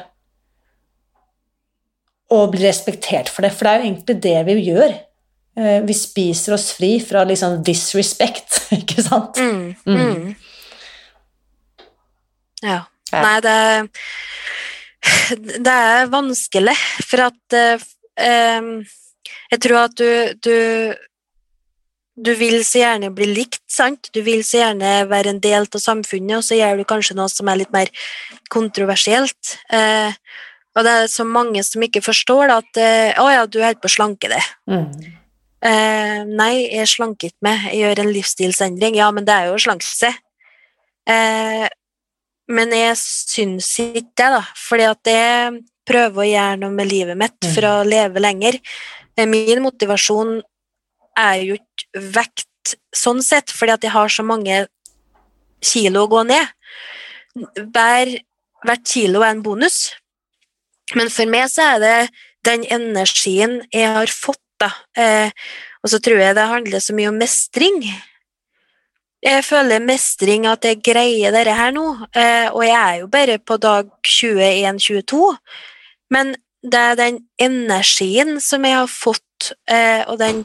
Og 2.35 2.49
bli 2.55 2.65
respektert 2.65 3.31
for 3.33 3.45
det, 3.45 3.53
for 3.57 3.67
det 3.67 3.75
er 3.75 3.83
jo 3.83 3.91
egentlig 3.91 4.19
det 4.25 4.39
vi 4.49 4.57
gjør. 4.71 4.97
Eh, 5.59 5.81
Vi 5.87 5.95
spiser 5.97 6.55
oss 6.55 6.71
fri 6.77 6.99
fra 7.03 7.25
liksom 7.27 7.59
disrespect, 7.67 8.61
ikke 8.81 9.03
sant? 9.05 9.41
Mm. 9.43 9.75
Mm. 9.87 9.99
Mm. 9.99 10.37
Ja. 12.63 12.85
Ja. 13.13 13.21
Nei, 13.25 13.39
det 13.41 13.59
Det 15.65 15.73
er 15.73 16.09
vanskelig, 16.13 16.77
for 17.07 17.29
at 17.29 17.59
eh, 17.59 17.79
Jeg 19.53 19.61
tror 19.65 19.85
at 19.87 19.99
du, 19.99 20.09
du 20.45 20.57
du 22.19 22.33
vil 22.35 22.65
så 22.67 22.81
gjerne 22.81 23.13
bli 23.15 23.29
likt, 23.31 23.63
sant? 23.71 24.09
Du 24.11 24.19
vil 24.27 24.41
så 24.43 24.59
gjerne 24.59 25.05
være 25.07 25.31
en 25.31 25.39
del 25.43 25.69
av 25.69 25.79
samfunnet, 25.79 26.41
og 26.41 26.43
så 26.43 26.57
gjør 26.59 26.81
du 26.81 26.87
kanskje 26.89 27.15
noe 27.15 27.31
som 27.31 27.47
er 27.47 27.61
litt 27.61 27.71
mer 27.71 27.93
kontroversielt. 28.51 29.53
Eh, 29.71 30.11
og 30.75 30.87
det 30.87 30.95
er 30.95 31.07
så 31.13 31.27
mange 31.27 31.63
som 31.67 31.85
ikke 31.87 32.03
forstår 32.03 32.51
da, 32.51 32.59
at 32.59 32.81
eh, 32.83 33.15
'Å 33.15 33.29
ja, 33.31 33.47
du 33.47 33.61
holder 33.63 33.79
på 33.79 33.91
å 33.91 33.95
slanke 33.95 34.31
deg'. 34.35 34.51
Mm. 34.67 35.18
Eh, 35.59 36.21
nei, 36.29 36.53
jeg 36.69 36.85
er 36.85 36.91
slanket 36.91 37.35
meg. 37.43 37.67
Jeg 37.73 37.83
gjør 37.83 38.05
en 38.05 38.13
livsstilsendring. 38.15 38.99
Ja, 38.99 39.11
men 39.15 39.27
det 39.27 39.35
er 39.35 39.49
jo 39.49 39.57
å 39.57 39.63
slanke 39.63 39.87
seg. 39.87 40.15
Eh, 41.09 41.67
men 42.49 42.73
jeg 42.73 42.95
syns 43.01 43.73
ikke 43.83 44.07
det, 44.21 44.31
da. 44.39 44.43
Fordi 44.69 44.87
at 44.89 45.11
jeg 45.11 45.59
prøver 45.89 46.23
å 46.23 46.29
gjøre 46.29 46.61
noe 46.63 46.77
med 46.77 46.91
livet 46.91 47.19
mitt 47.19 47.51
for 47.55 47.67
å 47.69 47.75
leve 47.87 48.23
lenger. 48.23 48.61
Eh, 49.17 49.27
Min 49.27 49.65
motivasjon 49.65 50.39
er 51.19 51.43
jo 51.43 51.59
ikke 51.59 52.05
vekt 52.15 52.77
sånn 52.95 53.23
sett, 53.25 53.51
fordi 53.51 53.75
at 53.75 53.87
jeg 53.87 53.95
har 53.95 54.13
så 54.13 54.25
mange 54.27 54.67
kilo 55.65 56.05
å 56.05 56.11
gå 56.13 56.23
ned. 56.29 56.55
Hver, 57.59 58.13
hvert 58.63 58.85
kilo 58.87 59.25
er 59.25 59.35
en 59.35 59.43
bonus. 59.43 59.89
Men 60.97 61.11
for 61.13 61.29
meg 61.29 61.51
så 61.53 61.75
er 61.75 61.83
det 61.83 61.97
den 62.47 62.65
energien 62.73 63.59
jeg 63.75 63.91
har 63.97 64.13
fått, 64.13 64.41
da. 64.61 64.71
Eh, 64.97 65.31
og 65.83 65.93
så 65.93 66.01
tror 66.03 66.21
jeg 66.23 66.37
det 66.37 66.47
handler 66.51 66.83
så 66.83 66.97
mye 66.97 67.11
om 67.13 67.19
mestring. 67.21 67.81
Jeg 69.25 69.43
føler 69.43 69.83
mestring 69.83 70.47
at 70.47 70.67
jeg 70.67 70.83
greier 70.87 71.35
dette 71.35 71.55
her 71.59 71.73
nå, 71.75 71.87
eh, 72.15 72.51
og 72.53 72.63
jeg 72.63 72.79
er 72.79 73.01
jo 73.01 73.09
bare 73.11 73.39
på 73.43 73.57
dag 73.59 73.89
21-22, 74.07 75.23
men 76.15 76.37
det 76.63 76.83
er 76.91 76.99
den 76.99 77.19
energien 77.41 78.39
som 78.43 78.67
jeg 78.67 78.77
har 78.79 78.91
fått, 78.91 79.51
eh, 79.71 80.05
og 80.07 80.21
den 80.23 80.45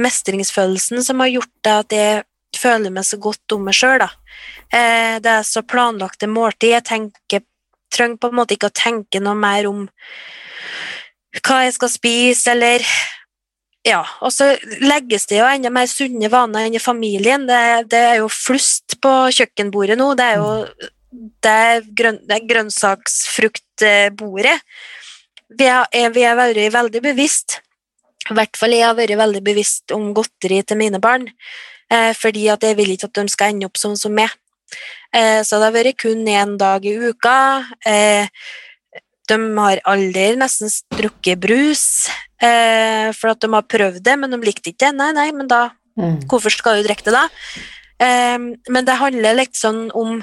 mestringsfølelsen 0.00 1.04
som 1.04 1.20
har 1.20 1.32
gjort 1.32 1.52
det 1.64 1.74
at 1.74 1.96
jeg 1.96 2.24
føler 2.56 2.92
meg 2.92 3.04
så 3.04 3.18
godt 3.20 3.52
om 3.56 3.66
meg 3.68 3.76
sjøl. 3.76 4.04
Eh, 4.04 5.16
det 5.20 5.32
er 5.32 5.44
så 5.44 5.62
planlagte 5.64 6.28
måltid. 6.28 6.72
Jeg 6.72 6.86
tenker, 6.88 7.44
trenger 7.92 8.20
på 8.20 8.32
en 8.32 8.38
måte 8.40 8.56
ikke 8.56 8.70
å 8.72 8.76
tenke 8.76 9.20
noe 9.20 9.36
mer 9.38 9.68
om 9.68 9.86
hva 11.44 11.62
jeg 11.66 11.76
skal 11.76 11.92
spise, 11.92 12.52
eller 12.54 12.84
ja, 13.86 14.00
og 14.24 14.32
så 14.34 14.48
legges 14.82 15.28
det 15.30 15.38
jo 15.38 15.46
enda 15.46 15.70
mer 15.70 15.86
sunne 15.90 16.28
vaner 16.32 16.66
inn 16.66 16.74
i 16.74 16.82
familien. 16.82 17.46
Det, 17.46 17.86
det 17.92 18.02
er 18.10 18.16
jo 18.18 18.28
flust 18.32 18.96
på 19.02 19.12
kjøkkenbordet 19.36 19.98
nå. 20.00 20.08
Det 20.18 20.26
er 20.26 20.36
jo 20.40 20.50
det 21.44 21.52
er, 21.52 21.82
grøn, 21.96 22.18
det 22.26 22.34
er 22.36 22.48
grønnsaksfruktbordet. 22.50 24.58
Vi 25.56 25.66
har, 25.70 25.86
vært 25.92 26.16
vi 26.16 26.22
er 26.26 26.36
veldig, 26.36 26.72
veldig 26.74 27.00
bevisst, 27.04 27.60
i 28.26 28.34
hvert 28.34 28.56
fall 28.58 28.72
jeg 28.74 28.82
har 28.82 28.96
vært 28.98 29.20
veldig 29.20 29.42
bevisst 29.46 29.92
om 29.94 30.14
godteri 30.16 30.58
til 30.66 30.76
mine 30.80 30.98
barn, 31.02 31.28
eh, 31.92 32.12
fordi 32.18 32.48
at 32.50 32.62
jeg 32.66 32.76
vil 32.78 32.90
ikke 32.96 33.08
at 33.12 33.18
de 33.20 33.28
skal 33.30 33.48
ende 33.54 33.66
opp 33.68 33.78
sånn 33.78 33.96
som 33.98 34.12
meg. 34.16 34.30
Eh, 35.14 35.40
så 35.46 35.52
det 35.60 35.66
har 35.68 35.78
vært 35.78 36.00
kun 36.02 36.26
én 36.26 36.56
dag 36.58 36.84
i 36.84 36.98
uka. 36.98 37.64
Eh, 37.86 38.26
de 39.30 39.36
har 39.58 39.80
aldri 39.86 40.36
nesten 40.38 40.70
drukket 40.98 41.38
brus, 41.42 42.08
eh, 42.42 43.12
for 43.16 43.32
at 43.32 43.40
de 43.40 43.50
har 43.52 43.66
prøvd 43.66 44.02
det, 44.04 44.18
men 44.18 44.30
de 44.30 44.40
likte 44.42 44.72
ikke 44.72 44.86
det. 44.86 44.94
Nei, 44.98 45.12
nei, 45.16 45.30
men 45.32 45.48
da 45.50 45.70
Mm. 45.96 46.18
Hvorfor 46.28 46.52
skal 46.52 46.76
du 46.76 46.84
drikke 46.84 47.06
det, 47.08 47.14
da? 47.16 47.28
Eh, 48.04 48.38
men 48.68 48.84
det 48.84 48.98
handler 49.00 49.38
litt 49.38 49.56
sånn 49.56 49.86
om 49.96 50.18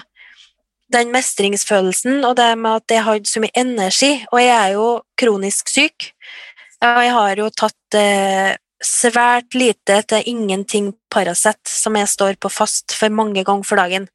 den 0.94 1.10
mestringsfølelsen 1.10 2.22
og 2.28 2.36
det 2.38 2.52
med 2.62 2.84
at 2.84 2.94
jeg 2.94 3.06
har 3.08 3.22
så 3.26 3.42
mye 3.42 3.56
energi, 3.58 4.12
og 4.30 4.38
jeg 4.38 4.54
er 4.54 4.76
jo 4.76 4.88
kronisk 5.18 5.72
syk. 5.74 6.12
Og 6.84 7.00
jeg 7.02 7.16
har 7.16 7.42
jo 7.42 7.50
tatt 7.50 7.98
eh, 7.98 8.54
svært 8.84 9.56
lite 9.58 10.02
til 10.12 10.30
ingenting 10.30 10.92
Paracet, 11.10 11.62
som 11.66 11.96
jeg 11.98 12.12
står 12.12 12.38
på 12.38 12.52
fast 12.52 12.94
for 12.94 13.10
mange 13.10 13.42
ganger 13.42 13.66
for 13.66 13.80
dagen. 13.80 14.10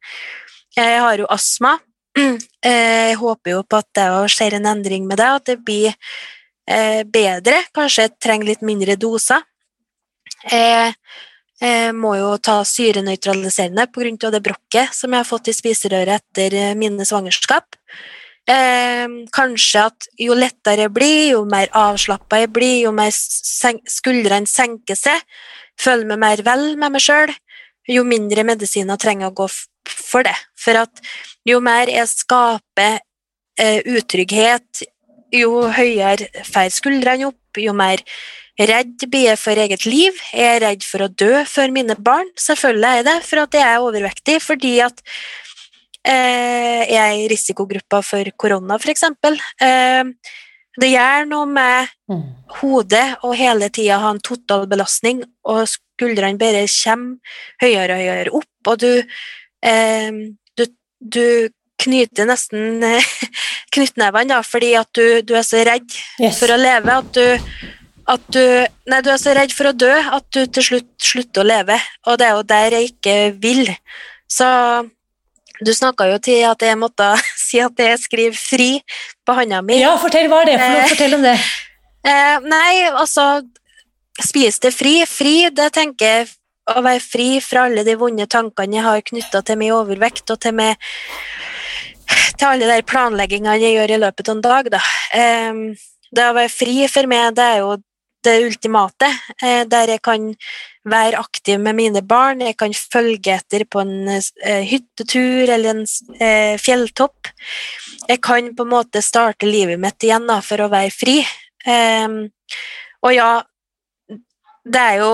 Jeg 0.77 0.99
har 1.03 1.19
jo 1.19 1.29
astma. 1.29 1.77
Eh, 2.59 3.13
Jeg 3.13 3.15
håper 3.15 3.53
jo 3.53 3.59
på 3.63 3.77
at 3.79 3.87
det 3.95 4.05
skjer 4.33 4.57
en 4.57 4.65
endring 4.67 5.05
med 5.07 5.15
det, 5.21 5.27
at 5.31 5.45
det 5.47 5.53
blir 5.63 5.93
eh, 5.93 6.38
bedre. 7.09 7.63
Kanskje 7.73 8.11
trenger 8.21 8.51
litt 8.51 8.61
mindre 8.65 8.93
doser. 8.99 9.41
Jeg, 10.45 10.93
jeg 11.59 11.95
må 11.97 12.13
jo 12.15 12.29
ta 12.39 12.61
syrenøytraliserende 12.63 13.87
pga. 13.91 14.31
det 14.31 14.43
brokket 14.43 14.93
som 14.95 15.11
jeg 15.11 15.19
har 15.19 15.27
fått 15.27 15.49
i 15.51 15.53
spiserøret 15.53 16.21
etter 16.21 16.55
eh, 16.55 16.75
mine 16.75 17.05
svangerskap. 17.05 17.75
Eh, 18.47 19.07
kanskje 19.35 19.83
at 19.83 20.07
jo 20.17 20.33
lettere 20.33 20.87
jeg 20.87 20.93
blir, 20.93 21.31
jo 21.33 21.43
mer 21.45 21.67
avslappa 21.75 22.39
jeg 22.39 22.51
blir, 22.55 22.85
jo 22.85 22.93
mer 22.95 23.11
skuldrene 23.11 24.47
senker 24.47 24.95
seg, 24.95 25.19
føler 25.79 26.07
meg 26.07 26.19
mer 26.23 26.45
vel 26.47 26.77
med 26.79 26.95
meg 26.95 27.03
sjøl, 27.03 27.33
jo 27.89 28.05
mindre 28.07 28.45
medisiner 28.47 28.97
trenger 28.97 29.29
å 29.29 29.35
gå 29.35 29.49
for 29.89 30.23
det. 30.23 30.37
For 30.55 30.79
at 30.79 31.03
jo 31.45 31.59
mer 31.59 31.91
jeg 31.91 32.07
skaper 32.07 33.01
eh, 33.59 33.83
utrygghet, 33.83 34.85
jo 35.35 35.67
høyere 35.75 36.29
fer 36.47 36.69
skuldrene 36.73 37.29
opp, 37.29 37.59
jo 37.59 37.73
mer 37.77 38.03
redd 38.59 39.05
blir 39.07 39.29
jeg 39.29 39.39
for 39.39 39.61
eget 39.61 39.85
liv. 39.87 40.17
Jeg 40.35 40.55
er 40.57 40.63
redd 40.65 40.83
for 40.83 41.05
å 41.05 41.11
dø 41.11 41.43
før 41.47 41.71
mine 41.75 41.95
barn. 41.95 42.27
Selvfølgelig 42.39 42.89
er 42.89 42.99
jeg 42.99 43.07
det, 43.07 43.17
for 43.29 43.43
at 43.45 43.55
jeg 43.55 43.67
er 43.67 43.85
overvektig. 43.85 44.37
Fordi 44.43 44.73
at 44.83 44.99
eh, 46.03 46.83
jeg 46.89 46.99
er 46.99 47.15
i 47.21 47.29
risikogruppa 47.31 48.01
for 48.05 48.31
korona, 48.39 48.79
f.eks. 48.79 49.05
Eh, 49.63 50.03
det 50.79 50.91
gjør 50.93 51.29
noe 51.31 51.47
med 51.49 51.95
Mm. 52.09 52.23
hodet 52.57 53.19
og 53.21 53.35
hele 53.37 53.67
tida 53.69 53.99
ha 54.01 54.09
en 54.09 54.19
total 54.25 54.63
belastning, 54.65 55.19
og 55.45 55.67
skuldrene 55.69 56.39
bare 56.41 56.63
kommer 56.65 57.19
høyere 57.61 57.93
og 57.93 57.99
høyere 58.01 58.31
opp, 58.33 58.69
og 58.71 58.79
du, 58.81 59.03
eh, 59.61 60.11
du, 60.57 60.65
du 60.99 61.49
knyter 61.79 62.27
nesten 62.29 62.83
knyttnevene, 63.75 64.39
fordi 64.45 64.73
at 64.79 64.89
du, 64.97 65.21
du 65.25 65.35
er 65.39 65.45
så 65.47 65.63
redd 65.67 65.89
Yes. 66.19 66.39
for 66.41 66.51
å 66.51 66.59
leve 66.59 66.95
at 66.99 67.11
du, 67.15 67.25
at 68.09 68.29
du 68.33 68.43
Nei, 68.89 69.01
du 69.05 69.11
er 69.13 69.19
så 69.21 69.33
redd 69.37 69.53
for 69.55 69.69
å 69.69 69.75
dø 69.77 69.91
at 69.93 70.25
du 70.35 70.41
til 70.47 70.65
slutt 70.65 70.89
slutter 71.11 71.43
å 71.43 71.49
leve, 71.49 71.75
og 72.09 72.17
det 72.19 72.25
er 72.27 72.37
jo 72.39 72.45
der 72.49 72.75
jeg 72.79 72.89
ikke 72.93 73.17
vil. 73.41 73.69
Så 74.29 74.47
du 75.59 75.71
snakka 75.75 76.07
jo 76.09 76.17
til 76.23 76.43
at 76.47 76.61
jeg 76.63 76.77
måtte 76.79 77.11
si 77.47 77.59
at 77.63 77.77
jeg 77.79 77.99
skriver 78.01 78.37
fri 78.39 78.69
på 79.27 79.35
handa 79.37 79.61
mi. 79.65 79.77
Ja, 79.81 79.93
fortell 80.01 80.29
hva 80.31 80.41
er 80.43 80.51
det 80.53 80.57
for 80.59 80.73
noe? 80.73 80.83
Eh. 80.83 80.91
Fortell 80.95 81.17
om 81.19 81.25
det. 81.27 81.37
Eh, 82.09 82.35
nei, 82.49 82.73
altså 82.89 83.25
spis 84.23 84.57
det 84.63 84.73
fri. 84.75 84.97
Fri, 85.07 85.35
det 85.55 85.69
tenker 85.77 86.09
jeg 86.13 86.29
å 86.69 86.81
være 86.85 87.01
fri 87.03 87.27
fra 87.43 87.65
alle 87.67 87.81
de 87.87 87.95
vonde 87.99 88.25
tankene 88.29 88.77
jeg 88.77 88.85
har 88.85 89.01
knytta 89.05 89.41
til 89.47 89.57
min 89.61 89.73
overvekt 89.73 90.29
og 90.33 90.39
til, 90.43 90.53
meg, 90.59 90.77
til 92.37 92.47
alle 92.49 92.71
de 92.71 92.87
planleggingene 92.87 93.59
jeg 93.59 93.77
gjør 93.77 93.95
i 93.95 94.01
løpet 94.05 94.29
av 94.29 94.35
en 94.35 94.43
dag. 94.45 94.71
Da. 94.77 94.81
Det 96.09 96.25
å 96.25 96.35
være 96.37 96.51
fri 96.53 96.75
for 96.89 97.09
meg, 97.09 97.35
det 97.37 97.45
er 97.45 97.61
jo 97.61 97.77
det 98.23 98.39
ultimate, 98.45 99.07
eh, 99.43 99.63
der 99.67 99.93
jeg 99.93 100.01
kan 100.03 100.33
være 100.89 101.19
aktiv 101.19 101.59
med 101.59 101.75
mine 101.77 102.01
barn, 102.03 102.41
jeg 102.43 102.57
kan 102.59 102.73
følge 102.73 103.35
etter 103.37 103.65
på 103.69 103.83
en 103.83 104.09
eh, 104.11 104.63
hyttetur 104.67 105.49
eller 105.49 105.75
en 105.75 105.85
eh, 106.19 106.57
fjelltopp. 106.59 107.31
Jeg 108.09 108.21
kan 108.25 108.51
på 108.55 108.65
en 108.65 108.73
måte 108.73 109.03
starte 109.05 109.47
livet 109.47 109.79
mitt 109.79 110.03
igjen 110.03 110.27
da, 110.27 110.39
for 110.43 110.65
å 110.65 110.71
være 110.71 110.91
fri. 110.93 111.19
Og 113.05 113.11
ja, 113.13 113.31
det 114.65 114.81
er 114.81 114.95
jo 115.03 115.11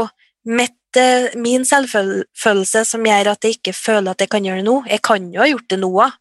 mitt, 0.48 1.00
min 1.36 1.66
selvfølelse 1.68 2.86
som 2.88 3.04
gjør 3.06 3.34
at 3.34 3.44
jeg 3.44 3.58
ikke 3.58 3.74
føler 3.76 4.14
at 4.14 4.24
jeg 4.24 4.32
kan 4.32 4.46
gjøre 4.48 4.62
det 4.62 4.70
nå. 4.70 4.78
Jeg 4.94 5.04
kan 5.04 5.28
jo 5.34 5.44
ha 5.44 5.50
gjort 5.50 5.68
det 5.74 5.82
nå 5.82 5.90
òg, 5.92 6.16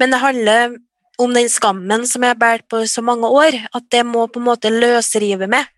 men 0.00 0.14
det 0.14 0.22
handler 0.22 0.78
om 1.20 1.34
den 1.36 1.50
skammen 1.52 2.06
som 2.08 2.24
jeg 2.24 2.32
har 2.32 2.40
båret 2.40 2.66
på 2.70 2.80
så 2.88 3.04
mange 3.04 3.28
år, 3.28 3.56
at 3.76 3.88
det 3.92 4.02
må 4.08 4.24
på 4.32 4.40
en 4.40 4.48
måte 4.48 4.72
løsrive 4.72 5.48
meg. 5.50 5.68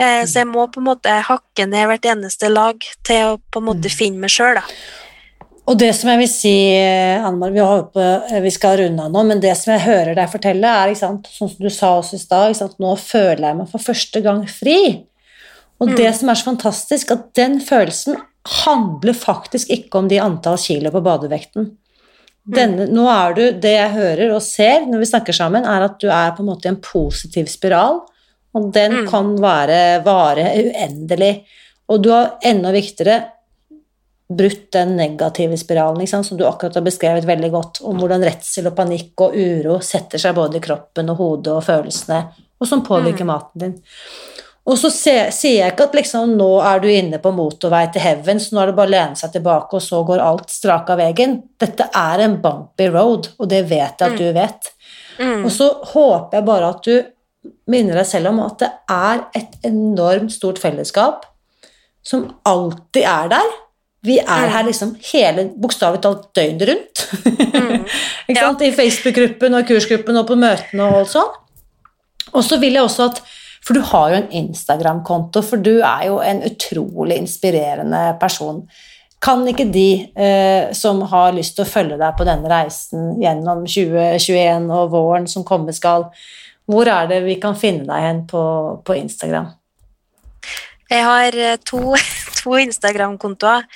Eh, 0.00 0.24
så 0.28 0.42
jeg 0.42 0.48
må 0.50 0.66
på 0.72 0.80
en 0.80 0.90
måte 0.90 1.20
hakke 1.26 1.66
ned 1.68 1.88
hvert 1.88 2.08
eneste 2.12 2.50
lag 2.52 2.84
til 3.06 3.32
å 3.32 3.38
på 3.40 3.60
en 3.62 3.70
måte 3.70 3.88
mm. 3.88 3.96
finne 3.96 4.20
meg 4.22 4.32
sjøl, 4.32 4.60
da. 4.60 4.64
Og 5.70 5.76
det 5.78 5.90
som 5.94 6.08
jeg 6.10 6.18
vil 6.18 6.30
si, 6.30 6.54
Annemar, 7.22 7.52
vi, 7.54 7.60
eh, 8.02 8.40
vi, 8.42 8.50
skal 8.52 8.80
runde 8.80 9.04
av 9.06 9.12
nå, 9.12 9.22
men 9.28 9.42
det 9.42 9.52
som 9.58 9.74
jeg 9.74 9.84
hører 9.84 10.16
deg 10.18 10.32
fortelle, 10.32 10.72
er 10.82 10.96
sant, 10.98 11.28
sånn 11.30 11.52
som 11.52 11.66
du 11.66 11.70
sa 11.72 11.92
oss 12.00 12.14
i 12.16 12.20
stad, 12.20 12.58
nå 12.82 12.94
føler 12.98 13.44
jeg 13.50 13.58
meg 13.60 13.70
for 13.70 13.90
første 13.90 14.24
gang 14.24 14.42
fri. 14.50 14.80
Og 15.80 15.92
mm. 15.92 15.94
det 16.00 16.10
som 16.18 16.32
er 16.32 16.40
så 16.40 16.48
fantastisk, 16.50 17.12
at 17.14 17.30
den 17.38 17.60
følelsen 17.64 18.18
handler 18.64 19.16
faktisk 19.16 19.70
ikke 19.70 20.00
om 20.00 20.08
de 20.10 20.18
antall 20.20 20.58
kilo 20.60 20.92
på 20.92 21.04
badevekten. 21.04 21.70
Denne, 22.50 22.86
nå 22.90 23.06
er 23.12 23.34
du, 23.36 23.42
Det 23.62 23.74
jeg 23.74 23.94
hører 23.94 24.34
og 24.34 24.42
ser 24.44 24.86
når 24.88 25.02
vi 25.02 25.10
snakker 25.10 25.36
sammen, 25.36 25.66
er 25.68 25.86
at 25.86 25.98
du 26.02 26.08
er 26.10 26.32
på 26.36 26.44
en 26.44 26.50
måte 26.50 26.68
i 26.68 26.72
en 26.72 26.80
positiv 26.82 27.50
spiral. 27.52 28.02
Og 28.56 28.70
den 28.74 29.02
mm. 29.02 29.10
kan 29.10 29.34
være, 29.38 29.80
vare 30.06 30.48
uendelig. 30.58 31.34
Og 31.90 32.02
du 32.02 32.10
har 32.14 32.34
enda 32.46 32.72
viktigere 32.74 33.20
brutt 34.30 34.68
den 34.72 34.94
negative 34.98 35.58
spiralen 35.58 36.06
sant, 36.06 36.26
som 36.26 36.38
du 36.38 36.44
akkurat 36.46 36.76
har 36.78 36.86
beskrevet 36.86 37.26
veldig 37.26 37.50
godt, 37.50 37.80
om 37.86 37.98
hvordan 37.98 38.22
redsel 38.22 38.70
og 38.70 38.76
panikk 38.78 39.24
og 39.26 39.34
uro 39.34 39.80
setter 39.82 40.22
seg 40.22 40.36
både 40.36 40.60
i 40.60 40.62
kroppen 40.62 41.10
og 41.10 41.18
hodet 41.18 41.56
og 41.56 41.64
følelsene, 41.66 42.20
og 42.60 42.68
som 42.68 42.84
påvirker 42.86 43.26
mm. 43.26 43.32
maten 43.32 43.64
din. 43.64 43.74
Og 44.68 44.76
så 44.76 44.90
sier 44.92 45.30
jeg 45.32 45.72
ikke 45.72 45.86
at 45.88 45.94
liksom, 45.96 46.34
nå 46.36 46.48
er 46.68 46.82
du 46.82 46.88
inne 46.92 47.18
på 47.22 47.32
motorvei 47.32 47.86
til 47.92 48.04
heavens, 48.04 48.50
nå 48.52 48.60
er 48.60 48.70
det 48.70 48.76
bare 48.76 48.90
å 48.90 48.92
lene 48.92 49.16
seg 49.18 49.32
tilbake, 49.34 49.78
og 49.78 49.82
så 49.82 50.02
går 50.06 50.20
alt 50.22 50.52
strak 50.52 50.92
av 50.92 51.00
veien. 51.00 51.38
Dette 51.60 51.88
er 51.96 52.26
en 52.26 52.36
bumpy 52.42 52.90
road, 52.92 53.30
og 53.40 53.48
det 53.50 53.64
vet 53.70 53.96
jeg 53.96 54.12
at 54.12 54.18
mm. 54.18 54.20
du 54.20 54.28
vet. 54.36 54.70
Mm. 55.20 55.40
Og 55.48 55.50
så 55.54 55.70
håper 55.94 56.38
jeg 56.38 56.48
bare 56.50 56.70
at 56.74 56.84
du 56.86 56.94
minner 57.72 57.96
deg 58.02 58.08
selv 58.10 58.34
om 58.34 58.42
at 58.44 58.60
det 58.60 58.70
er 58.92 59.24
et 59.40 59.58
enormt 59.66 60.32
stort 60.34 60.60
fellesskap 60.60 61.24
som 62.04 62.28
alltid 62.48 63.04
er 63.08 63.32
der. 63.32 63.50
Vi 64.04 64.16
er 64.20 64.48
her 64.52 64.64
liksom 64.64 64.94
hele, 65.10 65.50
bokstavelig 65.60 66.00
talt 66.04 66.30
døgnet 66.36 66.68
rundt. 66.68 67.02
Mm. 67.52 67.84
ja. 68.36 68.48
I 68.64 68.72
Facebook-gruppen 68.76 69.56
og 69.56 69.68
kursgruppen 69.68 70.20
og 70.20 70.28
på 70.28 70.38
møtene 70.40 70.86
og 70.86 71.02
alt 71.02 71.12
sånn. 71.16 71.36
Og 72.30 72.44
så 72.46 72.60
vil 72.62 72.76
jeg 72.78 72.86
også 72.86 73.10
at 73.10 73.20
For 73.66 73.76
du 73.76 73.82
har 73.84 74.10
jo 74.10 74.20
en 74.20 74.30
Instagram-konto, 74.40 75.42
for 75.44 75.60
du 75.60 75.76
er 75.78 76.06
jo 76.08 76.20
en 76.24 76.40
utrolig 76.48 77.18
inspirerende 77.20 78.00
person. 78.20 78.62
Kan 79.20 79.44
ikke 79.48 79.66
de 79.68 79.88
eh, 80.16 80.70
som 80.76 81.02
har 81.10 81.34
lyst 81.36 81.58
til 81.58 81.66
å 81.66 81.68
følge 81.68 81.98
deg 82.00 82.16
på 82.16 82.24
denne 82.24 82.48
reisen 82.48 83.18
gjennom 83.20 83.66
2021 83.68 84.70
og 84.72 84.94
våren 84.94 85.28
som 85.28 85.44
komme 85.44 85.74
skal, 85.76 86.08
hvor 86.70 86.88
er 86.88 87.10
det 87.10 87.20
vi 87.26 87.36
kan 87.42 87.58
finne 87.58 87.84
deg 87.84 88.06
hen 88.06 88.22
på, 88.30 88.42
på 88.86 88.96
Instagram? 88.96 89.50
Jeg 90.90 91.04
har 91.04 91.36
eh, 91.36 91.58
to, 91.60 91.82
to 92.40 92.56
Instagram-kontoer. 92.64 93.68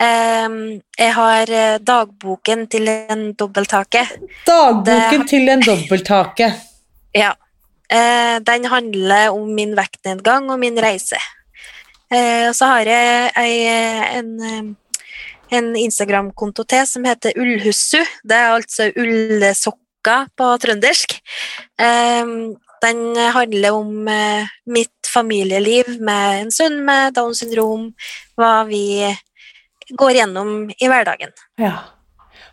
Jeg 0.00 1.12
har 1.16 1.50
eh, 1.52 1.78
dagboken 1.80 2.66
til 2.72 2.88
en 2.92 3.30
dobbelthake. 3.36 4.04
Dagboken 4.46 5.24
det, 5.24 5.28
til 5.32 5.48
en 5.56 5.64
dobbelthake. 5.64 6.52
Ja. 7.10 7.32
Eh, 7.90 8.36
den 8.46 8.68
handler 8.70 9.34
om 9.34 9.48
min 9.54 9.74
vektnedgang 9.78 10.50
og 10.50 10.60
min 10.62 10.78
reise. 10.78 11.18
og 12.10 12.54
Så 12.54 12.66
har 12.66 12.86
jeg 12.86 13.30
en, 14.18 14.76
en 15.50 15.68
Instagram-konto 15.76 16.64
til 16.64 16.86
som 16.86 17.04
heter 17.06 17.36
Ullhussu. 17.38 18.00
Det 18.22 18.36
er 18.36 18.54
altså 18.54 18.90
ullsokker 18.98 20.26
på 20.38 20.48
trøndersk. 20.62 21.18
Den 22.80 23.16
handler 23.16 23.76
om 23.76 24.08
eh, 24.08 24.48
mitt 24.66 25.08
familieliv 25.12 25.98
med 26.00 26.46
en 26.46 26.52
sønn 26.54 26.80
med 26.86 27.14
Downs 27.16 27.42
syndrom, 27.42 27.90
hva 28.40 28.62
vi 28.68 29.04
går 29.90 30.20
gjennom 30.20 30.70
i 30.72 30.88
hverdagen. 30.88 31.34
Ja, 31.60 31.74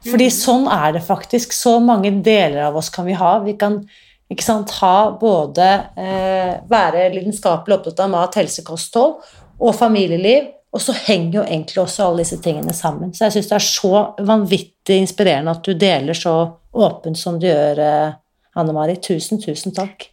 fordi 0.07 0.27
mm. 0.27 0.35
sånn 0.35 0.67
er 0.73 0.97
det 0.97 1.05
faktisk. 1.07 1.55
Så 1.55 1.77
mange 1.83 2.11
deler 2.25 2.65
av 2.67 2.79
oss 2.79 2.91
kan 2.93 3.07
vi 3.07 3.15
ha. 3.17 3.37
Vi 3.45 3.55
kan 3.59 3.81
ikke 4.27 4.43
sant, 4.43 4.73
ha 4.81 5.11
både 5.19 5.67
eh, 5.95 6.57
være 6.67 7.07
lidenskapelig 7.13 7.77
opptatt 7.77 8.03
av 8.03 8.11
mat, 8.11 8.35
helse, 8.35 8.63
kosthold 8.67 9.21
og 9.57 9.75
familieliv, 9.75 10.49
og 10.75 10.83
så 10.83 10.93
henger 11.07 11.39
jo 11.39 11.43
egentlig 11.45 11.79
også 11.81 12.09
alle 12.09 12.25
disse 12.25 12.41
tingene 12.43 12.75
sammen. 12.75 13.13
Så 13.15 13.25
jeg 13.25 13.37
syns 13.37 13.49
det 13.49 13.57
er 13.57 13.65
så 13.65 14.01
vanvittig 14.27 14.99
inspirerende 14.99 15.55
at 15.55 15.63
du 15.63 15.71
deler 15.79 16.17
så 16.17 16.35
åpent 16.75 17.17
som 17.17 17.39
du 17.39 17.47
gjør, 17.47 17.79
eh, 17.81 18.19
Anne 18.59 18.75
Mari. 18.75 18.97
Tusen, 19.01 19.39
tusen 19.41 19.73
takk. 19.75 20.09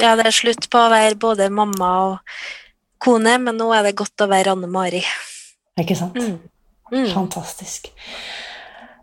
Ja, 0.00 0.14
det 0.18 0.28
er 0.28 0.36
slutt 0.36 0.68
på 0.70 0.80
å 0.80 0.92
være 0.92 1.16
både 1.20 1.48
mamma 1.52 1.90
og 2.04 2.38
kone, 3.00 3.38
men 3.40 3.56
nå 3.56 3.72
er 3.74 3.88
det 3.88 3.96
godt 3.98 4.20
å 4.20 4.28
være 4.30 4.52
Anne 4.52 4.68
Mari. 4.70 5.02
Ikke 5.80 5.96
sant? 5.96 6.20
Mm. 6.20 6.36
Mm. 6.92 7.10
Fantastisk. 7.14 7.88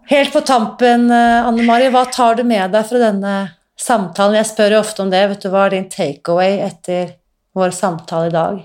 Helt 0.07 0.31
på 0.31 0.45
tampen, 0.45 1.09
eh, 1.11 1.41
Anne 1.41 1.65
Mari, 1.65 1.89
hva 1.89 2.05
tar 2.05 2.37
du 2.37 2.45
med 2.47 2.69
deg 2.71 2.85
fra 2.85 3.01
denne 3.01 3.37
samtalen? 3.79 4.37
Jeg 4.39 4.49
spør 4.51 4.75
jo 4.75 4.81
ofte 4.81 5.03
om 5.03 5.11
det. 5.13 5.23
Vet 5.31 5.45
du, 5.45 5.49
Hva 5.53 5.67
er 5.67 5.75
din 5.75 5.89
takeaway 5.91 6.59
etter 6.65 7.15
vår 7.57 7.75
samtale 7.75 8.31
i 8.31 8.35
dag? 8.35 8.59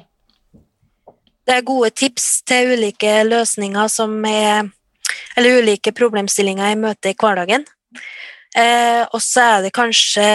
Det 1.42 1.56
er 1.56 1.66
gode 1.66 1.90
tips 1.90 2.42
til 2.46 2.76
ulike 2.76 3.22
løsninger 3.26 3.88
som 3.90 4.14
er 4.28 4.70
Eller 5.36 5.62
ulike 5.62 5.92
problemstillinger 5.96 6.68
jeg 6.70 6.78
møter 6.80 7.12
i 7.12 7.16
hverdagen. 7.16 7.64
Eh, 8.56 9.00
og 9.12 9.20
så 9.24 9.40
er 9.40 9.62
det 9.64 9.72
kanskje 9.72 10.26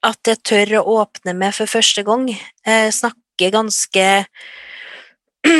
at 0.00 0.30
jeg 0.30 0.40
tør 0.44 0.78
å 0.80 0.96
åpne 1.02 1.34
meg 1.36 1.52
for 1.56 1.68
første 1.68 2.04
gang. 2.06 2.28
Eh, 2.64 2.88
snakke 2.92 3.50
ganske 3.52 4.06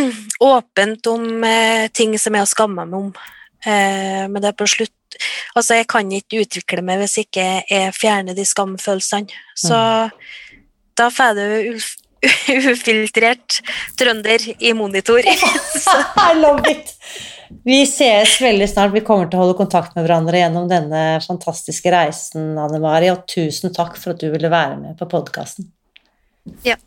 åpent 0.55 1.11
om 1.13 1.45
eh, 1.45 1.89
ting 1.93 2.17
som 2.19 2.37
jeg 2.37 2.47
har 2.47 2.51
skamma 2.51 2.87
meg 2.89 2.99
om. 3.01 3.13
Eh, 3.65 4.25
men 4.33 4.41
det 4.41 4.53
er 4.53 4.57
på 4.57 4.69
slutt 4.69 4.97
Altså, 5.55 5.81
jeg 5.81 5.89
kan 5.91 6.13
ikke 6.15 6.45
utvikle 6.45 6.85
meg 6.87 7.03
hvis 7.03 7.19
ikke 7.25 7.47
jeg 7.71 7.97
fjerner 7.97 8.37
de 8.37 8.47
skamfølelsene. 8.47 9.41
Så 9.59 9.75
mm. 9.77 10.61
da 11.01 11.09
får 11.15 11.39
du 11.39 11.81
ufiltrert 12.73 13.61
trønder 13.99 14.47
i 14.59 14.73
monitor. 14.77 15.25
I 16.31 16.33
love 16.39 16.71
it! 16.71 16.95
Vi 17.65 17.83
ses 17.87 18.37
veldig 18.41 18.69
snart. 18.71 18.95
Vi 18.95 19.03
kommer 19.05 19.27
til 19.27 19.41
å 19.41 19.45
holde 19.45 19.59
kontakt 19.59 19.97
med 19.97 20.07
hverandre 20.07 20.39
gjennom 20.39 20.69
denne 20.71 21.03
fantastiske 21.25 21.91
reisen, 21.93 22.53
Anne 22.61 22.79
Mari, 22.83 23.11
og 23.11 23.27
tusen 23.31 23.75
takk 23.75 23.99
for 23.99 24.15
at 24.15 24.23
du 24.23 24.31
ville 24.31 24.53
være 24.53 24.79
med 24.79 24.99
på 25.01 25.09
podkasten. 25.11 25.67
Ja. 26.65 26.79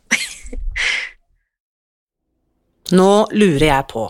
Nå 2.94 3.10
lurer 3.32 3.68
jeg 3.68 3.88
på 3.92 4.08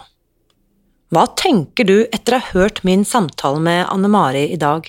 Hva 1.15 1.29
tenker 1.39 1.87
du 1.87 1.99
etter 2.11 2.35
å 2.35 2.39
ha 2.43 2.53
hørt 2.57 2.81
min 2.83 3.05
samtale 3.07 3.61
med 3.63 3.85
Anne 3.87 4.09
Mari 4.11 4.49
i 4.51 4.57
dag? 4.59 4.89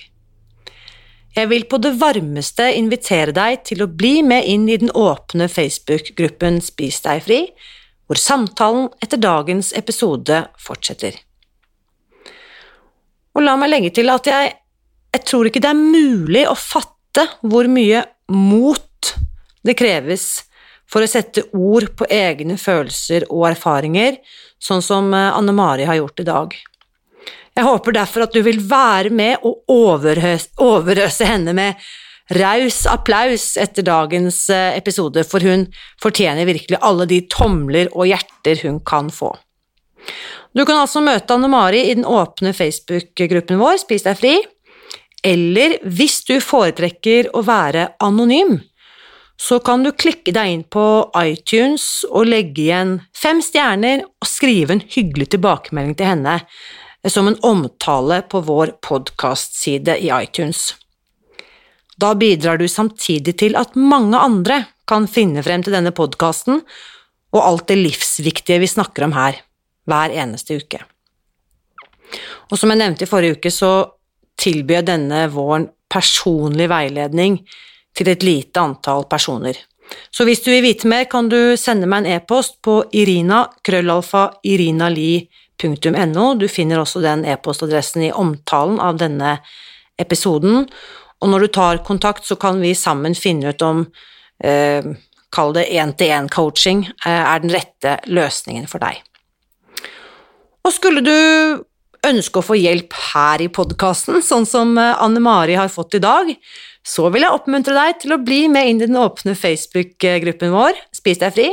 Jeg 1.36 1.50
vil 1.52 1.66
på 1.70 1.78
det 1.84 1.92
varmeste 2.00 2.66
invitere 2.74 3.36
deg 3.36 3.60
til 3.70 3.84
å 3.84 3.90
bli 3.92 4.24
med 4.26 4.48
inn 4.50 4.64
i 4.72 4.78
den 4.82 4.90
åpne 4.90 5.46
Facebook-gruppen 5.52 6.58
Spis 6.66 6.98
deg 7.06 7.22
fri, 7.28 7.40
hvor 8.08 8.18
samtalen 8.18 8.88
etter 9.06 9.22
dagens 9.22 9.70
episode 9.78 10.40
fortsetter. 10.66 11.20
Og 13.36 13.46
la 13.46 13.54
meg 13.60 13.76
legge 13.76 13.94
til 14.00 14.10
at 14.10 14.26
jeg, 14.32 14.56
jeg 15.14 15.26
tror 15.30 15.52
ikke 15.52 15.62
det 15.62 15.76
er 15.76 15.84
mulig 15.84 16.48
å 16.50 16.58
fatte 16.58 17.28
hvor 17.44 17.70
mye 17.70 18.02
mot 18.34 19.14
det 19.68 19.78
kreves 19.78 20.48
for 20.96 21.04
å 21.04 21.12
sette 21.12 21.44
ord 21.52 21.90
på 22.00 22.08
egne 22.08 22.56
følelser 22.56 23.26
og 23.28 23.50
erfaringer, 23.50 24.16
sånn 24.64 24.80
som 24.80 25.12
eh, 25.12 25.34
Anne 25.36 25.52
Mari 25.52 25.84
har 25.90 26.00
gjort 26.00 26.24
i 26.24 26.28
dag. 26.30 26.56
Jeg 27.56 27.68
håper 27.68 27.96
derfor 27.98 28.24
at 28.24 28.36
du 28.36 28.40
vil 28.46 28.62
være 28.64 29.12
med 29.12 29.44
og 29.44 29.68
overøse, 29.72 31.28
henne 31.28 31.52
med 31.56 31.82
raus 32.40 32.86
applaus 32.88 33.58
etter 33.60 33.84
dagens 33.84 34.38
eh, 34.48 34.78
episode, 34.80 35.26
for 35.28 35.44
hun 35.44 35.68
fortjener 36.02 36.48
virkelig 36.48 36.80
alle 36.80 37.08
de 37.12 37.20
tomler 37.32 37.92
og 37.92 38.08
hjerter 38.14 38.64
hun 38.64 38.80
kan 38.88 39.12
få. 39.12 39.34
Du 40.56 40.64
kan 40.64 40.80
altså 40.80 41.04
møte 41.04 41.36
Anne 41.36 41.52
Mari 41.52 41.82
i 41.90 41.98
den 41.98 42.08
åpne 42.08 42.56
Facebook-gruppen 42.56 43.60
vår 43.60 43.82
Spis 43.84 44.08
deg 44.08 44.16
fri, 44.22 44.38
eller 45.28 45.76
hvis 45.84 46.22
du 46.24 46.38
foretrekker 46.40 47.34
å 47.36 47.44
være 47.44 47.90
anonym, 48.04 48.62
så 49.38 49.60
kan 49.60 49.84
du 49.84 49.92
klikke 49.92 50.32
deg 50.36 50.52
inn 50.52 50.64
på 50.72 50.86
iTunes 51.20 52.06
og 52.08 52.30
legge 52.30 52.68
igjen 52.68 52.96
fem 53.16 53.42
stjerner 53.44 54.06
og 54.06 54.30
skrive 54.30 54.78
en 54.78 54.86
hyggelig 54.96 55.34
tilbakemelding 55.36 55.98
til 56.00 56.12
henne 56.14 56.40
som 57.12 57.28
en 57.30 57.38
omtale 57.46 58.22
på 58.32 58.42
vår 58.48 58.78
podkastside 58.86 59.98
i 60.02 60.10
iTunes. 60.16 60.72
Da 62.02 62.16
bidrar 62.16 62.58
du 62.58 62.68
samtidig 62.68 63.36
til 63.40 63.56
at 63.60 63.76
mange 63.76 64.18
andre 64.18 64.64
kan 64.90 65.08
finne 65.10 65.44
frem 65.46 65.64
til 65.64 65.76
denne 65.76 65.94
podkasten 65.96 66.64
og 67.36 67.42
alt 67.44 67.68
det 67.70 67.78
livsviktige 67.80 68.62
vi 68.64 68.72
snakker 68.72 69.06
om 69.06 69.16
her, 69.16 69.38
hver 69.86 70.14
eneste 70.16 70.58
uke. 70.60 70.82
Og 72.52 72.60
som 72.60 72.72
jeg 72.72 72.82
nevnte 72.82 73.06
i 73.06 73.10
forrige 73.10 73.40
uke, 73.40 73.52
så 73.52 73.72
tilbyr 74.40 74.80
jeg 74.80 74.90
denne 74.90 75.26
våren 75.34 75.70
personlig 75.92 76.68
veiledning 76.72 77.40
til 77.96 78.12
et 78.12 78.24
lite 78.26 78.62
antall 78.62 79.08
personer. 79.10 79.58
Så 80.12 80.26
hvis 80.26 80.42
du 80.44 80.50
vil 80.50 80.64
vite 80.66 80.90
mer, 80.90 81.06
kan 81.10 81.30
du 81.30 81.56
sende 81.60 81.88
meg 81.90 82.04
en 82.04 82.18
e-post 82.18 82.58
på 82.66 82.80
irina 82.98 83.46
krøllalfa 83.66 84.28
irinali.no. 84.44 86.28
Du 86.40 86.48
finner 86.52 86.82
også 86.82 87.04
den 87.06 87.26
e-postadressen 87.30 88.08
i 88.08 88.14
omtalen 88.14 88.82
av 88.82 88.98
denne 89.02 89.38
episoden, 90.02 90.66
og 91.24 91.32
når 91.32 91.46
du 91.46 91.52
tar 91.56 91.84
kontakt, 91.88 92.26
så 92.28 92.36
kan 92.36 92.60
vi 92.62 92.74
sammen 92.76 93.16
finne 93.16 93.54
ut 93.54 93.62
om 93.66 93.86
eh, 94.44 94.84
Kall 95.36 95.52
det 95.56 95.66
én-til-én-coaching 95.76 96.86
eh, 96.88 97.12
er 97.12 97.42
den 97.44 97.52
rette 97.52 97.98
løsningen 98.08 98.70
for 98.72 98.84
deg. 98.84 99.02
Og 100.66 100.72
skulle 100.72 101.04
du 101.04 101.16
ønske 102.06 102.40
å 102.40 102.46
få 102.46 102.56
hjelp 102.60 102.94
her 103.14 103.44
i 103.44 103.50
podkasten, 103.52 104.22
sånn 104.24 104.48
som 104.48 104.76
eh, 104.80 104.94
Anne 105.02 105.24
Mari 105.24 105.58
har 105.60 105.72
fått 105.74 105.98
i 105.98 106.04
dag, 106.04 106.32
så 106.86 107.08
vil 107.14 107.26
jeg 107.26 107.34
oppmuntre 107.34 107.74
deg 107.74 108.02
til 108.04 108.14
å 108.14 108.22
bli 108.22 108.44
med 108.52 108.70
inn 108.70 108.84
i 108.84 108.88
den 108.88 109.00
åpne 109.02 109.34
Facebook-gruppen 109.38 110.54
vår, 110.54 110.78
Spis 110.94 111.22
deg 111.22 111.34
fri, 111.34 111.48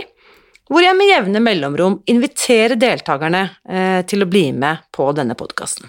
hvor 0.69 0.85
jeg 0.85 0.97
med 0.97 1.09
jevne 1.09 1.41
mellomrom 1.45 1.99
inviterer 2.09 2.79
deltakerne 2.81 3.43
eh, 3.69 4.01
til 4.09 4.25
å 4.25 4.29
bli 4.29 4.51
med 4.57 4.85
på 4.93 5.09
denne 5.17 5.37
podkasten. 5.37 5.89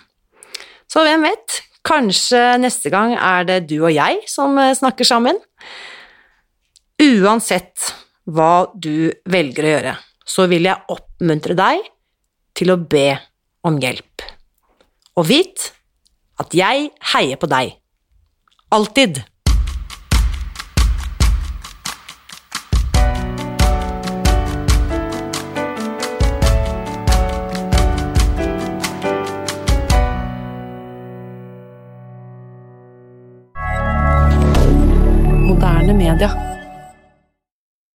Så 0.92 1.04
hvem 1.06 1.24
vet, 1.28 1.62
Kanskje 1.84 2.40
neste 2.64 2.88
gang 2.94 3.12
er 3.18 3.44
det 3.48 3.66
du 3.68 3.82
og 3.82 3.92
jeg 3.92 4.24
som 4.32 4.56
eh, 4.60 4.72
snakker 4.78 5.08
sammen? 5.08 5.36
Uansett 7.04 7.90
hva 8.24 8.70
du 8.72 9.12
velger 9.28 9.68
å 9.68 9.74
gjøre, 9.74 9.96
så 10.24 10.48
vil 10.48 10.70
jeg 10.70 10.94
oppmuntre 10.94 11.58
deg 11.60 11.84
til 12.56 12.72
å 12.72 12.80
be 12.80 13.10
om 13.68 13.82
hjelp. 13.84 14.24
Og 15.20 15.28
vit 15.28 15.68
at 16.40 16.56
jeg 16.56 16.88
heier 17.12 17.40
på 17.42 17.52
deg. 17.52 17.76
Alltid. 18.74 19.20